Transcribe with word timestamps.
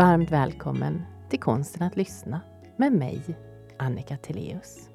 Varmt 0.00 0.30
välkommen 0.30 1.02
till 1.28 1.40
Konsten 1.40 1.82
att 1.82 1.96
lyssna 1.96 2.40
med 2.76 2.92
mig, 2.92 3.20
Annika 3.78 4.16
Teleus. 4.16 4.88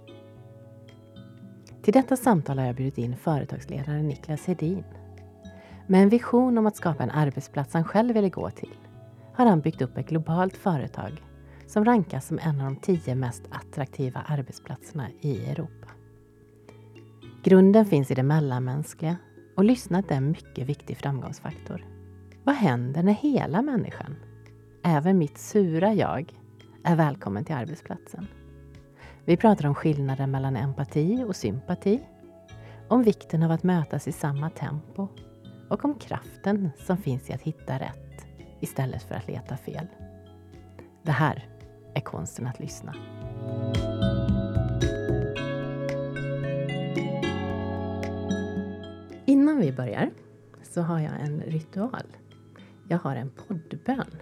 Till 1.82 1.94
detta 1.94 2.18
samtal 2.18 2.60
har 2.60 2.66
jag 2.66 2.76
bjudit 2.76 2.98
in 2.98 3.18
företagsledaren 3.18 4.08
Niklas 4.08 4.46
Hedin. 4.46 4.84
Med 5.88 6.04
en 6.04 6.10
vision 6.10 6.58
om 6.58 6.66
att 6.66 6.76
skapa 6.76 7.04
en 7.04 7.12
arbetsplats 7.12 7.74
han 7.74 7.84
själv 7.84 8.14
ville 8.14 8.30
gå 8.30 8.50
till 8.50 8.78
har 9.34 9.46
han 9.46 9.62
byggt 9.62 9.82
upp 9.82 9.98
ett 9.98 10.10
globalt 10.10 10.58
företag 10.58 11.24
som 11.68 11.86
rankas 11.86 12.28
som 12.28 12.40
en 12.40 12.62
av 12.62 12.66
de 12.66 12.76
tio 12.76 13.16
mest 13.16 13.44
attraktiva 13.50 14.20
arbetsplatserna 14.28 15.08
i 15.22 15.46
Europa. 15.46 15.88
Grunden 17.44 17.86
finns 17.86 18.12
i 18.12 18.16
det 18.16 18.24
mellanmänskliga 18.24 19.18
och 19.58 19.64
lyssnat 19.64 20.12
är 20.12 20.16
en 20.16 20.32
mycket 20.32 20.68
viktig 20.68 20.98
framgångsfaktor. 20.98 21.86
Vad 22.44 22.56
händer 22.56 23.04
när 23.04 23.14
hela 23.14 23.62
människan, 23.62 24.16
även 24.86 25.18
mitt 25.18 25.38
sura 25.38 25.94
jag, 25.94 26.34
är 26.84 26.96
välkommen 26.96 27.46
till 27.46 27.56
arbetsplatsen? 27.56 28.28
Vi 29.26 29.38
pratar 29.38 29.68
om 29.68 29.76
skillnaden 29.76 30.32
mellan 30.32 30.56
empati 30.56 31.24
och 31.28 31.36
sympati, 31.36 32.00
om 32.88 33.04
vikten 33.04 33.44
av 33.44 33.52
att 33.52 33.64
mötas 33.64 34.08
i 34.08 34.12
samma 34.12 34.50
tempo 34.50 35.08
och 35.70 35.86
om 35.86 36.00
kraften 36.00 36.70
som 36.78 36.98
finns 36.98 37.30
i 37.30 37.34
att 37.34 37.42
hitta 37.42 37.80
rätt 37.80 38.26
istället 38.60 39.04
för 39.04 39.16
att 39.16 39.28
leta 39.28 39.58
fel. 39.58 39.88
Det 41.04 41.12
här 41.12 41.50
är 41.94 42.02
konsten 42.02 42.48
att 42.48 42.60
lyssna. 42.60 42.96
Innan 49.26 49.58
vi 49.58 49.72
börjar 49.72 50.10
så 50.64 50.82
har 50.82 51.00
jag 51.00 51.22
en 51.22 51.42
ritual. 51.42 52.06
Jag 52.88 52.98
har 52.98 53.16
en 53.16 53.30
poddbön 53.30 54.22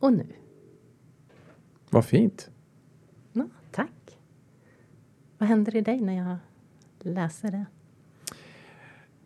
och 0.00 0.12
nu. 0.12 0.26
Vad 1.90 2.04
fint. 2.04 2.50
Ja, 3.32 3.46
tack. 3.70 4.18
Vad 5.38 5.48
händer 5.48 5.76
i 5.76 5.80
dig 5.80 6.00
när 6.00 6.16
jag 6.16 6.36
läser 6.98 7.50
det? 7.50 7.66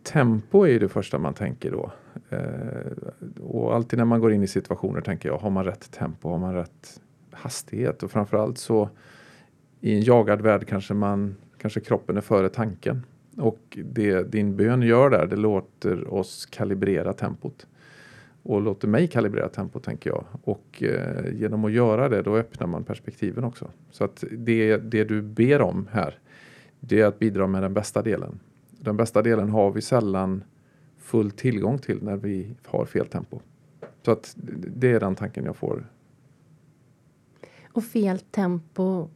Tempo 0.03 0.63
är 0.63 0.71
ju 0.71 0.79
det 0.79 0.89
första 0.89 1.19
man 1.19 1.33
tänker 1.33 1.71
då. 1.71 1.91
Eh, 2.29 3.43
och 3.43 3.75
alltid 3.75 3.99
när 3.99 4.05
man 4.05 4.19
går 4.19 4.33
in 4.33 4.43
i 4.43 4.47
situationer 4.47 5.01
tänker 5.01 5.29
jag, 5.29 5.37
har 5.37 5.49
man 5.49 5.65
rätt 5.65 5.91
tempo? 5.91 6.29
Har 6.29 6.37
man 6.37 6.53
rätt 6.53 7.01
hastighet? 7.31 8.03
Och 8.03 8.11
framförallt 8.11 8.57
så 8.57 8.89
i 9.81 9.95
en 9.95 10.01
jagad 10.01 10.41
värld 10.41 10.67
kanske 10.67 10.93
man, 10.93 11.35
kanske 11.57 11.79
kroppen 11.79 12.17
är 12.17 12.21
före 12.21 12.49
tanken. 12.49 13.05
Och 13.37 13.77
det 13.85 14.31
din 14.31 14.55
bön 14.55 14.81
gör 14.81 15.09
där, 15.09 15.25
det 15.25 15.35
låter 15.35 16.13
oss 16.13 16.45
kalibrera 16.45 17.13
tempot. 17.13 17.67
Och 18.47 18.61
låter 18.61 18.87
mig 18.87 19.07
kalibrera 19.07 19.49
tempot 19.49 19.83
tänker 19.83 20.09
jag. 20.09 20.25
Och 20.43 20.83
eh, 20.83 21.33
genom 21.33 21.65
att 21.65 21.71
göra 21.71 22.09
det 22.09 22.21
då 22.21 22.37
öppnar 22.37 22.67
man 22.67 22.83
perspektiven 22.83 23.43
också. 23.43 23.71
Så 23.91 24.03
att 24.03 24.23
det, 24.31 24.77
det 24.77 25.03
du 25.03 25.21
ber 25.21 25.61
om 25.61 25.87
här, 25.91 26.19
det 26.79 27.01
är 27.01 27.05
att 27.05 27.19
bidra 27.19 27.47
med 27.47 27.63
den 27.63 27.73
bästa 27.73 28.01
delen. 28.01 28.39
Den 28.69 28.97
bästa 28.97 29.21
delen 29.21 29.49
har 29.49 29.71
vi 29.71 29.81
sällan 29.81 30.43
full 30.97 31.31
tillgång 31.31 31.79
till 31.79 32.03
när 32.03 32.15
vi 32.15 32.55
har 32.65 32.85
fel 32.85 33.07
tempo. 33.07 33.39
Så 34.01 34.11
att 34.11 34.35
det 34.75 34.91
är 34.91 34.99
den 34.99 35.15
tanken 35.15 35.45
jag 35.45 35.55
får. 35.55 35.85
Och 37.73 37.83
fel 37.83 38.19
tempo, 38.19 39.09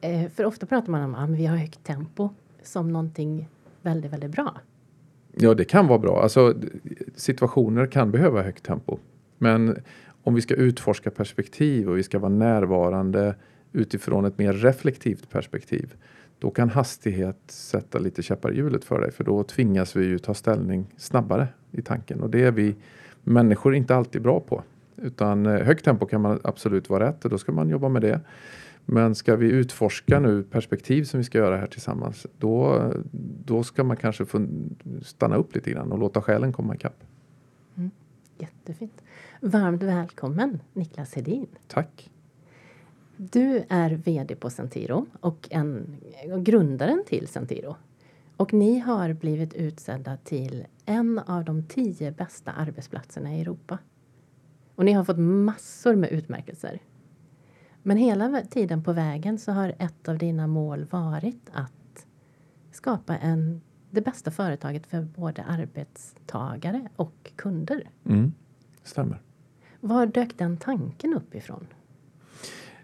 eh, 0.00 0.30
för 0.30 0.44
ofta 0.44 0.66
pratar 0.66 0.92
man 0.92 1.02
om 1.02 1.14
att 1.14 1.30
ah, 1.30 1.32
vi 1.32 1.46
har 1.46 1.56
högt 1.56 1.84
tempo 1.84 2.30
som 2.62 2.92
någonting 2.92 3.48
väldigt, 3.82 4.12
väldigt 4.12 4.30
bra. 4.30 4.60
Ja, 5.36 5.54
det 5.54 5.64
kan 5.64 5.86
vara 5.86 5.98
bra. 5.98 6.22
Alltså, 6.22 6.54
situationer 7.16 7.86
kan 7.86 8.10
behöva 8.10 8.42
högt 8.42 8.64
tempo. 8.64 8.98
Men 9.38 9.76
om 10.22 10.34
vi 10.34 10.40
ska 10.40 10.54
utforska 10.54 11.10
perspektiv 11.10 11.88
och 11.90 11.98
vi 11.98 12.02
ska 12.02 12.18
vara 12.18 12.32
närvarande 12.32 13.34
utifrån 13.72 14.24
ett 14.24 14.38
mer 14.38 14.52
reflektivt 14.52 15.30
perspektiv. 15.30 15.94
Då 16.38 16.50
kan 16.50 16.70
hastighet 16.70 17.38
sätta 17.46 17.98
lite 17.98 18.22
käppar 18.22 18.52
i 18.52 18.56
hjulet 18.56 18.84
för 18.84 19.00
dig 19.00 19.12
för 19.12 19.24
då 19.24 19.42
tvingas 19.44 19.96
vi 19.96 20.04
ju 20.04 20.18
ta 20.18 20.34
ställning 20.34 20.86
snabbare 20.96 21.48
i 21.70 21.82
tanken 21.82 22.20
och 22.20 22.30
det 22.30 22.44
är 22.44 22.52
vi 22.52 22.76
människor 23.22 23.74
inte 23.74 23.96
alltid 23.96 24.22
bra 24.22 24.40
på. 24.40 24.62
Utan 24.96 25.46
eh, 25.46 25.62
högt 25.62 25.84
tempo 25.84 26.06
kan 26.06 26.20
man 26.20 26.40
absolut 26.44 26.88
vara 26.88 27.08
rätt 27.08 27.24
och 27.24 27.30
då 27.30 27.38
ska 27.38 27.52
man 27.52 27.68
jobba 27.68 27.88
med 27.88 28.02
det. 28.02 28.20
Men 28.84 29.14
ska 29.14 29.36
vi 29.36 29.50
utforska 29.50 30.20
nu 30.20 30.42
perspektiv 30.42 31.04
som 31.04 31.18
vi 31.18 31.24
ska 31.24 31.38
göra 31.38 31.56
här 31.56 31.66
tillsammans, 31.66 32.26
då, 32.38 32.92
då 33.44 33.62
ska 33.62 33.84
man 33.84 33.96
kanske 33.96 34.26
stanna 35.02 35.36
upp 35.36 35.54
lite 35.54 35.70
grann 35.70 35.92
och 35.92 35.98
låta 35.98 36.22
själen 36.22 36.52
komma 36.52 36.74
ikapp. 36.74 37.04
Mm, 37.76 37.90
jättefint. 38.38 39.02
Varmt 39.40 39.82
välkommen 39.82 40.60
Niklas 40.72 41.14
Hedin. 41.14 41.46
Tack. 41.66 42.10
Du 43.16 43.64
är 43.68 43.90
VD 43.90 44.36
på 44.36 44.50
Centiro 44.50 45.06
och, 45.20 45.48
en, 45.50 45.96
grundaren 46.38 47.02
till 47.06 47.28
Centiro. 47.28 47.76
Och 48.36 48.52
ni 48.52 48.78
har 48.78 49.12
blivit 49.12 49.54
utsedda 49.54 50.16
till 50.16 50.66
en 50.86 51.18
av 51.18 51.44
de 51.44 51.62
tio 51.62 52.12
bästa 52.12 52.52
arbetsplatserna 52.52 53.34
i 53.34 53.40
Europa. 53.40 53.78
Och 54.74 54.84
ni 54.84 54.92
har 54.92 55.04
fått 55.04 55.18
massor 55.18 55.94
med 55.94 56.12
utmärkelser. 56.12 56.80
Men 57.82 57.96
hela 57.96 58.42
tiden 58.42 58.82
på 58.82 58.92
vägen 58.92 59.38
så 59.38 59.52
har 59.52 59.74
ett 59.78 60.08
av 60.08 60.18
dina 60.18 60.46
mål 60.46 60.84
varit 60.90 61.50
att 61.52 62.06
skapa 62.72 63.16
en, 63.16 63.60
det 63.90 64.00
bästa 64.00 64.30
företaget 64.30 64.86
för 64.86 65.02
både 65.02 65.42
arbetstagare 65.42 66.88
och 66.96 67.32
kunder. 67.36 67.90
Mm, 68.04 68.32
stämmer. 68.82 69.22
Var 69.80 70.06
dök 70.06 70.38
den 70.38 70.56
tanken 70.56 71.14
upp 71.14 71.34
ifrån? 71.34 71.66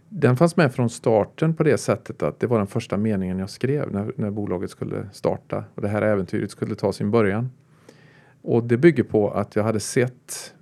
Den 0.08 0.36
fanns 0.36 0.56
med 0.56 0.74
från 0.74 0.90
starten 0.90 1.54
på 1.54 1.62
det 1.62 1.78
sättet 1.78 2.22
att 2.22 2.40
det 2.40 2.46
var 2.46 2.58
den 2.58 2.66
första 2.66 2.96
meningen 2.96 3.38
jag 3.38 3.50
skrev 3.50 3.92
när, 3.92 4.12
när 4.16 4.30
bolaget 4.30 4.70
skulle 4.70 5.08
starta 5.12 5.64
och 5.74 5.82
det 5.82 5.88
här 5.88 6.02
äventyret 6.02 6.50
skulle 6.50 6.74
ta 6.74 6.92
sin 6.92 7.10
början. 7.10 7.50
Och 8.42 8.64
det 8.64 8.76
bygger 8.76 9.02
på 9.02 9.30
att 9.30 9.56
jag 9.56 9.64
hade 9.64 9.80
sett 9.80 10.54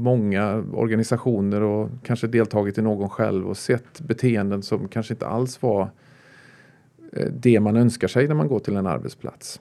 många 0.00 0.64
organisationer 0.72 1.62
och 1.62 1.88
kanske 2.02 2.26
deltagit 2.26 2.78
i 2.78 2.82
någon 2.82 3.08
själv 3.08 3.48
och 3.48 3.56
sett 3.56 4.00
beteenden 4.00 4.62
som 4.62 4.88
kanske 4.88 5.14
inte 5.14 5.26
alls 5.26 5.62
var 5.62 5.90
eh, 7.12 7.26
det 7.26 7.60
man 7.60 7.76
önskar 7.76 8.08
sig 8.08 8.28
när 8.28 8.34
man 8.34 8.48
går 8.48 8.58
till 8.58 8.76
en 8.76 8.86
arbetsplats. 8.86 9.60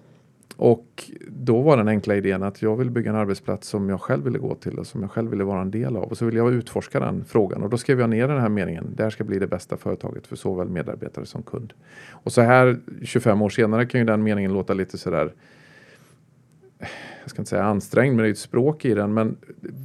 Och 0.59 1.11
då 1.27 1.61
var 1.61 1.77
den 1.77 1.87
enkla 1.87 2.15
idén 2.15 2.43
att 2.43 2.61
jag 2.61 2.75
vill 2.75 2.89
bygga 2.89 3.09
en 3.09 3.15
arbetsplats 3.15 3.67
som 3.67 3.89
jag 3.89 4.01
själv 4.01 4.23
ville 4.23 4.39
gå 4.39 4.55
till 4.55 4.79
och 4.79 4.87
som 4.87 5.01
jag 5.01 5.11
själv 5.11 5.29
ville 5.31 5.43
vara 5.43 5.61
en 5.61 5.71
del 5.71 5.97
av. 5.97 6.03
Och 6.03 6.17
så 6.17 6.25
vill 6.25 6.35
jag 6.35 6.53
utforska 6.53 6.99
den 6.99 7.25
frågan 7.25 7.63
och 7.63 7.69
då 7.69 7.77
skrev 7.77 7.99
jag 7.99 8.09
ner 8.09 8.27
den 8.27 8.41
här 8.41 8.49
meningen. 8.49 8.93
Det 8.95 9.03
här 9.03 9.09
ska 9.09 9.23
bli 9.23 9.39
det 9.39 9.47
bästa 9.47 9.77
företaget 9.77 10.27
för 10.27 10.35
såväl 10.35 10.69
medarbetare 10.69 11.25
som 11.25 11.43
kund. 11.43 11.73
Och 12.11 12.31
så 12.31 12.41
här 12.41 12.79
25 13.03 13.41
år 13.41 13.49
senare 13.49 13.85
kan 13.85 13.99
ju 13.99 14.05
den 14.05 14.23
meningen 14.23 14.53
låta 14.53 14.73
lite 14.73 14.97
sådär 14.97 15.33
jag 17.21 17.29
ska 17.29 17.41
inte 17.41 17.49
säga 17.49 17.63
ansträngd, 17.63 18.15
men 18.15 18.23
det 18.23 18.29
är 18.29 18.31
ett 18.31 18.37
språk 18.37 18.85
i 18.85 18.93
den. 18.93 19.13
Men 19.13 19.37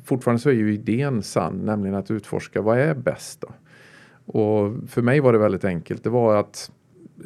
fortfarande 0.04 0.42
så 0.42 0.48
är 0.48 0.54
ju 0.54 0.74
idén 0.74 1.22
sann, 1.22 1.58
nämligen 1.64 1.96
att 1.96 2.10
utforska 2.10 2.62
vad 2.62 2.78
är 2.78 2.94
bäst 2.94 3.40
då? 3.40 3.48
Och 4.26 4.72
för 4.88 5.02
mig 5.02 5.20
var 5.20 5.32
det 5.32 5.38
väldigt 5.38 5.64
enkelt. 5.64 6.04
Det 6.04 6.10
var 6.10 6.36
att 6.36 6.70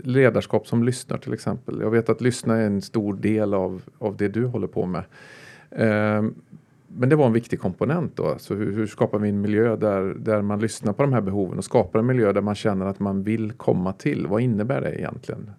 ledarskap 0.04 0.66
som 0.66 0.84
lyssnar 0.84 1.18
till 1.18 1.32
exempel. 1.32 1.80
Jag 1.80 1.90
vet 1.90 2.08
att 2.08 2.20
lyssna 2.20 2.56
är 2.56 2.66
en 2.66 2.82
stor 2.82 3.14
del 3.14 3.54
av, 3.54 3.82
av 3.98 4.16
det 4.16 4.28
du 4.28 4.46
håller 4.46 4.66
på 4.66 4.86
med. 4.86 5.04
Eh, 5.70 6.30
men 6.88 7.08
det 7.08 7.16
var 7.16 7.26
en 7.26 7.32
viktig 7.32 7.60
komponent 7.60 8.16
då. 8.16 8.26
Alltså 8.26 8.54
hur, 8.54 8.72
hur, 8.72 8.86
skapar 8.86 9.18
vi 9.18 9.28
en 9.28 9.40
miljö 9.40 9.76
där, 9.76 10.14
där 10.18 10.42
man 10.42 10.60
lyssnar 10.60 10.92
på 10.92 11.02
de 11.02 11.12
här 11.12 11.20
behoven 11.20 11.58
och 11.58 11.64
skapar 11.64 11.98
en 11.98 12.06
miljö 12.06 12.32
där 12.32 12.40
man 12.40 12.54
känner 12.54 12.86
att 12.86 13.00
man 13.00 13.22
vill 13.22 13.52
komma 13.52 13.92
till. 13.92 14.26
Vad 14.26 14.40
innebär 14.40 14.80
det 14.80 14.98
egentligen? 14.98 15.50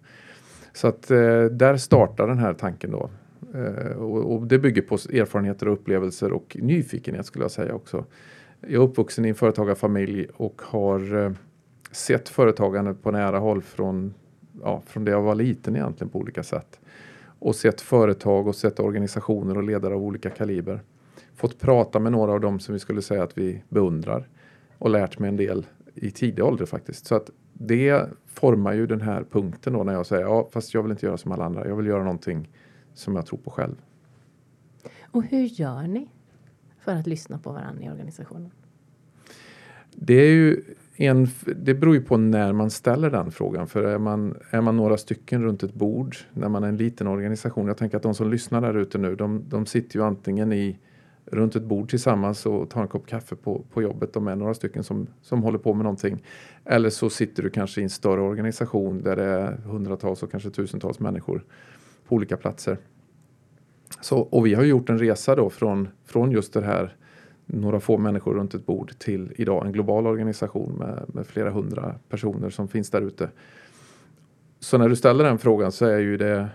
Så 0.72 0.88
att 0.88 1.10
eh, 1.10 1.44
där 1.44 1.76
startar 1.76 2.26
den 2.26 2.38
här 2.38 2.54
tanken 2.54 2.90
då. 2.90 3.10
Eh, 3.54 3.96
och, 3.96 4.34
och, 4.34 4.46
det 4.46 4.58
bygger 4.58 4.82
på 4.82 4.94
erfarenheter 4.94 5.68
och 5.68 5.72
upplevelser 5.72 6.32
och 6.32 6.56
nyfikenhet 6.60 7.26
skulle 7.26 7.44
jag 7.44 7.50
säga 7.50 7.74
också. 7.74 8.04
Jag 8.60 8.72
är 8.72 8.78
uppvuxen 8.78 9.24
i 9.24 9.28
en 9.28 9.34
företagarfamilj 9.34 10.26
och 10.36 10.62
har 10.64 11.24
eh, 11.24 11.32
sett 11.90 12.28
företagande 12.28 12.94
på 12.94 13.10
nära 13.10 13.38
håll 13.38 13.62
från, 13.62 14.14
ja, 14.62 14.82
från 14.86 15.04
det 15.04 15.10
jag 15.10 15.22
var 15.22 15.34
liten 15.34 15.76
egentligen 15.76 16.08
på 16.08 16.18
olika 16.18 16.42
sätt. 16.42 16.80
Och 17.38 17.56
sett 17.56 17.80
företag 17.80 18.46
och 18.46 18.56
sett 18.56 18.80
organisationer 18.80 19.56
och 19.56 19.62
ledare 19.62 19.94
av 19.94 20.02
olika 20.02 20.30
kaliber. 20.30 20.80
fått 21.34 21.60
prata 21.60 21.98
med 21.98 22.12
några 22.12 22.32
av 22.32 22.40
dem 22.40 22.60
som 22.60 22.72
vi 22.72 22.78
skulle 22.78 23.02
säga 23.02 23.22
att 23.22 23.38
vi 23.38 23.62
beundrar 23.68 24.28
och 24.78 24.90
lärt 24.90 25.18
mig 25.18 25.28
en 25.28 25.36
del 25.36 25.66
i 25.94 26.10
tidig 26.10 26.44
ålder 26.44 26.66
faktiskt. 26.66 27.06
Så 27.06 27.14
att 27.14 27.30
det 27.52 28.06
formar 28.26 28.72
ju 28.72 28.86
den 28.86 29.00
här 29.00 29.24
punkten 29.30 29.72
då 29.72 29.84
när 29.84 29.92
jag 29.92 30.06
säger 30.06 30.22
ja, 30.22 30.48
fast 30.52 30.74
jag 30.74 30.82
vill 30.82 30.90
inte 30.90 31.06
göra 31.06 31.16
som 31.16 31.32
alla 31.32 31.44
andra. 31.44 31.68
Jag 31.68 31.76
vill 31.76 31.86
göra 31.86 32.02
någonting 32.02 32.48
som 32.94 33.16
jag 33.16 33.26
tror 33.26 33.38
på 33.38 33.50
själv. 33.50 33.74
Och 35.02 35.24
hur 35.24 35.44
gör 35.44 35.82
ni 35.82 36.08
för 36.78 36.94
att 36.94 37.06
lyssna 37.06 37.38
på 37.38 37.52
varandra 37.52 37.84
i 37.84 37.90
organisationen? 37.90 38.50
Det 39.94 40.14
är 40.14 40.30
ju 40.30 40.62
en, 40.96 41.28
det 41.56 41.74
beror 41.74 41.94
ju 41.94 42.02
på 42.02 42.16
när 42.16 42.52
man 42.52 42.70
ställer 42.70 43.10
den 43.10 43.30
frågan. 43.30 43.66
För 43.66 43.82
är 43.82 43.98
man, 43.98 44.36
är 44.50 44.60
man 44.60 44.76
några 44.76 44.96
stycken 44.96 45.42
runt 45.42 45.62
ett 45.62 45.74
bord 45.74 46.16
när 46.32 46.48
man 46.48 46.64
är 46.64 46.68
en 46.68 46.76
liten 46.76 47.06
organisation. 47.06 47.66
Jag 47.66 47.76
tänker 47.76 47.96
att 47.96 48.02
de 48.02 48.14
som 48.14 48.30
lyssnar 48.30 48.60
där 48.60 48.76
ute 48.76 48.98
nu, 48.98 49.16
de, 49.16 49.44
de 49.48 49.66
sitter 49.66 49.96
ju 49.96 50.04
antingen 50.04 50.52
i 50.52 50.78
runt 51.26 51.56
ett 51.56 51.62
bord 51.62 51.90
tillsammans 51.90 52.46
och 52.46 52.70
tar 52.70 52.82
en 52.82 52.88
kopp 52.88 53.06
kaffe 53.06 53.36
på, 53.36 53.64
på 53.72 53.82
jobbet. 53.82 54.12
De 54.12 54.28
är 54.28 54.36
några 54.36 54.54
stycken 54.54 54.84
som, 54.84 55.06
som 55.22 55.42
håller 55.42 55.58
på 55.58 55.74
med 55.74 55.84
någonting. 55.84 56.22
Eller 56.64 56.90
så 56.90 57.10
sitter 57.10 57.42
du 57.42 57.50
kanske 57.50 57.80
i 57.80 57.84
en 57.84 57.90
större 57.90 58.20
organisation 58.20 59.02
där 59.02 59.16
det 59.16 59.24
är 59.24 59.52
hundratals 59.52 60.22
och 60.22 60.30
kanske 60.30 60.50
tusentals 60.50 61.00
människor 61.00 61.44
på 62.10 62.16
olika 62.16 62.36
platser. 62.36 62.78
Så, 64.00 64.18
och 64.18 64.46
vi 64.46 64.54
har 64.54 64.62
gjort 64.62 64.90
en 64.90 64.98
resa 64.98 65.34
då 65.34 65.50
från, 65.50 65.88
från 66.04 66.30
just 66.30 66.52
det 66.52 66.62
här 66.62 66.96
några 67.46 67.80
få 67.80 67.98
människor 67.98 68.34
runt 68.34 68.54
ett 68.54 68.66
bord 68.66 68.98
till 68.98 69.32
idag 69.36 69.66
en 69.66 69.72
global 69.72 70.06
organisation 70.06 70.72
med, 70.72 71.04
med 71.14 71.26
flera 71.26 71.50
hundra 71.50 71.94
personer 72.08 72.50
som 72.50 72.68
finns 72.68 72.90
där 72.90 73.00
ute. 73.02 73.28
Så 74.60 74.78
när 74.78 74.88
du 74.88 74.96
ställer 74.96 75.24
den 75.24 75.38
frågan 75.38 75.72
så 75.72 75.86
är 75.86 75.98
ju 75.98 76.16
det 76.16 76.48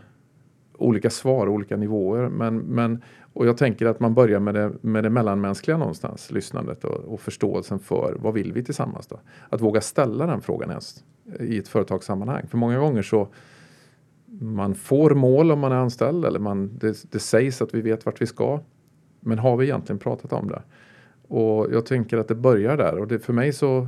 olika 0.77 1.09
svar, 1.09 1.47
olika 1.47 1.77
nivåer. 1.77 2.29
Men, 2.29 2.57
men, 2.57 3.01
och 3.33 3.47
jag 3.47 3.57
tänker 3.57 3.85
att 3.85 3.99
man 3.99 4.13
börjar 4.13 4.39
med 4.39 4.55
det, 4.55 4.71
med 4.81 5.03
det 5.03 5.09
mellanmänskliga 5.09 5.77
någonstans, 5.77 6.31
lyssnandet 6.31 6.83
och, 6.83 7.13
och 7.13 7.21
förståelsen 7.21 7.79
för 7.79 8.17
vad 8.19 8.33
vill 8.33 8.53
vi 8.53 8.63
tillsammans 8.63 9.07
då? 9.07 9.19
Att 9.49 9.61
våga 9.61 9.81
ställa 9.81 10.25
den 10.25 10.41
frågan 10.41 10.69
ens 10.69 11.03
i 11.39 11.57
ett 11.57 11.67
företagssammanhang. 11.67 12.47
För 12.47 12.57
många 12.57 12.79
gånger 12.79 13.01
så 13.01 13.27
man 14.39 14.75
får 14.75 15.11
mål 15.11 15.51
om 15.51 15.59
man 15.59 15.71
är 15.71 15.75
anställd 15.75 16.25
eller 16.25 16.39
man, 16.39 16.77
det, 16.77 17.11
det 17.11 17.19
sägs 17.19 17.61
att 17.61 17.73
vi 17.73 17.81
vet 17.81 18.05
vart 18.05 18.21
vi 18.21 18.25
ska. 18.25 18.59
Men 19.19 19.39
har 19.39 19.57
vi 19.57 19.65
egentligen 19.65 19.99
pratat 19.99 20.33
om 20.33 20.47
det? 20.47 20.61
Och 21.27 21.67
jag 21.71 21.85
tänker 21.85 22.17
att 22.17 22.27
det 22.27 22.35
börjar 22.35 22.77
där 22.77 22.97
och 22.97 23.07
det, 23.07 23.19
för 23.19 23.33
mig 23.33 23.53
så, 23.53 23.87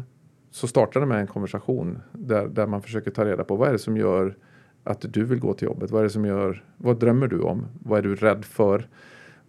så 0.51 0.67
startar 0.67 0.99
det 0.99 1.05
med 1.05 1.19
en 1.21 1.27
konversation 1.27 1.99
där, 2.11 2.47
där 2.47 2.67
man 2.67 2.81
försöker 2.81 3.11
ta 3.11 3.25
reda 3.25 3.44
på 3.44 3.55
vad 3.55 3.67
är 3.67 3.71
det 3.71 3.79
som 3.79 3.97
gör 3.97 4.38
att 4.83 5.13
du 5.13 5.23
vill 5.23 5.39
gå 5.39 5.53
till 5.53 5.65
jobbet? 5.65 5.91
Vad 5.91 5.99
är 5.99 6.03
det 6.03 6.09
som 6.09 6.25
gör, 6.25 6.63
vad 6.77 7.00
drömmer 7.00 7.27
du 7.27 7.39
om? 7.39 7.65
Vad 7.83 8.00
är 8.00 8.03
du 8.03 8.15
rädd 8.15 8.45
för? 8.45 8.88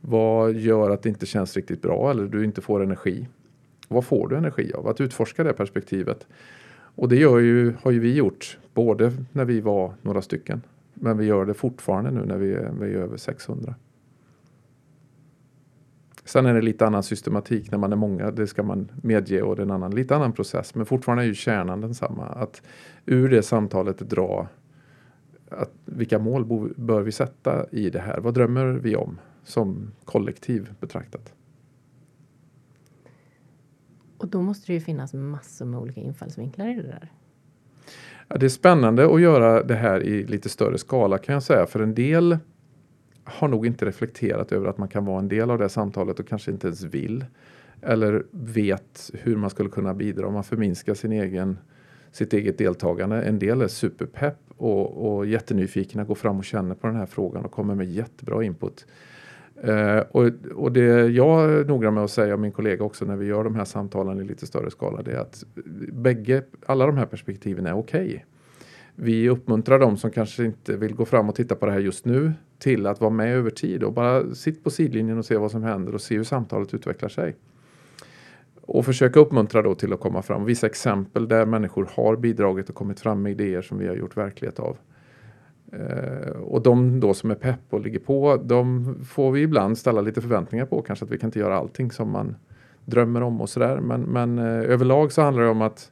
Vad 0.00 0.54
gör 0.54 0.90
att 0.90 1.02
det 1.02 1.08
inte 1.08 1.26
känns 1.26 1.56
riktigt 1.56 1.82
bra 1.82 2.10
eller 2.10 2.26
du 2.26 2.44
inte 2.44 2.60
får 2.60 2.82
energi? 2.82 3.28
Vad 3.88 4.04
får 4.04 4.28
du 4.28 4.36
energi 4.36 4.72
av? 4.72 4.88
Att 4.88 5.00
utforska 5.00 5.44
det 5.44 5.52
perspektivet. 5.52 6.26
Och 6.94 7.08
det 7.08 7.16
gör 7.16 7.38
ju, 7.38 7.74
har 7.82 7.90
ju 7.90 8.00
vi 8.00 8.14
gjort, 8.14 8.58
både 8.74 9.12
när 9.32 9.44
vi 9.44 9.60
var 9.60 9.94
några 10.02 10.22
stycken, 10.22 10.62
men 11.00 11.18
vi 11.18 11.24
gör 11.24 11.46
det 11.46 11.54
fortfarande 11.54 12.10
nu 12.10 12.24
när 12.24 12.36
vi 12.36 12.52
är, 12.52 12.72
vi 12.80 12.94
är 12.94 12.98
över 12.98 13.16
600. 13.16 13.74
Sen 16.24 16.46
är 16.46 16.54
det 16.54 16.62
lite 16.62 16.86
annan 16.86 17.02
systematik 17.02 17.70
när 17.70 17.78
man 17.78 17.92
är 17.92 17.96
många, 17.96 18.30
det 18.30 18.46
ska 18.46 18.62
man 18.62 18.90
medge 19.02 19.42
och 19.42 19.56
det 19.56 19.62
är 19.62 19.64
en 19.64 19.70
annan, 19.70 19.94
lite 19.94 20.16
annan 20.16 20.32
process. 20.32 20.74
Men 20.74 20.86
fortfarande 20.86 21.24
är 21.24 21.26
ju 21.26 21.34
kärnan 21.34 21.80
densamma. 21.80 22.26
Att 22.26 22.62
ur 23.06 23.28
det 23.28 23.42
samtalet 23.42 23.98
dra 23.98 24.48
att 25.50 25.70
vilka 25.84 26.18
mål 26.18 26.72
bör 26.76 27.02
vi 27.02 27.12
sätta 27.12 27.66
i 27.70 27.90
det 27.90 28.00
här? 28.00 28.20
Vad 28.20 28.34
drömmer 28.34 28.66
vi 28.66 28.96
om 28.96 29.20
som 29.44 29.90
kollektiv 30.04 30.74
betraktat? 30.80 31.34
Och 34.18 34.28
då 34.28 34.42
måste 34.42 34.66
det 34.66 34.74
ju 34.74 34.80
finnas 34.80 35.14
massor 35.14 35.64
med 35.64 35.80
olika 35.80 36.00
infallsvinklar 36.00 36.68
i 36.68 36.74
det 36.74 36.82
där. 36.82 37.12
Ja, 38.28 38.36
det 38.36 38.46
är 38.46 38.50
spännande 38.50 39.14
att 39.14 39.20
göra 39.20 39.62
det 39.62 39.74
här 39.74 40.02
i 40.02 40.26
lite 40.26 40.48
större 40.48 40.78
skala 40.78 41.18
kan 41.18 41.32
jag 41.32 41.42
säga. 41.42 41.66
För 41.66 41.80
en 41.80 41.94
del 41.94 42.38
har 43.24 43.48
nog 43.48 43.66
inte 43.66 43.86
reflekterat 43.86 44.52
över 44.52 44.66
att 44.66 44.78
man 44.78 44.88
kan 44.88 45.04
vara 45.04 45.18
en 45.18 45.28
del 45.28 45.50
av 45.50 45.58
det 45.58 45.68
samtalet 45.68 46.20
och 46.20 46.28
kanske 46.28 46.50
inte 46.50 46.66
ens 46.66 46.82
vill. 46.82 47.24
Eller 47.82 48.22
vet 48.30 49.10
hur 49.14 49.36
man 49.36 49.50
skulle 49.50 49.68
kunna 49.68 49.94
bidra 49.94 50.26
om 50.26 50.34
man 50.34 50.44
förminskar 50.44 50.94
sin 50.94 51.12
egen, 51.12 51.58
sitt 52.12 52.32
eget 52.32 52.58
deltagande. 52.58 53.22
En 53.22 53.38
del 53.38 53.62
är 53.62 53.68
superpepp 53.68 54.38
och, 54.56 55.16
och 55.16 55.26
jättenyfikna, 55.26 56.04
går 56.04 56.14
fram 56.14 56.38
och 56.38 56.44
känner 56.44 56.74
på 56.74 56.86
den 56.86 56.96
här 56.96 57.06
frågan 57.06 57.44
och 57.44 57.52
kommer 57.52 57.74
med 57.74 57.86
jättebra 57.86 58.44
input. 58.44 58.86
Eh, 59.62 59.98
och, 60.10 60.30
och, 60.54 60.72
det 60.72 61.06
jag 61.06 61.50
är 61.50 61.64
noggrann 61.64 61.94
med 61.94 62.04
att 62.04 62.10
säga, 62.10 62.34
och 62.34 62.40
min 62.40 62.52
kollega 62.52 62.84
också, 62.84 63.04
när 63.04 63.16
vi 63.16 63.26
gör 63.26 63.44
de 63.44 63.54
här 63.54 63.64
samtalen 63.64 64.20
i 64.20 64.24
lite 64.24 64.46
större 64.46 64.70
skala, 64.70 65.02
det 65.02 65.12
är 65.12 65.20
att 65.20 65.44
bägge, 65.92 66.42
alla 66.66 66.86
de 66.86 66.96
här 66.96 67.06
perspektiven 67.06 67.66
är 67.66 67.76
okej. 67.76 68.06
Okay. 68.06 68.20
Vi 68.94 69.28
uppmuntrar 69.28 69.78
de 69.78 69.96
som 69.96 70.10
kanske 70.10 70.44
inte 70.44 70.76
vill 70.76 70.94
gå 70.94 71.04
fram 71.04 71.28
och 71.28 71.34
titta 71.34 71.54
på 71.54 71.66
det 71.66 71.72
här 71.72 71.78
just 71.78 72.04
nu 72.04 72.32
till 72.58 72.86
att 72.86 73.00
vara 73.00 73.10
med 73.10 73.36
över 73.36 73.50
tid 73.50 73.82
och 73.82 73.92
bara 73.92 74.34
sitt 74.34 74.64
på 74.64 74.70
sidlinjen 74.70 75.18
och 75.18 75.24
se 75.24 75.36
vad 75.36 75.50
som 75.50 75.62
händer 75.62 75.94
och 75.94 76.00
se 76.00 76.16
hur 76.16 76.24
samtalet 76.24 76.74
utvecklar 76.74 77.08
sig. 77.08 77.36
Och 78.60 78.84
försöka 78.84 79.20
uppmuntra 79.20 79.62
då 79.62 79.74
till 79.74 79.92
att 79.92 80.00
komma 80.00 80.22
fram. 80.22 80.44
Vissa 80.44 80.66
exempel 80.66 81.28
där 81.28 81.46
människor 81.46 81.88
har 81.92 82.16
bidragit 82.16 82.68
och 82.68 82.74
kommit 82.74 83.00
fram 83.00 83.22
med 83.22 83.32
idéer 83.32 83.62
som 83.62 83.78
vi 83.78 83.88
har 83.88 83.94
gjort 83.94 84.16
verklighet 84.16 84.58
av. 84.58 84.76
Eh, 85.72 86.30
och 86.30 86.62
de 86.62 87.00
då 87.00 87.14
som 87.14 87.30
är 87.30 87.34
pepp 87.34 87.60
och 87.70 87.80
ligger 87.80 87.98
på, 87.98 88.42
de 88.44 88.94
får 89.04 89.32
vi 89.32 89.40
ibland 89.42 89.78
ställa 89.78 90.00
lite 90.00 90.20
förväntningar 90.20 90.66
på. 90.66 90.82
Kanske 90.82 91.04
att 91.04 91.10
vi 91.10 91.18
kan 91.18 91.28
inte 91.28 91.38
göra 91.38 91.56
allting 91.56 91.90
som 91.90 92.10
man 92.10 92.36
drömmer 92.84 93.22
om 93.22 93.40
och 93.40 93.48
sådär. 93.48 93.80
Men, 93.80 94.00
men 94.00 94.38
eh, 94.38 94.44
överlag 94.44 95.12
så 95.12 95.22
handlar 95.22 95.42
det 95.42 95.48
om 95.48 95.62
att 95.62 95.90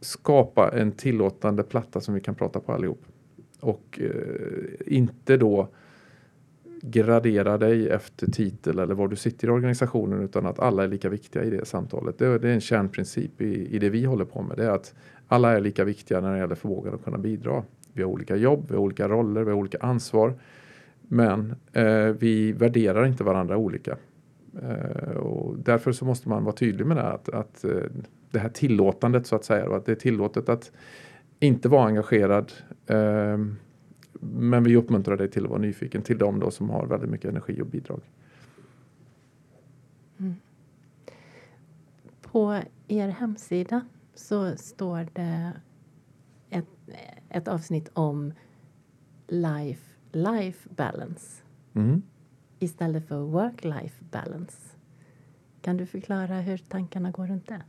skapa 0.00 0.70
en 0.78 0.92
tillåtande 0.92 1.62
platta 1.62 2.00
som 2.00 2.14
vi 2.14 2.20
kan 2.20 2.34
prata 2.34 2.60
på 2.60 2.72
allihop. 2.72 3.02
Och 3.60 4.00
eh, 4.02 4.94
inte 4.94 5.36
då 5.36 5.68
gradera 6.82 7.58
dig 7.58 7.88
efter 7.88 8.30
titel 8.30 8.78
eller 8.78 8.94
var 8.94 9.08
du 9.08 9.16
sitter 9.16 9.48
i 9.48 9.50
organisationen 9.50 10.22
utan 10.22 10.46
att 10.46 10.58
alla 10.58 10.84
är 10.84 10.88
lika 10.88 11.08
viktiga 11.08 11.44
i 11.44 11.50
det 11.50 11.64
samtalet. 11.64 12.18
Det, 12.18 12.38
det 12.38 12.48
är 12.48 12.54
en 12.54 12.60
kärnprincip 12.60 13.40
i, 13.40 13.76
i 13.76 13.78
det 13.78 13.90
vi 13.90 14.04
håller 14.04 14.24
på 14.24 14.42
med. 14.42 14.56
Det 14.56 14.64
är 14.64 14.70
att 14.70 14.94
alla 15.28 15.52
är 15.52 15.60
lika 15.60 15.84
viktiga 15.84 16.20
när 16.20 16.32
det 16.32 16.38
gäller 16.38 16.54
förmågan 16.54 16.94
att 16.94 17.04
kunna 17.04 17.18
bidra. 17.18 17.64
Vi 17.92 18.02
har 18.02 18.10
olika 18.10 18.36
jobb, 18.36 18.64
vi 18.68 18.74
har 18.74 18.82
olika 18.82 19.08
roller, 19.08 19.44
vi 19.44 19.50
har 19.50 19.58
olika 19.58 19.78
ansvar. 19.78 20.34
Men 21.02 21.54
eh, 21.72 22.04
vi 22.04 22.52
värderar 22.52 23.06
inte 23.06 23.24
varandra 23.24 23.56
olika. 23.56 23.96
Eh, 24.62 25.16
och 25.16 25.58
därför 25.58 25.92
så 25.92 26.04
måste 26.04 26.28
man 26.28 26.44
vara 26.44 26.54
tydlig 26.54 26.86
med 26.86 26.96
det. 26.96 27.02
Att, 27.02 27.28
att 27.28 27.64
eh, 27.64 27.82
det 28.30 28.38
här 28.38 28.48
tillåtandet 28.48 29.26
så 29.26 29.36
att 29.36 29.44
säga. 29.44 29.68
och 29.68 29.76
Att 29.76 29.86
det 29.86 29.92
är 29.92 29.96
tillåtet 29.96 30.48
att 30.48 30.72
inte 31.40 31.68
vara 31.68 31.86
engagerad. 31.86 32.52
Eh, 32.86 33.38
men 34.20 34.64
vi 34.64 34.76
uppmuntrar 34.76 35.16
dig 35.16 35.30
till 35.30 35.44
att 35.44 35.50
vara 35.50 35.60
nyfiken 35.60 36.02
till 36.02 36.18
dem 36.18 36.40
då 36.40 36.50
som 36.50 36.70
har 36.70 36.86
väldigt 36.86 37.10
mycket 37.10 37.30
energi 37.30 37.62
och 37.62 37.66
bidrag. 37.66 38.00
Mm. 40.18 40.34
På 42.22 42.60
er 42.88 43.08
hemsida 43.08 43.80
så 44.14 44.56
står 44.56 45.06
det 45.12 45.52
ett, 46.50 46.66
ett 47.30 47.48
avsnitt 47.48 47.90
om 47.92 48.32
life, 49.26 49.82
life 50.12 50.68
balance 50.76 51.42
mm. 51.74 52.02
istället 52.58 53.08
för 53.08 53.16
work-life 53.16 54.04
balance. 54.10 54.56
Kan 55.62 55.76
du 55.76 55.86
förklara 55.86 56.34
hur 56.34 56.58
tankarna 56.58 57.10
går 57.10 57.26
runt 57.26 57.48
det? 57.48 57.62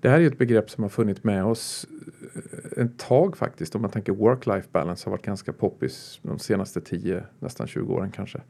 Det 0.00 0.08
här 0.08 0.20
är 0.20 0.26
ett 0.26 0.38
begrepp 0.38 0.70
som 0.70 0.84
har 0.84 0.88
funnits 0.88 1.24
med 1.24 1.44
oss 1.44 1.86
eh, 2.76 2.84
ett 2.84 2.98
tag 2.98 3.36
faktiskt. 3.36 3.74
Om 3.74 3.82
man 3.82 3.90
tänker 3.90 4.12
work-life 4.12 4.68
balance 4.72 5.06
har 5.06 5.10
varit 5.10 5.24
ganska 5.24 5.52
poppis 5.52 6.20
de 6.22 6.38
senaste 6.38 6.80
10, 6.80 7.24
nästan 7.38 7.66
20 7.66 7.94
åren 7.94 8.10
kanske. 8.10 8.40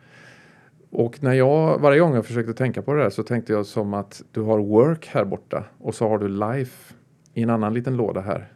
Och 0.91 1.23
när 1.23 1.33
jag, 1.33 1.79
varje 1.79 2.01
gång 2.01 2.15
jag 2.15 2.27
försökte 2.27 2.55
tänka 2.55 2.83
på 2.83 2.95
det 2.95 3.03
där 3.03 3.11
så 3.11 3.23
tänkte 3.23 3.53
jag 3.53 3.67
som 3.67 3.95
att 3.95 4.23
du 4.33 4.41
har 4.41 4.59
work 4.59 5.07
här 5.07 5.25
borta 5.25 5.65
och 5.79 5.95
så 5.95 6.09
har 6.09 6.19
du 6.19 6.29
life 6.29 6.95
i 7.35 7.43
en 7.43 7.51
annan 7.51 7.75
liten 7.75 7.97
låda 7.97 8.21
här. 8.21 8.53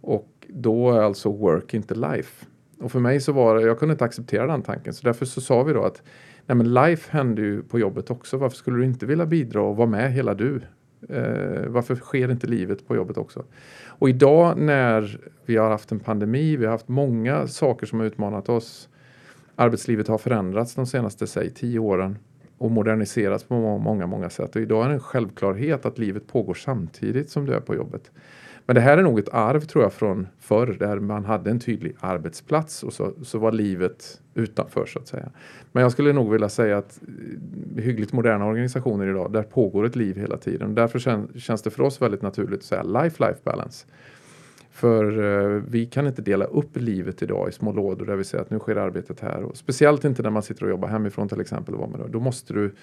Och 0.00 0.35
då 0.48 0.92
är 0.92 1.00
alltså 1.00 1.32
work 1.32 1.74
inte 1.74 1.94
life. 1.94 2.46
Och 2.78 2.92
för 2.92 3.00
mig 3.00 3.20
så 3.20 3.32
var 3.32 3.56
det, 3.56 3.62
jag 3.62 3.78
kunde 3.78 3.92
inte 3.92 4.04
acceptera 4.04 4.46
den 4.46 4.62
tanken 4.62 4.94
så 4.94 5.06
därför 5.06 5.26
så 5.26 5.40
sa 5.40 5.62
vi 5.62 5.72
då 5.72 5.84
att 5.84 6.02
nej 6.46 6.56
men 6.56 6.74
life 6.74 7.12
händer 7.12 7.42
ju 7.42 7.62
på 7.62 7.78
jobbet 7.78 8.10
också. 8.10 8.36
Varför 8.36 8.56
skulle 8.56 8.76
du 8.76 8.84
inte 8.84 9.06
vilja 9.06 9.26
bidra 9.26 9.62
och 9.62 9.76
vara 9.76 9.88
med 9.88 10.12
hela 10.12 10.34
du? 10.34 10.60
Eh, 11.08 11.66
varför 11.66 11.94
sker 11.94 12.30
inte 12.30 12.46
livet 12.46 12.88
på 12.88 12.96
jobbet 12.96 13.18
också? 13.18 13.44
Och 13.86 14.08
idag 14.08 14.58
när 14.58 15.20
vi 15.46 15.56
har 15.56 15.70
haft 15.70 15.92
en 15.92 16.00
pandemi, 16.00 16.56
vi 16.56 16.64
har 16.64 16.72
haft 16.72 16.88
många 16.88 17.46
saker 17.46 17.86
som 17.86 18.00
har 18.00 18.06
utmanat 18.06 18.48
oss. 18.48 18.88
Arbetslivet 19.54 20.08
har 20.08 20.18
förändrats 20.18 20.74
de 20.74 20.86
senaste, 20.86 21.26
säg, 21.26 21.50
tio 21.50 21.78
åren 21.78 22.18
och 22.58 22.70
moderniserats 22.70 23.44
på 23.44 23.78
många, 23.78 24.06
många 24.06 24.30
sätt. 24.30 24.56
Och 24.56 24.62
idag 24.62 24.84
är 24.84 24.88
det 24.88 24.94
en 24.94 25.00
självklarhet 25.00 25.86
att 25.86 25.98
livet 25.98 26.26
pågår 26.26 26.54
samtidigt 26.54 27.30
som 27.30 27.46
du 27.46 27.54
är 27.54 27.60
på 27.60 27.74
jobbet. 27.74 28.10
Men 28.66 28.74
det 28.74 28.80
här 28.80 28.98
är 28.98 29.02
nog 29.02 29.18
ett 29.18 29.28
arv 29.34 29.60
tror 29.60 29.84
jag 29.84 29.92
från 29.92 30.26
förr 30.38 30.76
där 30.78 30.98
man 30.98 31.24
hade 31.24 31.50
en 31.50 31.60
tydlig 31.60 31.96
arbetsplats 32.00 32.82
och 32.82 32.92
så, 32.92 33.12
så 33.22 33.38
var 33.38 33.52
livet 33.52 34.20
utanför 34.34 34.86
så 34.86 34.98
att 34.98 35.08
säga. 35.08 35.30
Men 35.72 35.82
jag 35.82 35.92
skulle 35.92 36.12
nog 36.12 36.32
vilja 36.32 36.48
säga 36.48 36.78
att 36.78 37.00
eh, 37.76 37.82
hyggligt 37.82 38.12
moderna 38.12 38.46
organisationer 38.46 39.06
idag, 39.06 39.32
där 39.32 39.42
pågår 39.42 39.86
ett 39.86 39.96
liv 39.96 40.16
hela 40.16 40.36
tiden. 40.36 40.74
Därför 40.74 40.98
känns 41.38 41.62
det 41.62 41.70
för 41.70 41.82
oss 41.82 42.02
väldigt 42.02 42.22
naturligt 42.22 42.58
att 42.58 42.64
säga 42.64 42.82
life-life 42.82 43.38
balance. 43.44 43.86
För 44.70 45.04
eh, 45.24 45.62
vi 45.68 45.86
kan 45.86 46.06
inte 46.06 46.22
dela 46.22 46.44
upp 46.44 46.76
livet 46.76 47.22
idag 47.22 47.48
i 47.48 47.52
små 47.52 47.72
lådor 47.72 48.06
där 48.06 48.16
vi 48.16 48.24
säger 48.24 48.44
att 48.44 48.50
nu 48.50 48.58
sker 48.58 48.76
arbetet 48.76 49.20
här. 49.20 49.42
Och 49.42 49.56
speciellt 49.56 50.04
inte 50.04 50.22
när 50.22 50.30
man 50.30 50.42
sitter 50.42 50.64
och 50.64 50.70
jobbar 50.70 50.88
hemifrån 50.88 51.28
till 51.28 51.40
exempel. 51.40 51.74
Då 52.08 52.20
måste 52.20 52.52
du 52.52 52.74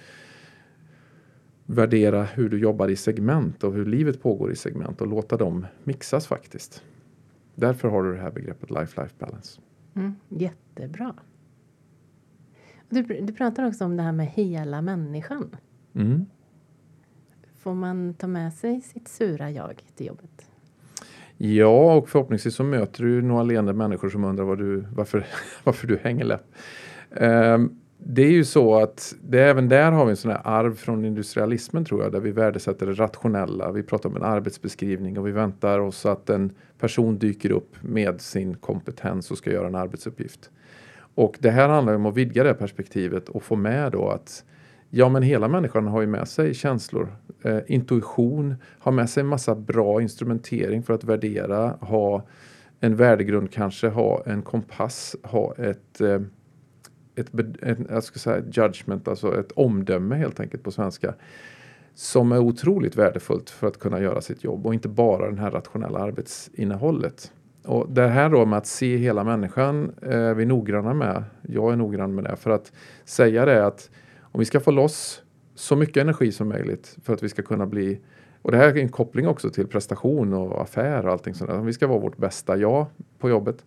värdera 1.66 2.24
hur 2.24 2.50
du 2.50 2.60
jobbar 2.60 2.90
i 2.90 2.96
segment 2.96 3.64
och 3.64 3.74
hur 3.74 3.86
livet 3.86 4.22
pågår 4.22 4.52
i 4.52 4.56
segment 4.56 5.02
och 5.02 5.08
låta 5.08 5.38
dem 5.38 5.66
mixas 5.84 6.28
faktiskt. 6.28 6.84
Därför 7.56 7.88
har 7.88 8.04
du 8.04 8.14
det 8.14 8.22
här 8.22 8.32
begreppet 8.32 8.70
life-life 8.70 9.14
balance. 9.20 9.62
Mm, 9.96 10.16
jättebra. 10.30 11.16
Du, 12.90 13.02
du 13.02 13.34
pratar 13.34 13.68
också 13.68 13.86
om 13.86 13.98
det 13.98 14.04
här 14.04 14.12
med 14.12 14.28
hela 14.28 14.82
människan. 14.82 15.56
Mm. 15.94 16.26
Får 17.60 17.74
man 17.74 18.14
ta 18.14 18.28
med 18.28 18.54
sig 18.54 18.82
sitt 18.82 19.08
sura 19.08 19.52
jag 19.52 19.84
till 19.96 20.08
jobbet? 20.08 20.50
Ja, 21.38 21.96
och 21.96 22.10
förhoppningsvis 22.10 22.56
så 22.56 22.64
möter 22.64 23.04
du 23.04 23.22
några 23.22 23.44
leende 23.44 23.74
människor 23.74 24.10
som 24.10 24.24
undrar 24.24 24.46
vad 24.46 24.58
du, 24.58 24.86
varför, 24.96 25.26
varför 25.64 25.88
du 25.88 25.98
hänger 25.98 26.26
läpp. 26.26 26.46
Um, 27.10 27.80
det 28.06 28.22
är 28.22 28.32
ju 28.32 28.46
så 28.46 28.76
att 28.76 29.16
det, 29.22 29.40
även 29.40 29.70
där 29.70 29.92
har 29.92 30.06
vi 30.06 30.12
en 30.12 30.18
sån 30.18 30.32
här 30.32 30.42
arv 30.44 30.76
från 30.76 31.06
industrialismen 31.06 31.86
tror 31.86 32.04
jag, 32.04 32.12
där 32.12 32.20
vi 32.20 32.32
värdesätter 32.32 32.86
det 32.86 32.94
rationella. 32.94 33.72
Vi 33.72 33.84
pratar 33.84 34.10
om 34.10 34.16
en 34.16 34.24
arbetsbeskrivning 34.24 35.20
och 35.20 35.28
vi 35.28 35.32
väntar 35.32 35.80
oss 35.80 36.06
att 36.06 36.30
en 36.30 36.52
person 36.80 37.18
dyker 37.18 37.52
upp 37.52 37.76
med 37.82 38.22
sin 38.22 38.56
kompetens 38.56 39.32
och 39.32 39.38
ska 39.38 39.52
göra 39.52 39.68
en 39.68 39.76
arbetsuppgift. 39.76 40.50
Och 41.16 41.38
det 41.40 41.50
här 41.50 41.70
handlar 41.70 41.94
om 41.94 42.06
att 42.06 42.18
vidga 42.18 42.44
det 42.44 42.54
perspektivet 42.54 43.30
och 43.30 43.44
få 43.44 43.56
med 43.56 43.92
då 43.92 44.10
att 44.10 44.44
ja, 44.90 45.10
men 45.10 45.24
hela 45.24 45.48
människan 45.48 45.88
har 45.88 46.02
ju 46.02 46.08
med 46.08 46.28
sig 46.28 46.54
känslor, 46.54 47.16
eh, 47.42 47.60
intuition, 47.68 48.56
har 48.80 48.92
med 48.92 49.10
sig 49.10 49.22
en 49.22 49.28
massa 49.28 49.56
bra 49.56 50.02
instrumentering 50.02 50.84
för 50.84 50.94
att 50.94 51.04
värdera, 51.04 51.78
ha 51.82 52.26
en 52.80 52.96
värdegrund 52.96 53.52
kanske, 53.52 53.88
ha 53.88 54.24
en 54.26 54.42
kompass, 54.42 55.16
ha 55.24 55.56
ett 55.56 56.02
eh, 56.02 56.20
ett, 57.16 57.40
ett, 57.62 57.78
jag 57.90 58.04
ska 58.04 58.20
säga 58.20 58.44
judgment, 58.52 59.08
alltså 59.08 59.40
ett 59.40 59.52
omdöme 59.52 60.16
helt 60.16 60.40
enkelt 60.40 60.64
på 60.64 60.72
svenska. 60.72 61.14
Som 61.96 62.32
är 62.32 62.40
otroligt 62.40 62.96
värdefullt 62.96 63.50
för 63.50 63.68
att 63.68 63.80
kunna 63.80 64.02
göra 64.02 64.22
sitt 64.22 64.44
jobb 64.44 64.66
och 64.66 64.74
inte 64.74 64.90
bara 64.90 65.32
det 65.32 65.42
här 65.42 65.52
rationella 65.52 66.00
arbetsinnehållet. 66.00 67.32
Och 67.66 67.90
det 67.90 68.08
här 68.08 68.30
då 68.30 68.46
med 68.46 68.58
att 68.58 68.68
se 68.68 68.98
hela 68.98 69.24
människan 69.24 69.92
eh, 70.02 70.12
är 70.12 70.34
vi 70.34 70.46
noggranna 70.46 70.94
med. 70.94 71.24
Jag 71.42 71.72
är 71.72 71.76
noggrann 71.76 72.16
med 72.16 72.24
det 72.24 72.36
för 72.36 72.50
att 72.50 72.72
säga 73.06 73.46
det 73.46 73.66
att 73.66 73.90
om 74.22 74.40
vi 74.40 74.46
ska 74.46 74.60
få 74.60 74.72
loss 74.72 75.22
så 75.56 75.76
mycket 75.76 75.98
energi 75.98 76.32
som 76.32 76.50
möjligt 76.50 76.98
för 77.04 77.14
att 77.14 77.24
vi 77.24 77.30
ska 77.30 77.42
kunna 77.42 77.66
bli 77.66 78.00
och 78.44 78.52
det 78.52 78.58
här 78.58 78.68
är 78.68 78.78
en 78.78 78.90
koppling 78.90 79.28
också 79.28 79.50
till 79.50 79.68
prestation 79.68 80.34
och 80.34 80.62
affär 80.62 81.06
och 81.06 81.12
allting 81.12 81.34
sånt. 81.34 81.52
Om 81.52 81.66
vi 81.66 81.74
ska 81.74 81.88
vara 81.88 82.00
vårt 82.00 82.18
bästa 82.18 82.58
jag 82.58 82.86
på 83.20 83.30
jobbet 83.30 83.66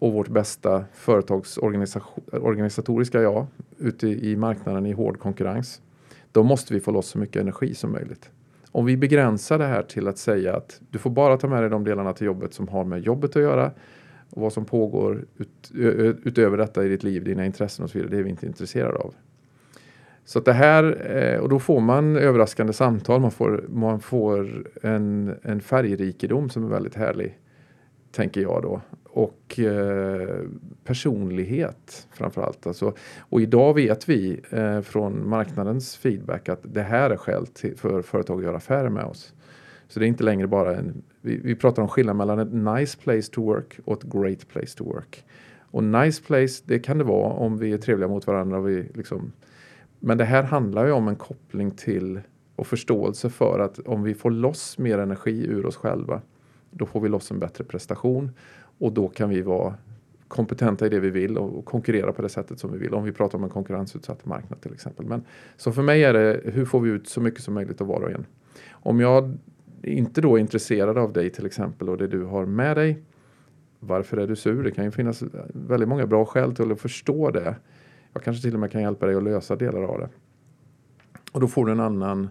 och 0.00 0.12
vårt 0.12 0.28
bästa 0.28 0.84
företagsorganisatoriska 0.92 3.22
jag 3.22 3.46
ute 3.78 4.08
i 4.08 4.36
marknaden 4.36 4.86
i 4.86 4.92
hård 4.92 5.18
konkurrens. 5.18 5.82
Då 6.32 6.42
måste 6.42 6.74
vi 6.74 6.80
få 6.80 6.90
loss 6.90 7.06
så 7.06 7.18
mycket 7.18 7.42
energi 7.42 7.74
som 7.74 7.92
möjligt. 7.92 8.30
Om 8.72 8.86
vi 8.86 8.96
begränsar 8.96 9.58
det 9.58 9.66
här 9.66 9.82
till 9.82 10.08
att 10.08 10.18
säga 10.18 10.56
att 10.56 10.80
du 10.90 10.98
får 10.98 11.10
bara 11.10 11.36
ta 11.36 11.48
med 11.48 11.62
dig 11.62 11.70
de 11.70 11.84
delarna 11.84 12.12
till 12.12 12.26
jobbet 12.26 12.54
som 12.54 12.68
har 12.68 12.84
med 12.84 13.00
jobbet 13.00 13.36
att 13.36 13.42
göra 13.42 13.70
och 14.30 14.42
vad 14.42 14.52
som 14.52 14.64
pågår 14.64 15.24
ut, 15.36 15.70
utöver 16.24 16.56
detta 16.56 16.84
i 16.84 16.88
ditt 16.88 17.02
liv, 17.02 17.24
dina 17.24 17.46
intressen 17.46 17.84
och 17.84 17.90
så 17.90 17.98
vidare, 17.98 18.10
det 18.10 18.18
är 18.18 18.22
vi 18.22 18.30
inte 18.30 18.46
intresserade 18.46 18.98
av. 18.98 19.14
Så 20.24 20.38
att 20.38 20.44
det 20.44 20.52
här, 20.52 21.12
eh, 21.16 21.40
och 21.40 21.48
då 21.48 21.58
får 21.58 21.80
man 21.80 22.16
överraskande 22.16 22.72
samtal, 22.72 23.20
man 23.20 23.30
får, 23.30 23.64
man 23.68 24.00
får 24.00 24.64
en, 24.82 25.34
en 25.42 25.60
färgrikedom 25.60 26.50
som 26.50 26.64
är 26.64 26.68
väldigt 26.68 26.94
härlig, 26.94 27.38
tänker 28.12 28.40
jag 28.40 28.62
då 28.62 28.80
och 29.12 29.58
eh, 29.58 30.40
personlighet 30.84 32.08
framförallt. 32.12 32.66
Alltså, 32.66 32.94
och 33.18 33.40
idag 33.40 33.74
vet 33.74 34.08
vi 34.08 34.40
eh, 34.50 34.80
från 34.80 35.28
marknadens 35.28 35.96
feedback 35.96 36.48
att 36.48 36.60
det 36.62 36.82
här 36.82 37.10
är 37.10 37.16
skäl 37.16 37.46
till, 37.46 37.76
för 37.76 38.02
företag 38.02 38.38
att 38.38 38.44
göra 38.44 38.56
affärer 38.56 38.88
med 38.88 39.04
oss. 39.04 39.34
Så 39.88 40.00
det 40.00 40.06
är 40.06 40.08
inte 40.08 40.24
längre 40.24 40.46
bara 40.46 40.76
en, 40.76 41.02
vi, 41.20 41.36
vi 41.36 41.54
pratar 41.54 41.82
om 41.82 41.88
skillnad 41.88 42.16
mellan 42.16 42.38
ett 42.38 42.52
nice 42.52 42.98
place 42.98 43.32
to 43.32 43.44
work 43.44 43.78
och 43.84 43.98
ett 43.98 44.12
great 44.12 44.48
place 44.48 44.76
to 44.76 44.84
work. 44.84 45.24
Och 45.60 45.84
nice 45.84 46.22
place, 46.22 46.62
det 46.64 46.78
kan 46.78 46.98
det 46.98 47.04
vara 47.04 47.32
om 47.32 47.58
vi 47.58 47.72
är 47.72 47.78
trevliga 47.78 48.08
mot 48.08 48.26
varandra. 48.26 48.58
Och 48.58 48.68
vi 48.68 48.90
liksom, 48.94 49.32
men 49.98 50.18
det 50.18 50.24
här 50.24 50.42
handlar 50.42 50.86
ju 50.86 50.92
om 50.92 51.08
en 51.08 51.16
koppling 51.16 51.70
till 51.70 52.20
och 52.56 52.66
förståelse 52.66 53.30
för 53.30 53.58
att 53.58 53.78
om 53.78 54.02
vi 54.02 54.14
får 54.14 54.30
loss 54.30 54.78
mer 54.78 54.98
energi 54.98 55.46
ur 55.46 55.66
oss 55.66 55.76
själva, 55.76 56.20
då 56.70 56.86
får 56.86 57.00
vi 57.00 57.08
loss 57.08 57.30
en 57.30 57.38
bättre 57.38 57.64
prestation 57.64 58.30
och 58.80 58.92
då 58.92 59.08
kan 59.08 59.28
vi 59.28 59.42
vara 59.42 59.74
kompetenta 60.28 60.86
i 60.86 60.88
det 60.88 61.00
vi 61.00 61.10
vill 61.10 61.38
och 61.38 61.64
konkurrera 61.64 62.12
på 62.12 62.22
det 62.22 62.28
sättet 62.28 62.58
som 62.58 62.72
vi 62.72 62.78
vill. 62.78 62.94
Om 62.94 63.04
vi 63.04 63.12
pratar 63.12 63.38
om 63.38 63.44
en 63.44 63.50
konkurrensutsatt 63.50 64.26
marknad 64.26 64.60
till 64.60 64.72
exempel. 64.72 65.06
Men, 65.06 65.24
så 65.56 65.72
för 65.72 65.82
mig 65.82 66.04
är 66.04 66.12
det 66.12 66.40
hur 66.44 66.64
får 66.64 66.80
vi 66.80 66.90
ut 66.90 67.08
så 67.08 67.20
mycket 67.20 67.42
som 67.42 67.54
möjligt 67.54 67.80
av 67.80 67.86
var 67.86 68.00
och 68.00 68.10
en. 68.10 68.26
Om 68.70 69.00
jag 69.00 69.38
inte 69.82 70.20
då 70.20 70.36
är 70.36 70.40
intresserad 70.40 70.98
av 70.98 71.12
dig 71.12 71.30
till 71.30 71.46
exempel 71.46 71.88
och 71.88 71.98
det 71.98 72.06
du 72.06 72.24
har 72.24 72.46
med 72.46 72.76
dig. 72.76 73.02
Varför 73.78 74.16
är 74.16 74.26
du 74.26 74.36
sur? 74.36 74.62
Det 74.62 74.70
kan 74.70 74.84
ju 74.84 74.90
finnas 74.90 75.22
väldigt 75.54 75.88
många 75.88 76.06
bra 76.06 76.24
skäl 76.24 76.54
till 76.54 76.72
att 76.72 76.80
förstå 76.80 77.30
det. 77.30 77.56
Jag 78.12 78.22
kanske 78.22 78.42
till 78.42 78.54
och 78.54 78.60
med 78.60 78.70
kan 78.70 78.82
hjälpa 78.82 79.06
dig 79.06 79.14
att 79.14 79.22
lösa 79.22 79.56
delar 79.56 79.82
av 79.82 79.98
det. 79.98 80.08
Och 81.32 81.40
då 81.40 81.48
får 81.48 81.66
du 81.66 81.72
en 81.72 81.80
annan 81.80 82.28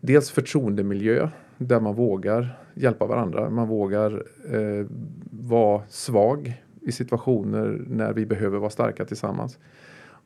dels 0.00 0.30
förtroendemiljö 0.30 1.28
där 1.58 1.80
man 1.80 1.94
vågar 1.94 2.58
hjälpa 2.74 3.06
varandra. 3.06 3.50
Man 3.50 3.68
vågar 3.68 4.24
eh, 4.50 4.86
vara 5.30 5.82
svag 5.88 6.62
i 6.80 6.92
situationer 6.92 7.84
när 7.88 8.12
vi 8.12 8.26
behöver 8.26 8.58
vara 8.58 8.70
starka 8.70 9.04
tillsammans. 9.04 9.58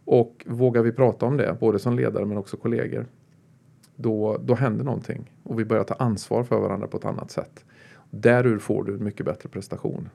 Och 0.05 0.45
vågar 0.47 0.83
vi 0.83 0.93
prata 0.93 1.27
om 1.27 1.37
det, 1.37 1.57
både 1.61 1.79
som 1.79 1.97
ledare 1.97 2.25
men 2.25 2.37
också 2.37 2.57
kollegor, 2.57 3.07
då, 3.97 4.37
då 4.45 4.55
händer 4.55 4.85
någonting 4.85 5.33
och 5.43 5.61
vi 5.61 5.65
börjar 5.65 5.85
ta 5.85 5.95
ansvar 5.95 6.45
för 6.45 6.61
varandra 6.61 6.87
på 6.87 6.97
ett 6.97 7.05
annat 7.05 7.31
sätt. 7.31 7.65
Därur 8.11 8.59
får 8.59 8.85
du 8.85 8.95
en 8.95 9.05
mycket 9.05 9.27
bättre 9.27 9.49
prestation. 9.49 10.09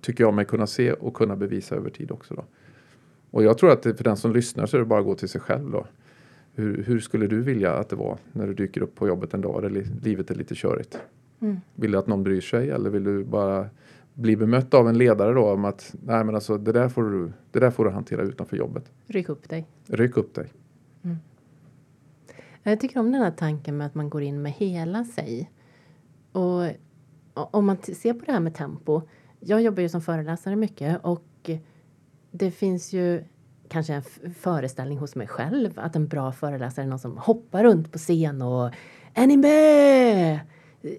Tycker 0.00 0.24
jag 0.24 0.34
mig 0.34 0.44
kunna 0.44 0.66
se 0.66 0.92
och 0.92 1.14
kunna 1.14 1.36
bevisa 1.36 1.74
över 1.74 1.90
tid 1.90 2.10
också. 2.10 2.34
Då. 2.34 2.44
Och 3.30 3.42
jag 3.42 3.58
tror 3.58 3.72
att 3.72 3.82
för 3.82 4.04
den 4.04 4.16
som 4.16 4.32
lyssnar 4.32 4.66
så 4.66 4.76
är 4.76 4.78
det 4.78 4.86
bara 4.86 5.00
att 5.00 5.06
gå 5.06 5.14
till 5.14 5.28
sig 5.28 5.40
själv. 5.40 5.70
Då. 5.70 5.86
Hur, 6.58 6.82
hur, 6.82 7.00
skulle 7.00 7.26
du 7.26 7.42
vilja 7.42 7.72
att 7.72 7.88
det 7.88 7.96
var 7.96 8.18
när 8.32 8.46
du 8.46 8.54
dyker 8.54 8.80
upp 8.80 8.94
på 8.94 9.08
jobbet 9.08 9.34
en 9.34 9.40
dag 9.40 9.62
där 9.62 9.70
livet 10.02 10.30
är 10.30 10.34
lite 10.34 10.54
körigt? 10.54 10.98
Mm. 11.40 11.56
Vill 11.74 11.92
du 11.92 11.98
att 11.98 12.06
någon 12.06 12.22
bryr 12.22 12.40
sig 12.40 12.70
eller 12.70 12.90
vill 12.90 13.04
du 13.04 13.24
bara 13.24 13.68
bli 14.14 14.36
bemött 14.36 14.74
av 14.74 14.88
en 14.88 14.98
ledare 14.98 15.32
då 15.32 15.52
om 15.52 15.64
att 15.64 15.94
nej 16.04 16.24
men 16.24 16.34
alltså 16.34 16.58
det 16.58 16.72
där 16.72 16.88
får 16.88 17.02
du, 17.02 17.32
det 17.50 17.60
där 17.60 17.70
får 17.70 17.84
du 17.84 17.90
hantera 17.90 18.22
utanför 18.22 18.56
jobbet. 18.56 18.92
Ryck 19.06 19.28
upp 19.28 19.48
dig. 19.48 19.66
Ryck 19.86 20.16
upp 20.16 20.34
dig. 20.34 20.52
Mm. 21.02 21.16
Jag 22.62 22.80
tycker 22.80 23.00
om 23.00 23.12
den 23.12 23.22
här 23.22 23.30
tanken 23.30 23.76
med 23.76 23.86
att 23.86 23.94
man 23.94 24.10
går 24.10 24.22
in 24.22 24.42
med 24.42 24.52
hela 24.52 25.04
sig. 25.04 25.50
Och 26.32 26.64
om 27.34 27.66
man 27.66 27.76
ser 27.82 28.12
på 28.12 28.24
det 28.24 28.32
här 28.32 28.40
med 28.40 28.54
tempo. 28.54 29.02
Jag 29.40 29.62
jobbar 29.62 29.82
ju 29.82 29.88
som 29.88 30.00
föreläsare 30.00 30.56
mycket 30.56 31.00
och 31.02 31.50
det 32.30 32.50
finns 32.50 32.92
ju 32.92 33.24
kanske 33.68 33.94
en 33.94 34.34
föreställning 34.34 34.98
hos 34.98 35.14
mig 35.14 35.26
själv 35.26 35.72
att 35.76 35.96
en 35.96 36.08
bra 36.08 36.32
föreläsare 36.32 36.84
är 36.84 36.88
någon 36.88 36.98
som 36.98 37.18
hoppar 37.18 37.64
runt 37.64 37.92
på 37.92 37.98
scen 37.98 38.42
och 38.42 38.74
är 39.14 39.26
ni 39.26 39.36
med? 39.36 40.40
Eh, 40.82 40.90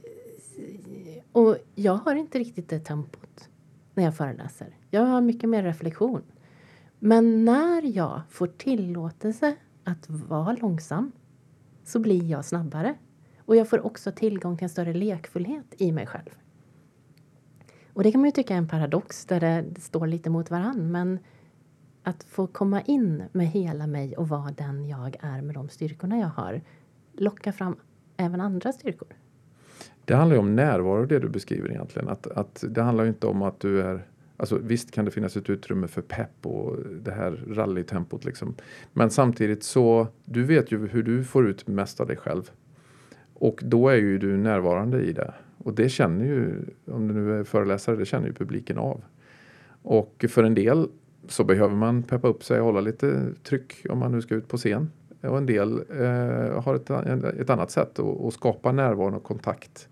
och 1.31 1.57
jag 1.75 1.93
har 1.93 2.15
inte 2.15 2.39
riktigt 2.39 2.69
det 2.69 2.79
tempot 2.79 3.49
när 3.93 4.03
jag 4.03 4.15
föreläser. 4.15 4.77
Jag 4.89 5.05
har 5.05 5.21
mycket 5.21 5.49
mer 5.49 5.63
reflektion. 5.63 6.21
Men 6.99 7.45
när 7.45 7.97
jag 7.97 8.21
får 8.29 8.47
tillåtelse 8.47 9.55
att 9.83 10.09
vara 10.09 10.53
långsam 10.53 11.11
så 11.83 11.99
blir 11.99 12.23
jag 12.23 12.45
snabbare. 12.45 12.95
Och 13.37 13.55
jag 13.55 13.69
får 13.69 13.85
också 13.85 14.11
tillgång 14.11 14.57
till 14.57 14.65
en 14.65 14.69
större 14.69 14.93
lekfullhet 14.93 15.65
i 15.77 15.91
mig 15.91 16.07
själv. 16.07 16.29
Och 17.93 18.03
det 18.03 18.11
kan 18.11 18.21
man 18.21 18.27
ju 18.27 18.31
tycka 18.31 18.53
är 18.53 18.57
en 18.57 18.67
paradox 18.67 19.25
där 19.25 19.39
det 19.39 19.81
står 19.81 20.07
lite 20.07 20.29
mot 20.29 20.51
varann. 20.51 20.91
Men 20.91 21.19
att 22.03 22.23
få 22.23 22.47
komma 22.47 22.81
in 22.81 23.23
med 23.31 23.47
hela 23.47 23.87
mig 23.87 24.17
och 24.17 24.29
vara 24.29 24.51
den 24.51 24.87
jag 24.87 25.17
är 25.19 25.41
med 25.41 25.55
de 25.55 25.69
styrkorna 25.69 26.19
jag 26.19 26.27
har 26.27 26.61
locka 27.13 27.51
fram 27.51 27.75
även 28.17 28.41
andra 28.41 28.71
styrkor. 28.71 29.07
Det 30.05 30.15
handlar 30.15 30.35
ju 30.35 30.39
om 30.39 30.55
närvaro 30.55 31.05
det 31.05 31.19
du 31.19 31.29
beskriver 31.29 31.69
egentligen. 31.69 32.09
Att, 32.09 32.27
att 32.27 32.63
det 32.69 32.81
handlar 32.81 33.05
inte 33.05 33.27
om 33.27 33.41
att 33.41 33.59
du 33.59 33.81
är 33.81 34.05
Alltså, 34.37 34.57
visst 34.57 34.91
kan 34.91 35.05
det 35.05 35.11
finnas 35.11 35.37
ett 35.37 35.49
utrymme 35.49 35.87
för 35.87 36.01
pepp 36.01 36.45
och 36.45 36.77
det 37.01 37.11
här 37.11 37.31
rallytempot 37.47 38.25
liksom. 38.25 38.55
Men 38.93 39.09
samtidigt 39.09 39.63
så, 39.63 40.07
du 40.25 40.43
vet 40.43 40.71
ju 40.71 40.87
hur 40.87 41.03
du 41.03 41.23
får 41.23 41.47
ut 41.47 41.67
mest 41.67 41.99
av 41.99 42.07
dig 42.07 42.17
själv. 42.17 42.51
Och 43.33 43.59
då 43.63 43.89
är 43.89 43.95
ju 43.95 44.17
du 44.17 44.37
närvarande 44.37 45.01
i 45.01 45.13
det. 45.13 45.33
Och 45.57 45.73
det 45.73 45.89
känner 45.89 46.25
ju, 46.25 46.65
om 46.85 47.07
du 47.07 47.13
nu 47.13 47.39
är 47.39 47.43
föreläsare, 47.43 47.95
det 47.95 48.05
känner 48.05 48.27
ju 48.27 48.33
publiken 48.33 48.77
av. 48.77 49.03
Och 49.81 50.25
för 50.29 50.43
en 50.43 50.55
del 50.55 50.87
så 51.29 51.43
behöver 51.43 51.75
man 51.75 52.03
peppa 52.03 52.27
upp 52.27 52.43
sig 52.43 52.59
och 52.59 52.65
hålla 52.65 52.81
lite 52.81 53.33
tryck 53.43 53.85
om 53.89 53.99
man 53.99 54.11
nu 54.11 54.21
ska 54.21 54.35
ut 54.35 54.47
på 54.47 54.57
scen. 54.57 54.91
Och 55.21 55.37
en 55.37 55.45
del 55.45 55.83
eh, 55.99 56.63
har 56.63 56.75
ett, 56.75 56.89
ett, 57.39 57.49
annat 57.49 57.71
sätt 57.71 57.99
att, 57.99 58.21
att 58.21 58.33
skapa 58.33 58.71
närvaro 58.71 59.15
och 59.15 59.23
kontakt. 59.23 59.89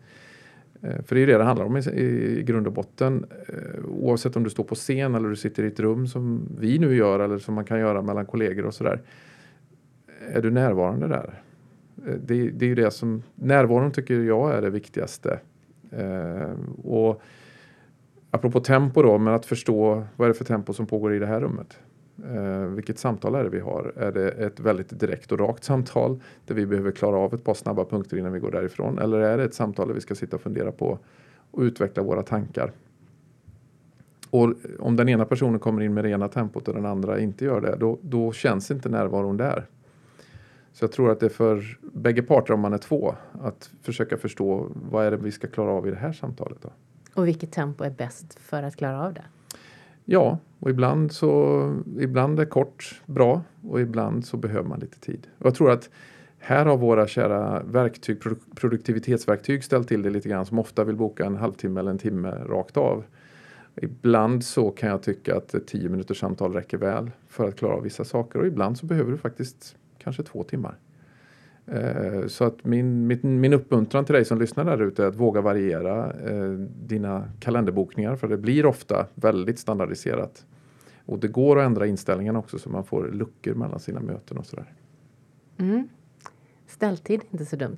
Eh, 0.81 1.01
för 1.01 1.15
det 1.15 1.21
är 1.21 1.27
det 1.27 1.37
det 1.37 1.43
handlar 1.43 1.65
om 1.65 1.77
i, 1.77 1.79
i 1.79 2.43
grund 2.43 2.67
och 2.67 2.73
botten. 2.73 3.25
Eh, 3.47 3.85
oavsett 3.85 4.35
om 4.35 4.43
du 4.43 4.49
står 4.49 4.63
på 4.63 4.75
scen 4.75 5.15
eller 5.15 5.29
du 5.29 5.35
sitter 5.35 5.63
i 5.63 5.67
ett 5.67 5.79
rum 5.79 6.07
som 6.07 6.47
vi 6.59 6.79
nu 6.79 6.95
gör 6.95 7.19
eller 7.19 7.37
som 7.37 7.55
man 7.55 7.65
kan 7.65 7.79
göra 7.79 8.01
mellan 8.01 8.25
kollegor 8.25 8.65
och 8.65 8.73
sådär. 8.73 9.01
Är 10.33 10.41
du 10.41 10.51
närvarande 10.51 11.07
där? 11.07 11.41
Eh, 12.05 12.13
det, 12.25 12.49
det, 12.49 12.65
är 12.65 12.69
ju 12.69 12.75
det 12.75 12.91
som, 12.91 13.23
närvaron 13.35 13.91
tycker 13.91 14.19
jag 14.19 14.53
är 14.53 14.61
det 14.61 14.69
viktigaste. 14.69 15.39
Eh, 15.91 16.51
och 16.83 17.21
apropå 18.31 18.59
tempo 18.59 19.01
då, 19.01 19.17
men 19.17 19.33
att 19.33 19.45
förstå 19.45 20.03
vad 20.15 20.25
är 20.25 20.33
det 20.33 20.37
för 20.37 20.45
tempo 20.45 20.73
som 20.73 20.85
pågår 20.85 21.13
i 21.13 21.19
det 21.19 21.25
här 21.25 21.41
rummet. 21.41 21.79
Eh, 22.25 22.61
vilket 22.61 22.99
samtal 22.99 23.35
är 23.35 23.43
det 23.43 23.49
vi 23.49 23.59
har? 23.59 23.93
Är 23.95 24.11
det 24.11 24.29
ett 24.29 24.59
väldigt 24.59 24.99
direkt 24.99 25.31
och 25.31 25.39
rakt 25.39 25.63
samtal 25.63 26.19
där 26.45 26.55
vi 26.55 26.65
behöver 26.65 26.91
klara 26.91 27.17
av 27.17 27.33
ett 27.33 27.43
par 27.43 27.53
snabba 27.53 27.85
punkter 27.85 28.17
innan 28.17 28.33
vi 28.33 28.39
går 28.39 28.51
därifrån? 28.51 28.99
Eller 28.99 29.19
är 29.19 29.37
det 29.37 29.43
ett 29.43 29.53
samtal 29.53 29.87
där 29.87 29.95
vi 29.95 30.01
ska 30.01 30.15
sitta 30.15 30.35
och 30.35 30.41
fundera 30.41 30.71
på 30.71 30.99
och 31.51 31.61
utveckla 31.61 32.03
våra 32.03 32.23
tankar? 32.23 32.71
Och 34.29 34.53
om 34.79 34.95
den 34.95 35.09
ena 35.09 35.25
personen 35.25 35.59
kommer 35.59 35.81
in 35.81 35.93
med 35.93 36.03
det 36.03 36.09
ena 36.09 36.27
tempot 36.27 36.67
och 36.67 36.73
den 36.73 36.85
andra 36.85 37.19
inte 37.19 37.45
gör 37.45 37.61
det, 37.61 37.75
då, 37.79 37.99
då 38.01 38.31
känns 38.31 38.71
inte 38.71 38.89
närvaron 38.89 39.37
där. 39.37 39.65
Så 40.73 40.83
jag 40.83 40.91
tror 40.91 41.11
att 41.11 41.19
det 41.19 41.25
är 41.25 41.29
för 41.29 41.77
bägge 41.81 42.21
parter, 42.21 42.53
om 42.53 42.59
man 42.59 42.73
är 42.73 42.77
två, 42.77 43.15
att 43.41 43.71
försöka 43.81 44.17
förstå 44.17 44.67
vad 44.91 45.05
är 45.05 45.11
det 45.11 45.17
vi 45.17 45.31
ska 45.31 45.47
klara 45.47 45.71
av 45.71 45.87
i 45.87 45.91
det 45.91 45.97
här 45.97 46.11
samtalet. 46.11 46.57
Då. 46.61 46.69
Och 47.17 47.27
vilket 47.27 47.51
tempo 47.51 47.83
är 47.83 47.89
bäst 47.89 48.39
för 48.39 48.63
att 48.63 48.75
klara 48.75 49.05
av 49.05 49.13
det? 49.13 49.23
Ja, 50.05 50.37
och 50.59 50.69
ibland 50.69 51.11
så 51.11 51.83
ibland 51.99 52.39
är 52.39 52.45
kort 52.45 53.01
bra 53.05 53.41
och 53.61 53.81
ibland 53.81 54.25
så 54.25 54.37
behöver 54.37 54.69
man 54.69 54.79
lite 54.79 54.99
tid. 54.99 55.27
Och 55.37 55.45
jag 55.45 55.55
tror 55.55 55.71
att 55.71 55.89
här 56.39 56.65
har 56.65 56.77
våra 56.77 57.07
kära 57.07 57.63
verktyg, 57.63 58.17
produktivitetsverktyg 58.55 59.63
ställt 59.63 59.87
till 59.87 60.01
det 60.01 60.09
lite 60.09 60.29
grann 60.29 60.45
som 60.45 60.59
ofta 60.59 60.83
vill 60.83 60.95
boka 60.95 61.25
en 61.25 61.35
halvtimme 61.35 61.79
eller 61.79 61.91
en 61.91 61.97
timme 61.97 62.29
rakt 62.29 62.77
av. 62.77 63.03
Ibland 63.75 64.43
så 64.43 64.71
kan 64.71 64.89
jag 64.89 65.03
tycka 65.03 65.35
att 65.37 65.53
ett 65.53 65.67
tio 65.67 65.89
minuters 65.89 66.19
samtal 66.19 66.53
räcker 66.53 66.77
väl 66.77 67.11
för 67.27 67.47
att 67.47 67.55
klara 67.55 67.73
av 67.73 67.83
vissa 67.83 68.05
saker 68.05 68.39
och 68.39 68.47
ibland 68.47 68.77
så 68.77 68.85
behöver 68.85 69.11
du 69.11 69.17
faktiskt 69.17 69.75
kanske 69.97 70.23
två 70.23 70.43
timmar. 70.43 70.77
Eh, 71.71 72.27
så 72.27 72.43
att 72.43 72.65
min, 72.65 73.07
min, 73.07 73.39
min 73.39 73.53
uppmuntran 73.53 74.05
till 74.05 74.15
dig 74.15 74.25
som 74.25 74.39
lyssnar 74.39 74.65
där 74.65 74.81
ute 74.81 75.03
är 75.03 75.07
att 75.07 75.15
våga 75.15 75.41
variera 75.41 76.11
eh, 76.11 76.51
dina 76.85 77.29
kalenderbokningar 77.39 78.15
för 78.15 78.27
det 78.27 78.37
blir 78.37 78.65
ofta 78.65 79.05
väldigt 79.15 79.59
standardiserat. 79.59 80.45
Och 81.05 81.19
det 81.19 81.27
går 81.27 81.59
att 81.59 81.65
ändra 81.65 81.87
inställningen 81.87 82.35
också 82.35 82.59
så 82.59 82.69
man 82.69 82.83
får 82.83 83.07
luckor 83.07 83.53
mellan 83.53 83.79
sina 83.79 83.99
möten 83.99 84.37
och 84.37 84.45
sådär. 84.45 84.73
Mm. 85.57 85.87
Ställtid 86.67 87.21
inte 87.31 87.45
så 87.45 87.55
dumt. 87.55 87.77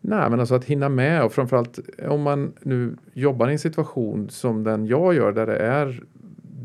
Nej, 0.00 0.30
men 0.30 0.40
alltså 0.40 0.54
att 0.54 0.64
hinna 0.64 0.88
med 0.88 1.24
och 1.24 1.32
framförallt 1.32 1.78
om 2.08 2.22
man 2.22 2.52
nu 2.62 2.96
jobbar 3.12 3.48
i 3.48 3.52
en 3.52 3.58
situation 3.58 4.28
som 4.30 4.64
den 4.64 4.86
jag 4.86 5.14
gör 5.14 5.32
där 5.32 5.46
det 5.46 5.58
är 5.58 6.02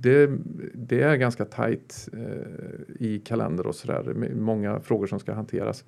det, 0.01 0.29
det 0.73 1.01
är 1.01 1.15
ganska 1.15 1.45
tajt 1.45 2.09
eh, 2.13 3.05
i 3.05 3.21
kalender 3.25 3.67
och 3.67 3.75
sådär. 3.75 4.29
Många 4.35 4.79
frågor 4.79 5.07
som 5.07 5.19
ska 5.19 5.33
hanteras 5.33 5.83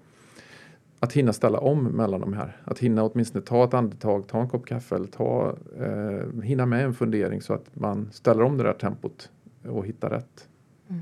att 1.04 1.14
hinna 1.14 1.34
ställa 1.34 1.60
om 1.60 1.84
mellan 1.84 2.22
de 2.22 2.34
här. 2.34 2.58
Att 2.64 2.80
hinna 2.80 3.04
åtminstone 3.04 3.46
ta 3.46 3.64
ett 3.64 3.74
andetag, 3.74 4.28
ta 4.28 4.42
en 4.42 4.50
kopp 4.50 4.66
kaffe 4.66 4.96
eller 4.96 5.08
ta, 5.08 5.58
eh, 5.78 6.42
hinna 6.42 6.66
med 6.66 6.86
en 6.86 6.94
fundering 6.94 7.42
så 7.42 7.54
att 7.54 7.76
man 7.76 8.10
ställer 8.12 8.44
om 8.44 8.58
det 8.58 8.64
där 8.64 8.74
tempot 8.74 9.32
och 9.66 9.86
hittar 9.86 10.10
rätt. 10.10 10.50
Mm. 10.90 11.02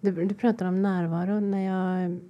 Du, 0.00 0.24
du 0.24 0.34
pratar 0.34 0.66
om 0.66 0.82
närvaro. 0.82 1.40
När 1.40 1.60
jag 1.60 2.20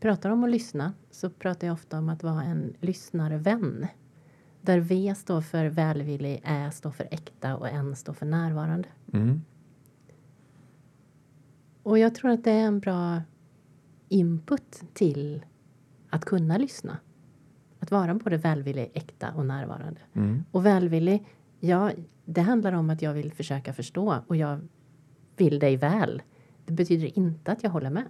pratar 0.00 0.30
om 0.30 0.44
att 0.44 0.50
lyssna 0.50 0.92
så 1.10 1.30
pratar 1.30 1.66
jag 1.66 1.74
ofta 1.74 1.98
om 1.98 2.08
att 2.08 2.22
vara 2.22 2.42
en 2.42 2.74
lyssnarvän. 2.80 3.86
Där 4.60 4.78
V 4.78 5.14
står 5.14 5.40
för 5.40 5.66
välvillig, 5.66 6.42
Ä 6.44 6.70
står 6.70 6.90
för 6.90 7.08
äkta 7.10 7.56
och 7.56 7.68
N 7.68 7.96
står 7.96 8.12
för 8.12 8.26
närvarande. 8.26 8.88
Mm. 9.12 9.42
Och 11.82 11.98
jag 11.98 12.14
tror 12.14 12.30
att 12.30 12.44
det 12.44 12.50
är 12.50 12.64
en 12.66 12.80
bra 12.80 13.22
input 14.08 14.82
till 14.92 15.44
att 16.10 16.24
kunna 16.24 16.58
lyssna. 16.58 16.98
Att 17.80 17.90
vara 17.90 18.14
både 18.14 18.36
välvillig, 18.36 18.90
äkta 18.94 19.30
och 19.36 19.46
närvarande. 19.46 20.00
Mm. 20.12 20.44
Och 20.50 20.66
välvillig, 20.66 21.26
ja, 21.60 21.90
det 22.24 22.40
handlar 22.40 22.72
om 22.72 22.90
att 22.90 23.02
jag 23.02 23.14
vill 23.14 23.32
försöka 23.32 23.72
förstå 23.72 24.16
och 24.26 24.36
jag 24.36 24.60
vill 25.36 25.58
dig 25.58 25.76
väl. 25.76 26.22
Det 26.64 26.72
betyder 26.72 27.18
inte 27.18 27.52
att 27.52 27.62
jag 27.62 27.70
håller 27.70 27.90
med. 27.90 28.08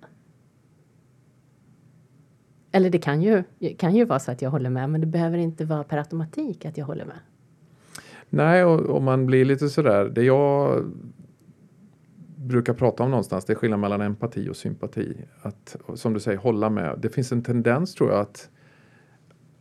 Eller 2.73 2.91
det 2.91 2.99
kan 2.99 3.23
ju, 3.23 3.43
kan 3.79 3.97
ju 3.97 4.05
vara 4.05 4.19
så 4.19 4.31
att 4.31 4.43
jag 4.43 4.51
håller 4.51 4.71
med, 4.71 4.91
men 4.91 5.01
det 5.01 5.07
behöver 5.07 5.39
inte 5.39 5.65
vara 5.65 5.85
per 5.85 5.99
automatik 5.99 6.65
att 6.65 6.79
jag 6.79 6.87
håller 6.87 7.05
med. 7.05 7.19
Nej, 8.31 8.65
och, 8.65 8.81
och 8.81 9.03
man 9.03 9.27
blir 9.27 9.45
lite 9.45 9.69
sådär, 9.69 10.05
det 10.05 10.23
jag 10.23 10.85
brukar 12.49 12.75
prata 12.75 13.03
om 13.03 13.11
någonstans, 13.11 13.45
det 13.45 13.53
är 13.53 13.55
skillnad 13.55 13.81
mellan 13.81 14.01
empati 14.01 14.49
och 14.49 14.57
sympati. 14.57 15.17
Att, 15.43 15.77
som 15.95 16.15
du 16.15 16.21
säger, 16.21 16.39
hålla 16.39 16.71
med. 16.71 16.99
Det 17.03 17.09
finns 17.09 17.33
en 17.33 17.43
tendens 17.43 17.95
tror 17.95 18.11
jag 18.11 18.21
att 18.21 18.51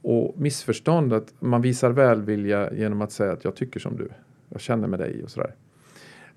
och 0.01 0.39
missförstånd 0.39 1.13
att 1.13 1.33
man 1.39 1.61
visar 1.61 1.91
välvilja 1.91 2.73
genom 2.73 3.01
att 3.01 3.11
säga 3.11 3.33
att 3.33 3.43
jag 3.43 3.55
tycker 3.55 3.79
som 3.79 3.97
du. 3.97 4.09
Jag 4.49 4.61
känner 4.61 4.87
med 4.87 4.99
dig 4.99 5.23
och 5.23 5.29
sådär. 5.29 5.55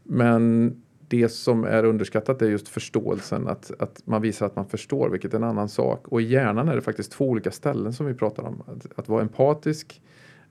Men 0.02 0.74
det 1.08 1.28
som 1.28 1.64
är 1.64 1.84
underskattat 1.84 2.42
är 2.42 2.46
just 2.46 2.68
förståelsen, 2.68 3.48
att, 3.48 3.72
att 3.78 4.02
man 4.04 4.22
visar 4.22 4.46
att 4.46 4.56
man 4.56 4.66
förstår, 4.66 5.10
vilket 5.10 5.34
är 5.34 5.38
en 5.38 5.44
annan 5.44 5.68
sak. 5.68 6.08
Och 6.08 6.22
i 6.22 6.24
hjärnan 6.24 6.68
är 6.68 6.74
det 6.74 6.82
faktiskt 6.82 7.12
två 7.12 7.28
olika 7.28 7.50
ställen 7.50 7.92
som 7.92 8.06
vi 8.06 8.14
pratar 8.14 8.42
om. 8.42 8.62
Att, 8.66 8.98
att 8.98 9.08
vara 9.08 9.22
empatisk, 9.22 10.02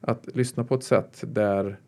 att 0.01 0.35
lyssna 0.35 0.63
på 0.63 0.75
ett 0.75 0.83
sätt 0.83 1.23
där 1.27 1.79